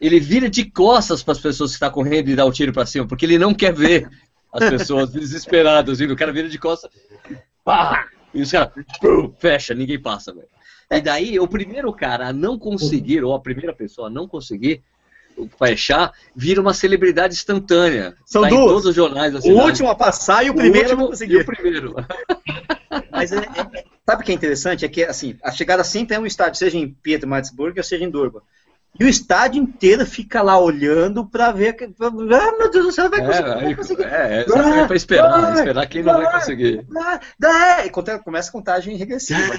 [0.00, 2.72] ele vira de costas para as pessoas que estão tá correndo e dá o tiro
[2.72, 4.08] para cima, porque ele não quer ver
[4.52, 6.14] as pessoas desesperadas vindo.
[6.14, 6.90] O cara vira de costas,
[7.66, 8.72] pá, e os caras,
[9.40, 10.46] fecha, ninguém passa, velho.
[10.88, 14.84] E daí, o primeiro cara a não conseguir, ou a primeira pessoa a não conseguir
[15.58, 18.16] fechar, vira uma celebridade instantânea.
[18.24, 18.66] São tá duas.
[18.66, 19.60] todos os jornais da cidade.
[19.60, 21.34] O último a passar e o, o primeiro último, a conseguir.
[21.34, 21.94] E o primeiro.
[23.10, 24.84] Mas é, é, sabe o que é interessante?
[24.84, 28.10] É que assim, a chegada sempre é um estádio, seja em Pietermaritzburg ou seja em
[28.10, 28.40] Durban.
[28.98, 31.74] E o estádio inteiro fica lá olhando para ver.
[31.74, 32.10] Que, ah,
[32.58, 33.48] meu Deus do céu, vai conseguir.
[33.48, 34.02] É, vai conseguir.
[34.04, 36.86] é, é ah, para esperar, ah, esperar quem não vai conseguir.
[36.96, 39.54] Ah, começa a contagem regressiva.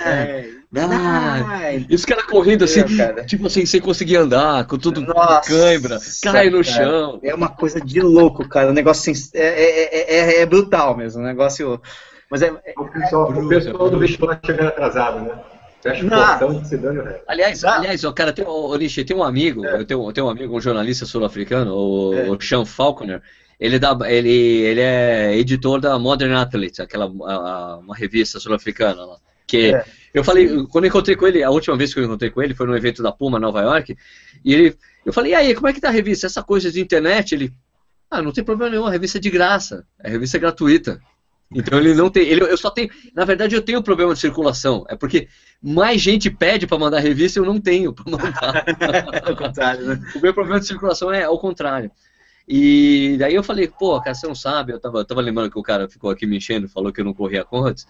[0.74, 3.26] Ah, e os caras correndo assim, cara.
[3.26, 7.20] tipo assim, sem conseguir andar, com tudo Nossa, cãibra, cai no cara, chão.
[7.24, 8.70] É uma coisa de louco, cara.
[8.70, 11.22] O negócio assim, é, é, é, brutal mesmo.
[11.22, 11.80] O negócio.
[12.30, 12.52] Mas é.
[12.78, 15.40] o pessoal, o pessoal do vestibular chegando atrasado, né?
[15.82, 17.22] Fecha o portão se dando ré.
[17.28, 19.80] Aliás, aliás, ó, cara, tem, ó, Nishi, tem um amigo, é.
[19.80, 22.30] eu tenho, tenho um amigo, um jornalista sul-africano, o, é.
[22.30, 23.22] o Sean Falconer.
[23.60, 29.18] Ele, dá, ele, ele é editor da Modern Athlete, aquela a, uma revista sul-africana lá.
[29.48, 29.86] Que é.
[30.14, 32.54] eu falei, quando eu encontrei com ele, a última vez que eu encontrei com ele
[32.54, 33.96] foi no evento da Puma, Nova York,
[34.44, 36.28] e ele, eu falei, e aí, como é que tá a revista?
[36.28, 37.34] Essa coisa de internet?
[37.34, 37.52] Ele,
[38.12, 41.00] ah, não tem problema nenhum, a revista é de graça, a revista é gratuita.
[41.54, 42.28] Então ele não tem.
[42.28, 42.90] Ele, eu só tenho.
[43.14, 44.86] Na verdade, eu tenho problema de circulação.
[44.90, 45.28] É porque
[45.62, 48.66] mais gente pede para mandar revista e eu não tenho para mandar.
[49.32, 50.02] o contrário, né?
[50.16, 51.92] O meu problema de circulação é ao contrário.
[52.48, 55.60] E daí eu falei, pô, cara, você não sabe, eu tava, eu tava lembrando que
[55.60, 57.86] o cara ficou aqui me enchendo, falou que eu não corria Conrads.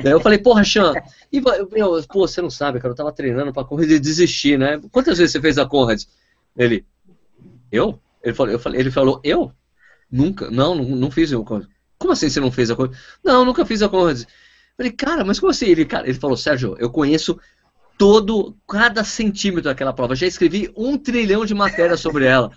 [0.00, 0.92] daí eu falei, porra, Chan,
[1.32, 4.80] e, meu, pô, você não sabe, cara, eu tava treinando pra correr e desistir, né?
[4.92, 6.08] Quantas vezes você fez a Conrads?
[6.56, 6.86] Ele,
[7.72, 8.00] eu?
[8.22, 9.50] Ele falou, eu falei, ele falou, eu?
[10.08, 11.75] Nunca, não, não, não fiz o Conrads.
[11.98, 12.98] Como assim você não fez a Conrads?
[13.24, 14.26] Não, nunca fiz a Conrads.
[14.76, 15.66] Falei, cara, mas como assim?
[15.66, 17.38] Ele, cara, ele falou, Sérgio, eu conheço
[17.96, 20.14] todo, cada centímetro daquela prova.
[20.14, 22.50] Já escrevi um trilhão de matérias sobre ela.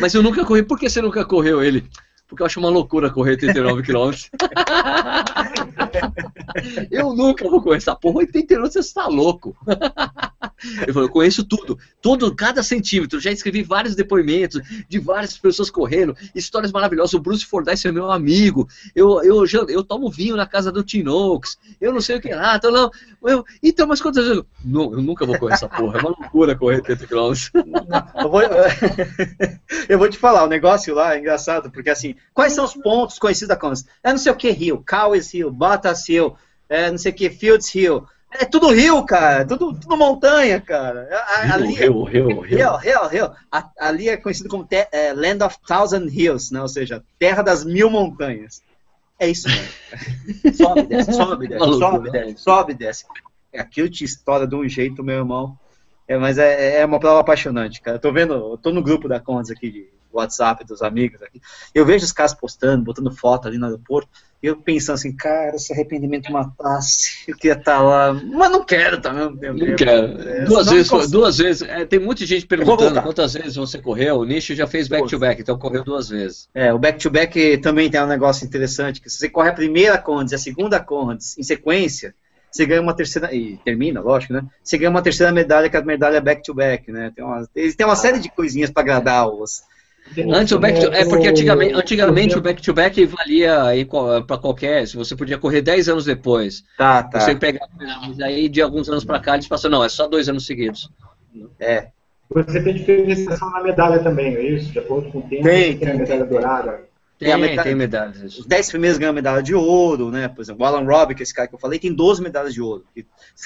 [0.00, 0.62] Mas eu nunca corri.
[0.62, 1.86] Por que você nunca correu ele?
[2.26, 4.30] Porque eu acho uma loucura correr 89 quilômetros.
[6.90, 8.18] eu nunca vou correr essa porra.
[8.18, 9.56] 89 você está louco.
[10.82, 13.20] Ele falou, eu conheço tudo, todo, cada centímetro.
[13.20, 17.14] Já escrevi vários depoimentos de várias pessoas correndo, histórias maravilhosas.
[17.14, 18.68] O Bruce Fordyce é meu amigo.
[18.94, 21.58] Eu, eu, eu, eu tomo vinho na casa do Tinox.
[21.80, 22.56] Eu não sei o que lá.
[22.56, 22.90] Então, não,
[23.24, 24.42] eu, então mas quantas vezes?
[24.64, 25.98] Não, eu nunca vou correr essa porra.
[25.98, 27.16] É uma loucura correr 80 km.
[28.22, 28.40] Eu vou,
[29.88, 33.18] eu vou te falar, o negócio lá é engraçado, porque assim, quais são os pontos
[33.18, 33.90] conhecidos da Constance?
[34.02, 36.36] É não sei o que Hill, Cowes Hill, Bottas Hill,
[36.68, 38.06] é não sei o que Fields Hill.
[38.38, 39.46] É tudo rio, cara.
[39.46, 41.08] Tudo, tudo montanha, cara.
[41.52, 43.06] Ali, rio, rio, rio, rio.
[43.06, 43.32] rio,
[43.78, 46.60] Ali é conhecido como te, é, Land of Thousand Hills, né?
[46.60, 48.62] ou seja, Terra das Mil Montanhas.
[49.18, 49.72] É isso mesmo.
[50.54, 53.04] sobe, desce, sobe, desce, sobe, desce, sobe, desce.
[53.56, 55.58] Aquilo te estoura de um jeito, meu irmão.
[56.06, 57.96] É, mas é, é uma prova apaixonante, cara.
[57.96, 61.40] Eu tô vendo, eu tô no grupo da Contas aqui de WhatsApp dos amigos aqui.
[61.74, 64.08] Eu vejo os caras postando, botando foto ali no aeroporto,
[64.42, 68.64] e eu pensando assim, cara, se arrependimento matasse, eu queria estar tá lá, mas não
[68.64, 69.34] quero também.
[69.34, 70.20] Tá, não, não quero.
[70.20, 74.24] É, duas, vezes, duas vezes, é, tem muita gente perguntando quantas vezes você correu, o
[74.24, 76.48] Nicho já fez back-to-back, -back, então correu duas vezes.
[76.54, 79.96] É, o back-to-back -back também tem um negócio interessante, que se você corre a primeira
[79.96, 82.14] Condes e a segunda Condes em sequência,
[82.50, 84.44] você ganha uma terceira, e termina, lógico, né?
[84.62, 87.12] Você ganha uma terceira medalha, que é a medalha back-to-back, -back, né?
[87.14, 89.62] Tem uma, tem uma série de coisinhas para agradar os
[90.32, 93.86] Antes o back to, é porque antigamente, antigamente o back-to-back -back valia
[94.26, 96.64] para qualquer, se você podia correr 10 anos depois.
[96.78, 97.20] Tá, tá.
[97.20, 97.70] Você pegava,
[98.06, 100.90] mas aí de alguns anos para cá eles passam, não, é só dois anos seguidos.
[101.58, 101.88] É.
[102.30, 104.72] Você tem diferenciação na medalha também, é isso?
[104.72, 106.86] De acordo com o tempo, tem, tem a medalha dourada.
[107.18, 108.38] Tem, tem, medalha, tem medalhas.
[108.38, 110.28] Os 10 primeiros ganham medalha de ouro, né?
[110.28, 112.52] Por exemplo, o Alan Robb, que é esse cara que eu falei, tem 12 medalhas
[112.52, 112.84] de ouro.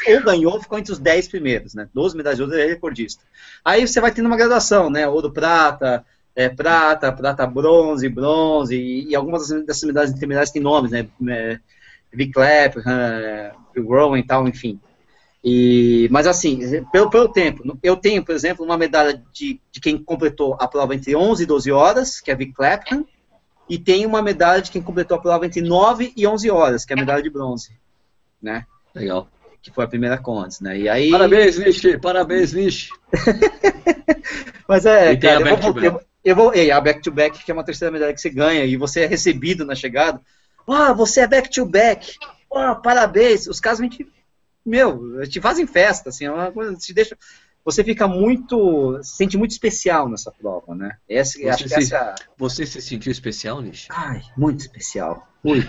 [0.09, 1.89] Ou ganhou, ficou entre os 10 primeiros, né?
[1.95, 3.23] 12 medalhas de ouro, ele é recordista.
[3.65, 5.07] Aí você vai tendo uma graduação, né?
[5.07, 6.05] Ouro, prata,
[6.41, 11.07] é, prata, prata, bronze, bronze, e, e algumas dessas medalhas intermediárias têm nomes, né?
[11.29, 11.59] É,
[12.13, 14.81] V-Clap, uh, Rowan e tal, enfim.
[15.45, 20.03] E, mas assim, pelo, pelo tempo, eu tenho, por exemplo, uma medalha de, de quem
[20.03, 23.05] completou a prova entre 11 e 12 horas, que é Vic Clapham,
[23.69, 26.93] e tem uma medalha de quem completou a prova entre 9 e 11 horas, que
[26.93, 27.71] é a medalha de bronze,
[28.43, 28.67] né?
[28.95, 29.29] Legal.
[29.63, 30.79] Que foi a primeira Contes, né?
[30.79, 31.11] E aí...
[31.11, 32.91] Parabéns, Nishi, parabéns, Nishi.
[34.67, 37.65] mas é, cara, eu, vou, eu, eu vou, e a back-to-back, -back, que é uma
[37.65, 40.21] terceira medalha que você ganha, e você é recebido na chegada.
[40.69, 42.19] Ah, você é back-to-back.
[42.19, 42.37] -back.
[42.53, 43.47] Ah, parabéns.
[43.47, 44.07] Os caras, te,
[44.65, 47.17] meu, te fazem festa, assim, é uma coisa, te deixa,
[47.65, 50.97] você fica muito, se sente muito especial nessa prova, né?
[51.09, 52.15] Essa, você, acho se, essa...
[52.37, 53.87] você se sentiu especial, Nish?
[53.91, 55.30] Ai, muito especial.
[55.43, 55.67] Muito.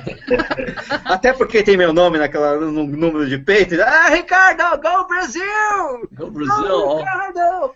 [1.06, 3.82] Até porque tem meu nome naquela, no número de peito.
[3.82, 5.42] Ah, Ricardo, go Brasil!
[6.14, 6.68] Go Brasil!
[6.68, 7.74] Go, Ricardo!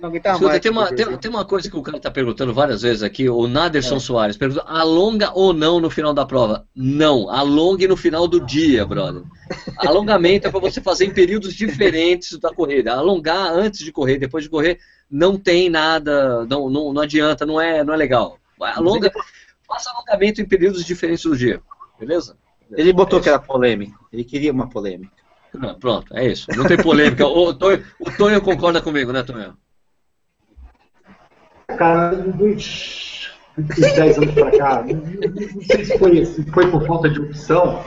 [0.00, 0.60] Não aguentava Escuta, mais.
[0.60, 3.28] Tem uma, tem, tem, uma coisa que o cara está perguntando várias vezes aqui.
[3.28, 4.00] O Naderson é.
[4.00, 6.66] Soares perguntou: alonga ou não no final da prova?
[6.74, 9.22] Não, alongue no final do dia, brother.
[9.78, 12.92] Alongamento é para você fazer em períodos diferentes da corrida.
[12.92, 14.78] Alongar antes de correr, depois de correr,
[15.08, 18.36] não tem nada, não, não, não adianta, não é, não é legal.
[18.60, 19.12] Alonga.
[19.70, 21.62] Faça alongamento em períodos diferentes do dia.
[21.98, 22.36] Beleza?
[22.72, 24.04] Ele botou é que era polêmico.
[24.12, 25.12] Ele queria uma polêmica.
[25.54, 26.48] Não, pronto, é isso.
[26.56, 27.24] Não tem polêmica.
[27.24, 29.56] o, Tonho, o Tonho concorda comigo, né, Tonho?
[31.78, 37.08] Cara, dos 10 anos pra cá, não, não sei se foi, se foi por falta
[37.08, 37.84] de opção,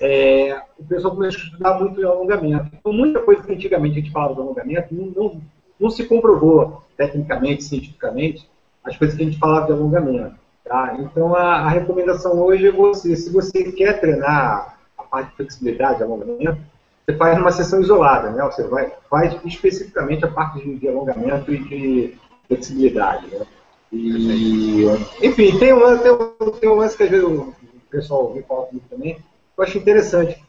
[0.00, 2.70] é, o pessoal começou a estudar muito em alongamento.
[2.74, 5.40] Então, muita coisa que antigamente a gente falava de alongamento não, não,
[5.78, 8.48] não se comprovou tecnicamente, cientificamente,
[8.82, 10.43] as coisas que a gente falava de alongamento.
[10.64, 10.96] Tá?
[10.98, 16.02] Então, a, a, recomendação hoje é você, se você quer treinar a parte de flexibilidade,
[16.02, 16.58] alongamento,
[17.04, 18.42] você faz uma sessão isolada, né?
[18.44, 22.18] Você vai, faz especificamente a parte de, de alongamento e de
[22.48, 23.46] flexibilidade, né?
[23.92, 24.86] E,
[25.22, 27.54] enfim, tem um, tem, um, tem um lance que às vezes o
[27.90, 29.22] pessoal me fala comigo também, que
[29.58, 30.42] eu acho interessante.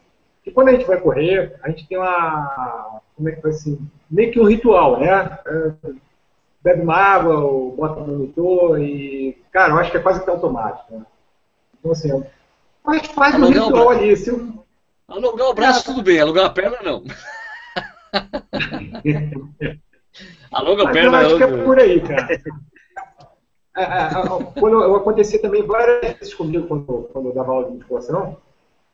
[0.43, 3.77] Que quando a gente vai correr, a gente tem uma, como é que vai assim,
[4.09, 5.37] meio que um ritual, né?
[5.45, 5.71] É,
[6.65, 10.29] bebe uma água, ou bota no monitor e, cara, eu acho que é quase que
[10.31, 10.95] automático.
[10.95, 11.05] Né?
[11.77, 12.23] Então, assim,
[12.83, 14.17] mas faz um ritual ali.
[14.17, 14.65] Se eu...
[15.07, 17.03] Alongar o braço, tudo bem, alongar a perna, não.
[20.51, 22.41] Alonga a perna, eu acho que é por aí, cara.
[23.77, 24.09] É, é, é,
[24.59, 28.37] quando eu, acontecia também várias vezes comigo quando, quando eu dava aula de musculação,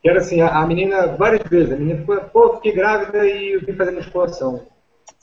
[0.02, 3.54] que era assim, a, a menina, várias vezes, a menina ficou, pô, fiquei grávida e
[3.54, 4.68] eu vim fazer musculação.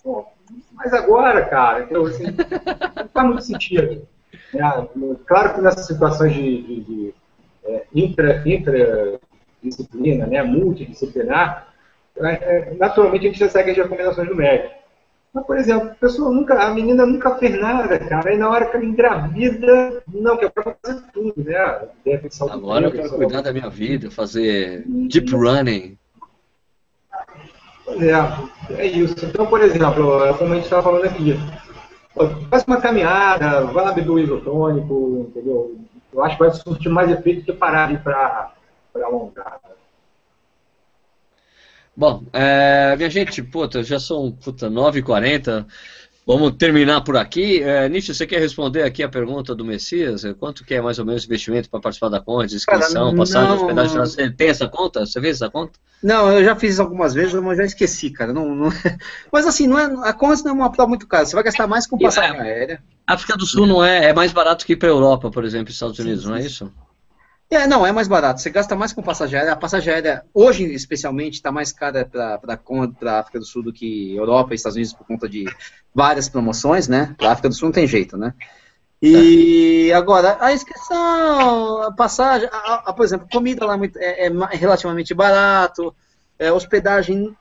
[0.03, 0.25] Pô,
[0.73, 4.07] mas agora, cara, então, assim, não faz muito sentido.
[4.53, 4.89] Né?
[5.27, 7.15] Claro que nessas situações de, de, de
[7.65, 11.69] é, intra, intradisciplina, né, multidisciplinar,
[12.17, 14.79] é, é, naturalmente a gente já segue as recomendações do médico.
[15.33, 18.67] Mas, por exemplo, a, pessoa nunca, a menina nunca fez nada, cara, e na hora
[18.67, 21.81] que ela engravida, não, que é pra fazer tudo, né?
[22.05, 25.99] Deve Agora eu quero cuidar da minha vida, fazer deep running.
[27.97, 29.25] É, é isso.
[29.25, 31.35] Então, por exemplo, é como a gente estava falando aqui,
[32.51, 35.77] faz uma caminhada, lá beber o isotônico, entendeu?
[36.13, 38.53] Eu acho que vai surtir mais efeito que parar ali para
[38.95, 39.61] alongar.
[41.97, 45.67] Bom, é, minha gente, puta, já são puta, 9h40.
[46.29, 47.63] Vamos terminar por aqui.
[47.63, 50.25] É, Nietzsche, você quer responder aqui a pergunta do Messias?
[50.39, 53.97] Quanto que é mais ou menos investimento para participar da conta, inscrição, Cara, passagem, hospedagem?
[53.97, 55.07] Você tem essa conta?
[55.07, 55.79] Você fez essa conta?
[56.03, 58.31] Não, eu já fiz algumas vezes, mas já esqueci, cara.
[58.31, 58.69] Não, não...
[59.33, 61.25] Mas assim, não é, a conta não é uma prova muito cara.
[61.25, 62.83] Você vai gastar mais com passagem é, aérea.
[63.07, 65.73] África do Sul não é, é mais barato que ir para a Europa, por exemplo,
[65.73, 66.71] Estados Unidos, sim, não é isso?
[67.51, 68.41] É, não, é mais barato.
[68.41, 69.55] Você gasta mais com passagem aérea.
[69.55, 72.39] A passagem aérea, hoje especialmente, está mais cara para
[73.07, 75.47] a África do Sul do que Europa e Estados Unidos por conta de
[75.95, 77.15] várias promoções, né?
[77.17, 78.35] Para a África do Sul não tem jeito, né?
[79.01, 84.57] E agora, a inscrição, a passagem, a, a, por exemplo, comida lá é, é, é
[84.57, 85.95] relativamente barato,
[86.39, 87.35] é, hospedagem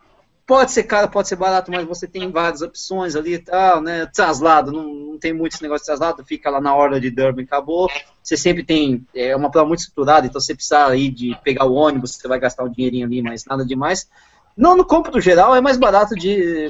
[0.48, 4.06] Pode ser caro, pode ser barato, mas você tem várias opções ali e tal, né?
[4.06, 7.42] Traslado, não, não tem muito esse negócio de traslado, fica lá na hora de Durban
[7.42, 7.90] e acabou.
[8.24, 11.74] Você sempre tem, é uma prova muito estruturada, então você precisa aí de pegar o
[11.74, 14.10] ônibus, você vai gastar um dinheirinho ali, mas nada demais.
[14.56, 16.16] Não, no cômputo geral, é mais barato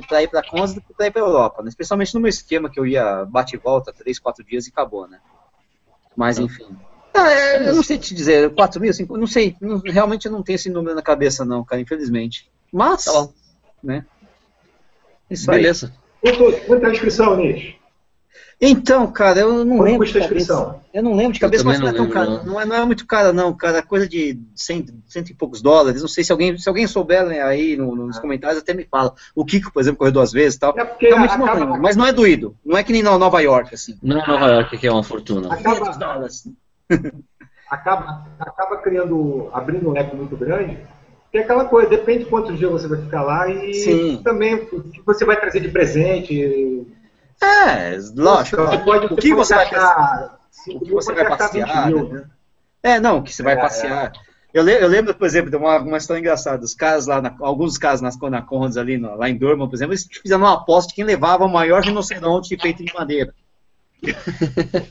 [0.07, 1.69] para ir para Conza do que para ir para Europa, né?
[1.69, 5.07] especialmente no meu esquema que eu ia bate e volta, três, quatro dias e acabou,
[5.07, 5.19] né?
[6.15, 6.75] Mas enfim.
[7.13, 10.31] Ah, é, eu não sei te dizer, 4 mil, 5, não sei, não, realmente eu
[10.31, 12.49] não tenho esse número na cabeça, não, cara, infelizmente.
[12.73, 13.05] Mas.
[13.05, 13.27] Tá
[13.83, 14.05] né?
[15.29, 15.93] Isso Beleza.
[16.25, 16.35] Aí.
[16.65, 17.75] Quanto é a inscrição, Nis?
[18.59, 19.99] Então, cara, eu não Quanto lembro.
[19.99, 20.81] custa a inscrição?
[20.91, 22.43] Eu não lembro de cabeça, mas não, é tão caro.
[22.43, 22.59] Não.
[22.59, 23.83] é, não é muito caro, não, cara.
[23.83, 26.01] Coisa de cento, cento e poucos dólares.
[26.01, 29.13] Não sei se alguém, se alguém souber né, aí no, nos comentários, até me fala.
[29.35, 30.73] O Kiko, por exemplo, correu duas vezes e tal.
[30.75, 31.65] É Realmente acaba...
[31.65, 32.55] não mas não é doído.
[32.65, 33.95] Não é que nem Nova York, assim.
[34.01, 35.53] Não é Nova York que é uma fortuna.
[35.53, 35.91] Acaba,
[37.69, 40.79] acaba, acaba criando, abrindo um leque muito grande
[41.39, 44.21] é aquela coisa, depende de quantos dias você vai ficar lá e Sim.
[44.23, 46.85] também o que você vai trazer de presente.
[47.41, 48.61] É, lógico.
[48.63, 50.39] Você pode, o que você, vai gastar?
[50.69, 51.91] O que você vai passear?
[51.91, 52.25] Né?
[52.83, 54.11] É, não, que você vai é, passear.
[54.13, 54.27] É.
[54.53, 56.63] Eu, eu, lembro, por exemplo, de uma, uma história engraçada.
[56.63, 59.75] Os caras lá, na, alguns casos nas na Conrads ali, no, lá em Durban, por
[59.75, 63.33] exemplo, eles fizeram uma aposta de quem levava o maior rinoceronte feito de madeira.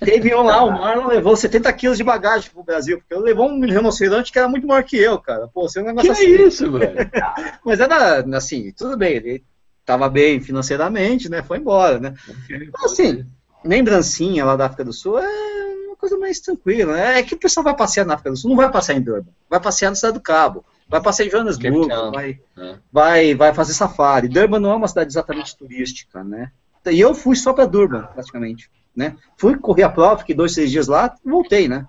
[0.04, 3.48] Teve um lá, o Marlon levou 70 quilos de bagagem pro Brasil, porque ele levou
[3.48, 5.48] um rinoceronte que era muito maior que eu, cara.
[5.48, 6.34] Pô, você é um negócio que assim.
[6.34, 7.10] é isso, velho?
[7.64, 9.44] Mas era assim, tudo bem, ele
[9.84, 11.42] tava bem financeiramente, né?
[11.42, 12.14] Foi embora, né?
[12.50, 13.24] Então, assim,
[13.64, 16.94] lembrancinha lá da África do Sul é uma coisa mais tranquila.
[16.94, 17.20] Né?
[17.20, 19.30] É que o pessoal vai passear na África do Sul, não vai passear em Durban,
[19.48, 22.74] vai passear no Cidade do Cabo, vai passear em Johannesburg, vai, é.
[22.92, 24.28] vai, vai fazer safari.
[24.28, 26.50] Durban não é uma cidade exatamente turística, né?
[26.90, 29.14] E eu fui só para Durban, praticamente né?
[29.36, 31.86] Fui correr a prova, fiquei dois, três dias lá, voltei, né?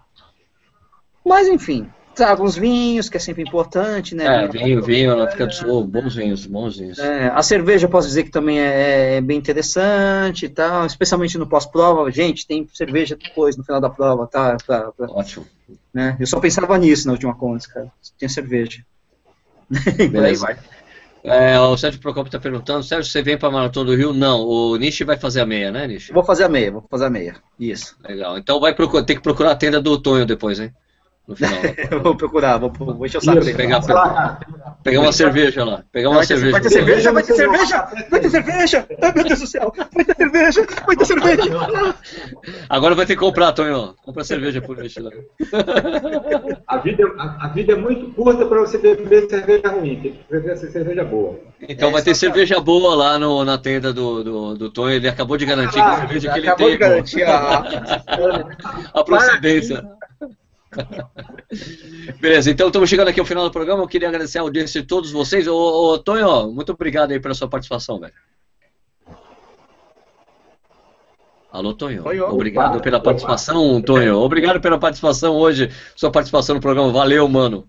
[1.26, 4.44] Mas enfim, trago uns vinhos, que é sempre importante, né?
[4.44, 6.98] É, vinho, vinho, na África do Sul, bons vinhos, bons vinhos.
[6.98, 11.48] É, a cerveja, posso dizer que também é, é bem interessante e tal, especialmente no
[11.48, 12.12] pós-prova.
[12.12, 14.58] Gente, tem cerveja depois, no final da prova, tá?
[14.66, 15.46] Pra, pra, Ótimo.
[15.94, 16.18] Né?
[16.20, 17.92] Eu só pensava nisso na última conta, cara.
[18.18, 18.84] Tinha cerveja.
[20.24, 20.58] Aí vai.
[21.28, 24.14] É, o Sérgio Procopio está perguntando, Sérgio, você vem para a Maratona do Rio?
[24.14, 26.14] Não, o Nishi vai fazer a meia, né, Nishi?
[26.14, 27.98] Vou fazer a meia, vou fazer a meia, isso.
[28.08, 30.74] Legal, então vai procurar, ter que procurar a tenda do Tonho depois, hein?
[31.28, 31.52] No final.
[32.02, 33.58] vou procurar, vou, vou encher o saco dele.
[33.58, 33.82] Pegar,
[34.82, 35.84] pegar uma cerveja lá.
[35.92, 36.52] Pegar uma vai cerveja.
[36.52, 38.88] Vai ter cerveja, vai ter cerveja, vai ter cerveja.
[39.02, 39.74] Ai, meu Deus do céu.
[39.94, 41.44] Vai ter cerveja, vai ter cerveja.
[42.70, 43.94] Agora vai ter que comprar, Tonho.
[44.06, 45.12] Compra cerveja por mês lá.
[46.68, 50.00] A vida, a, a, vida é muito curta para você beber cerveja ruim.
[50.00, 51.40] Tem que beber cerveja boa.
[51.68, 54.96] Então é, vai ter cerveja boa lá no, na tenda do, do, do Tonho.
[54.96, 56.50] Ele acabou de garantir ah, que a cerveja que ele tem.
[56.50, 57.64] Acabou de garantir a,
[58.94, 59.97] a procedência.
[62.20, 63.84] Beleza, então estamos chegando aqui ao final do programa.
[63.84, 65.48] Eu queria agradecer a audiência de todos vocês.
[65.48, 68.14] Ô, ô Tonho, muito obrigado aí pela sua participação, velho.
[71.52, 72.04] Alô, Tonho.
[72.30, 73.86] Obrigado opa, pela participação, opa.
[73.86, 74.18] Tonho.
[74.18, 76.92] Obrigado pela participação hoje, sua participação no programa.
[76.92, 77.68] Valeu, mano.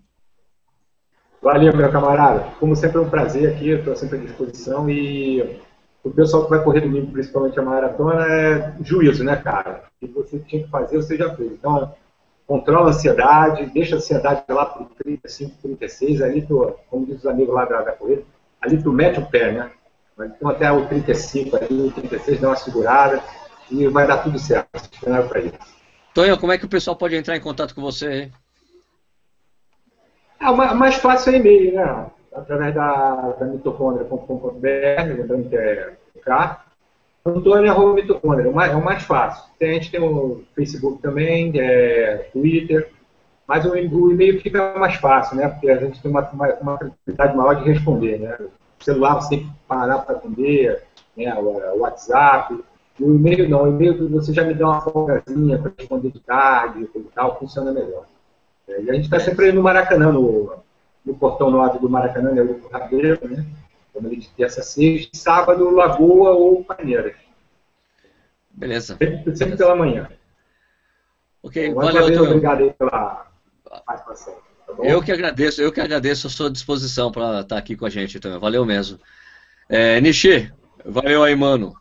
[1.41, 2.51] Valeu, meu camarada.
[2.59, 5.59] Como sempre é um prazer aqui, estou sempre à disposição e
[6.03, 9.83] o pessoal que vai correr domingo, principalmente a maratona, é juízo, né, cara?
[10.01, 11.51] O que você tinha que fazer, você já fez.
[11.53, 11.93] Então,
[12.49, 17.27] controla a ansiedade, deixa a ansiedade lá para 35, 36, ali tu, como diz os
[17.27, 18.23] amigos lá da, da corrida,
[18.59, 19.71] ali tu mete o pé, né?
[20.19, 23.21] Então até o 35, ali, o 36, dá uma segurada
[23.69, 24.89] e vai dar tudo certo.
[25.05, 25.53] É para isso.
[26.11, 28.31] Tonho, como é que o pessoal pode entrar em contato com você?
[30.41, 32.07] É, o mais fácil é e-mail, né?
[32.33, 35.93] Através da, da mitocondria.com.br, lembrando que é
[36.25, 36.65] cá.
[37.37, 39.43] Antônio arroba mitocôndria, é o mais, é o mais fácil.
[39.61, 42.89] A gente tem o Facebook também, é, Twitter,
[43.47, 45.47] mas o, o, e-mail fica mais fácil, né?
[45.47, 46.27] Porque a gente tem uma,
[46.61, 46.79] uma
[47.35, 48.37] maior de responder, né?
[48.83, 50.83] celular você tem que parar para atender,
[51.15, 52.59] né, o WhatsApp.
[52.99, 56.89] O e-mail não, o e-mail você já me dá uma folgazinha para responder de tarde
[56.93, 58.05] e tal, funciona melhor.
[58.67, 60.53] É, e a gente está sempre no Maracanã, no,
[61.05, 63.45] no portão 9 do Maracanã, né, o Rabeiro, né?
[63.93, 67.15] Como ele de terça sexta, sábado, Lagoa ou Paneiras.
[68.51, 68.97] Beleza.
[68.97, 70.09] Sempre, sempre pela manhã.
[71.41, 72.23] Ok, valeu, Antônio.
[72.31, 73.27] Obrigado aí pela
[73.85, 74.33] participação.
[74.67, 77.89] Tá eu que agradeço, eu que agradeço a sua disposição para estar aqui com a
[77.89, 78.39] gente, então.
[78.39, 78.99] Valeu mesmo.
[79.69, 80.51] É, Nishi,
[80.85, 81.73] valeu aí, mano.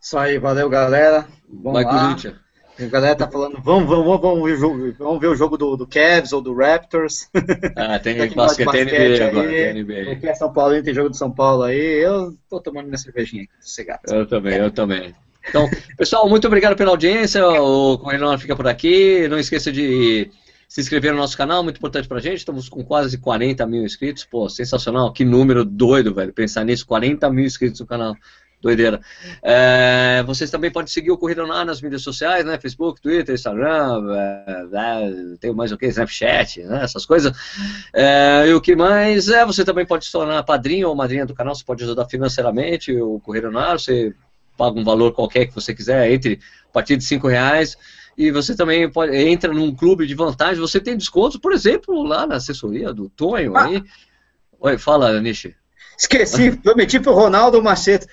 [0.00, 1.26] Isso aí, valeu, galera.
[1.48, 2.00] Vamos Vai, lá.
[2.00, 2.47] Corinthians.
[2.80, 5.76] A galera tá falando, vamos, vamos, vamos, ver, o jogo, vamos ver o jogo do,
[5.76, 7.28] do Cavs ou do Raptors.
[7.74, 10.26] Ah, tem basquete, basquete NBA agora, tem NBA.
[10.28, 11.76] é São Paulo, tem jogo do São Paulo aí.
[11.76, 14.02] Eu tô tomando minha cervejinha aqui, sossegado.
[14.08, 15.14] Eu também, eu também.
[15.48, 17.44] Então, pessoal, muito obrigado pela audiência.
[17.46, 19.26] O Correio fica por aqui.
[19.28, 20.30] Não esqueça de
[20.68, 22.38] se inscrever no nosso canal, muito importante pra gente.
[22.38, 24.24] Estamos com quase 40 mil inscritos.
[24.24, 25.12] Pô, sensacional.
[25.12, 26.32] Que número doido, velho.
[26.32, 28.14] Pensar nisso, 40 mil inscritos no canal.
[28.60, 29.00] Doideira.
[29.40, 32.58] É, vocês também podem seguir o Corrida no nas mídias sociais, né?
[32.58, 35.86] Facebook, Twitter, Instagram, é, é, tem mais o que?
[35.86, 36.82] Snapchat, né?
[36.82, 37.32] Essas coisas.
[37.94, 39.28] E o que mais?
[39.28, 42.92] É, você também pode se tornar padrinho ou madrinha do canal, você pode ajudar financeiramente
[43.00, 44.14] o Corrida no você
[44.56, 47.78] paga um valor qualquer que você quiser, entre a partir de 5 reais.
[48.16, 52.26] E você também pode, entra num clube de vantagem, você tem descontos, por exemplo, lá
[52.26, 53.66] na assessoria do Tonho ah.
[53.66, 53.84] aí.
[54.58, 55.54] Oi, fala, Nishi.
[55.96, 58.06] Esqueci, prometi pro Ronaldo Macedo.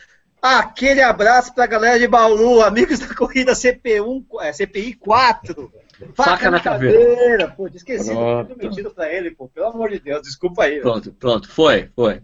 [0.46, 5.72] Aquele abraço para a galera de Bauru, amigos da corrida CP1, é, CPI 4.
[6.14, 7.00] Faca, Faca na caveira.
[7.00, 7.48] caveira.
[7.48, 10.82] Pô, esqueci, não mentido para ele, pô, pelo amor de Deus, desculpa aí.
[10.82, 12.22] Pronto, pronto, foi, foi.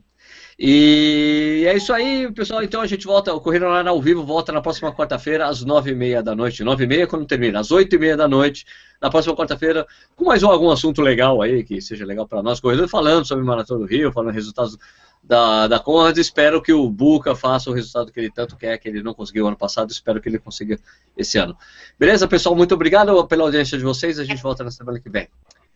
[0.60, 2.62] E é isso aí, pessoal.
[2.62, 5.90] Então a gente volta, o Corrida Online ao vivo volta na próxima quarta-feira, às nove
[5.90, 6.64] e meia da noite.
[6.64, 8.68] Nove e meia quando termina, às oito e meia da noite,
[9.02, 12.92] na próxima quarta-feira, com mais algum assunto legal aí, que seja legal para nós, corredores,
[12.92, 14.78] falando sobre o Maratona do Rio, falando resultados
[15.24, 16.18] da, da Conrad.
[16.18, 19.48] Espero que o Buca faça o resultado que ele tanto quer, que ele não conseguiu
[19.48, 19.92] ano passado.
[19.92, 20.80] Espero que ele consiga
[21.16, 21.56] esse ano.
[21.98, 22.56] Beleza, pessoal?
[22.56, 24.20] Muito obrigado pela audiência de vocês.
[24.20, 25.28] A gente volta na semana que vem.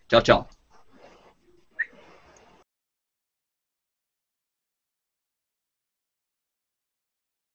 [0.07, 0.64] Tchau, tchau.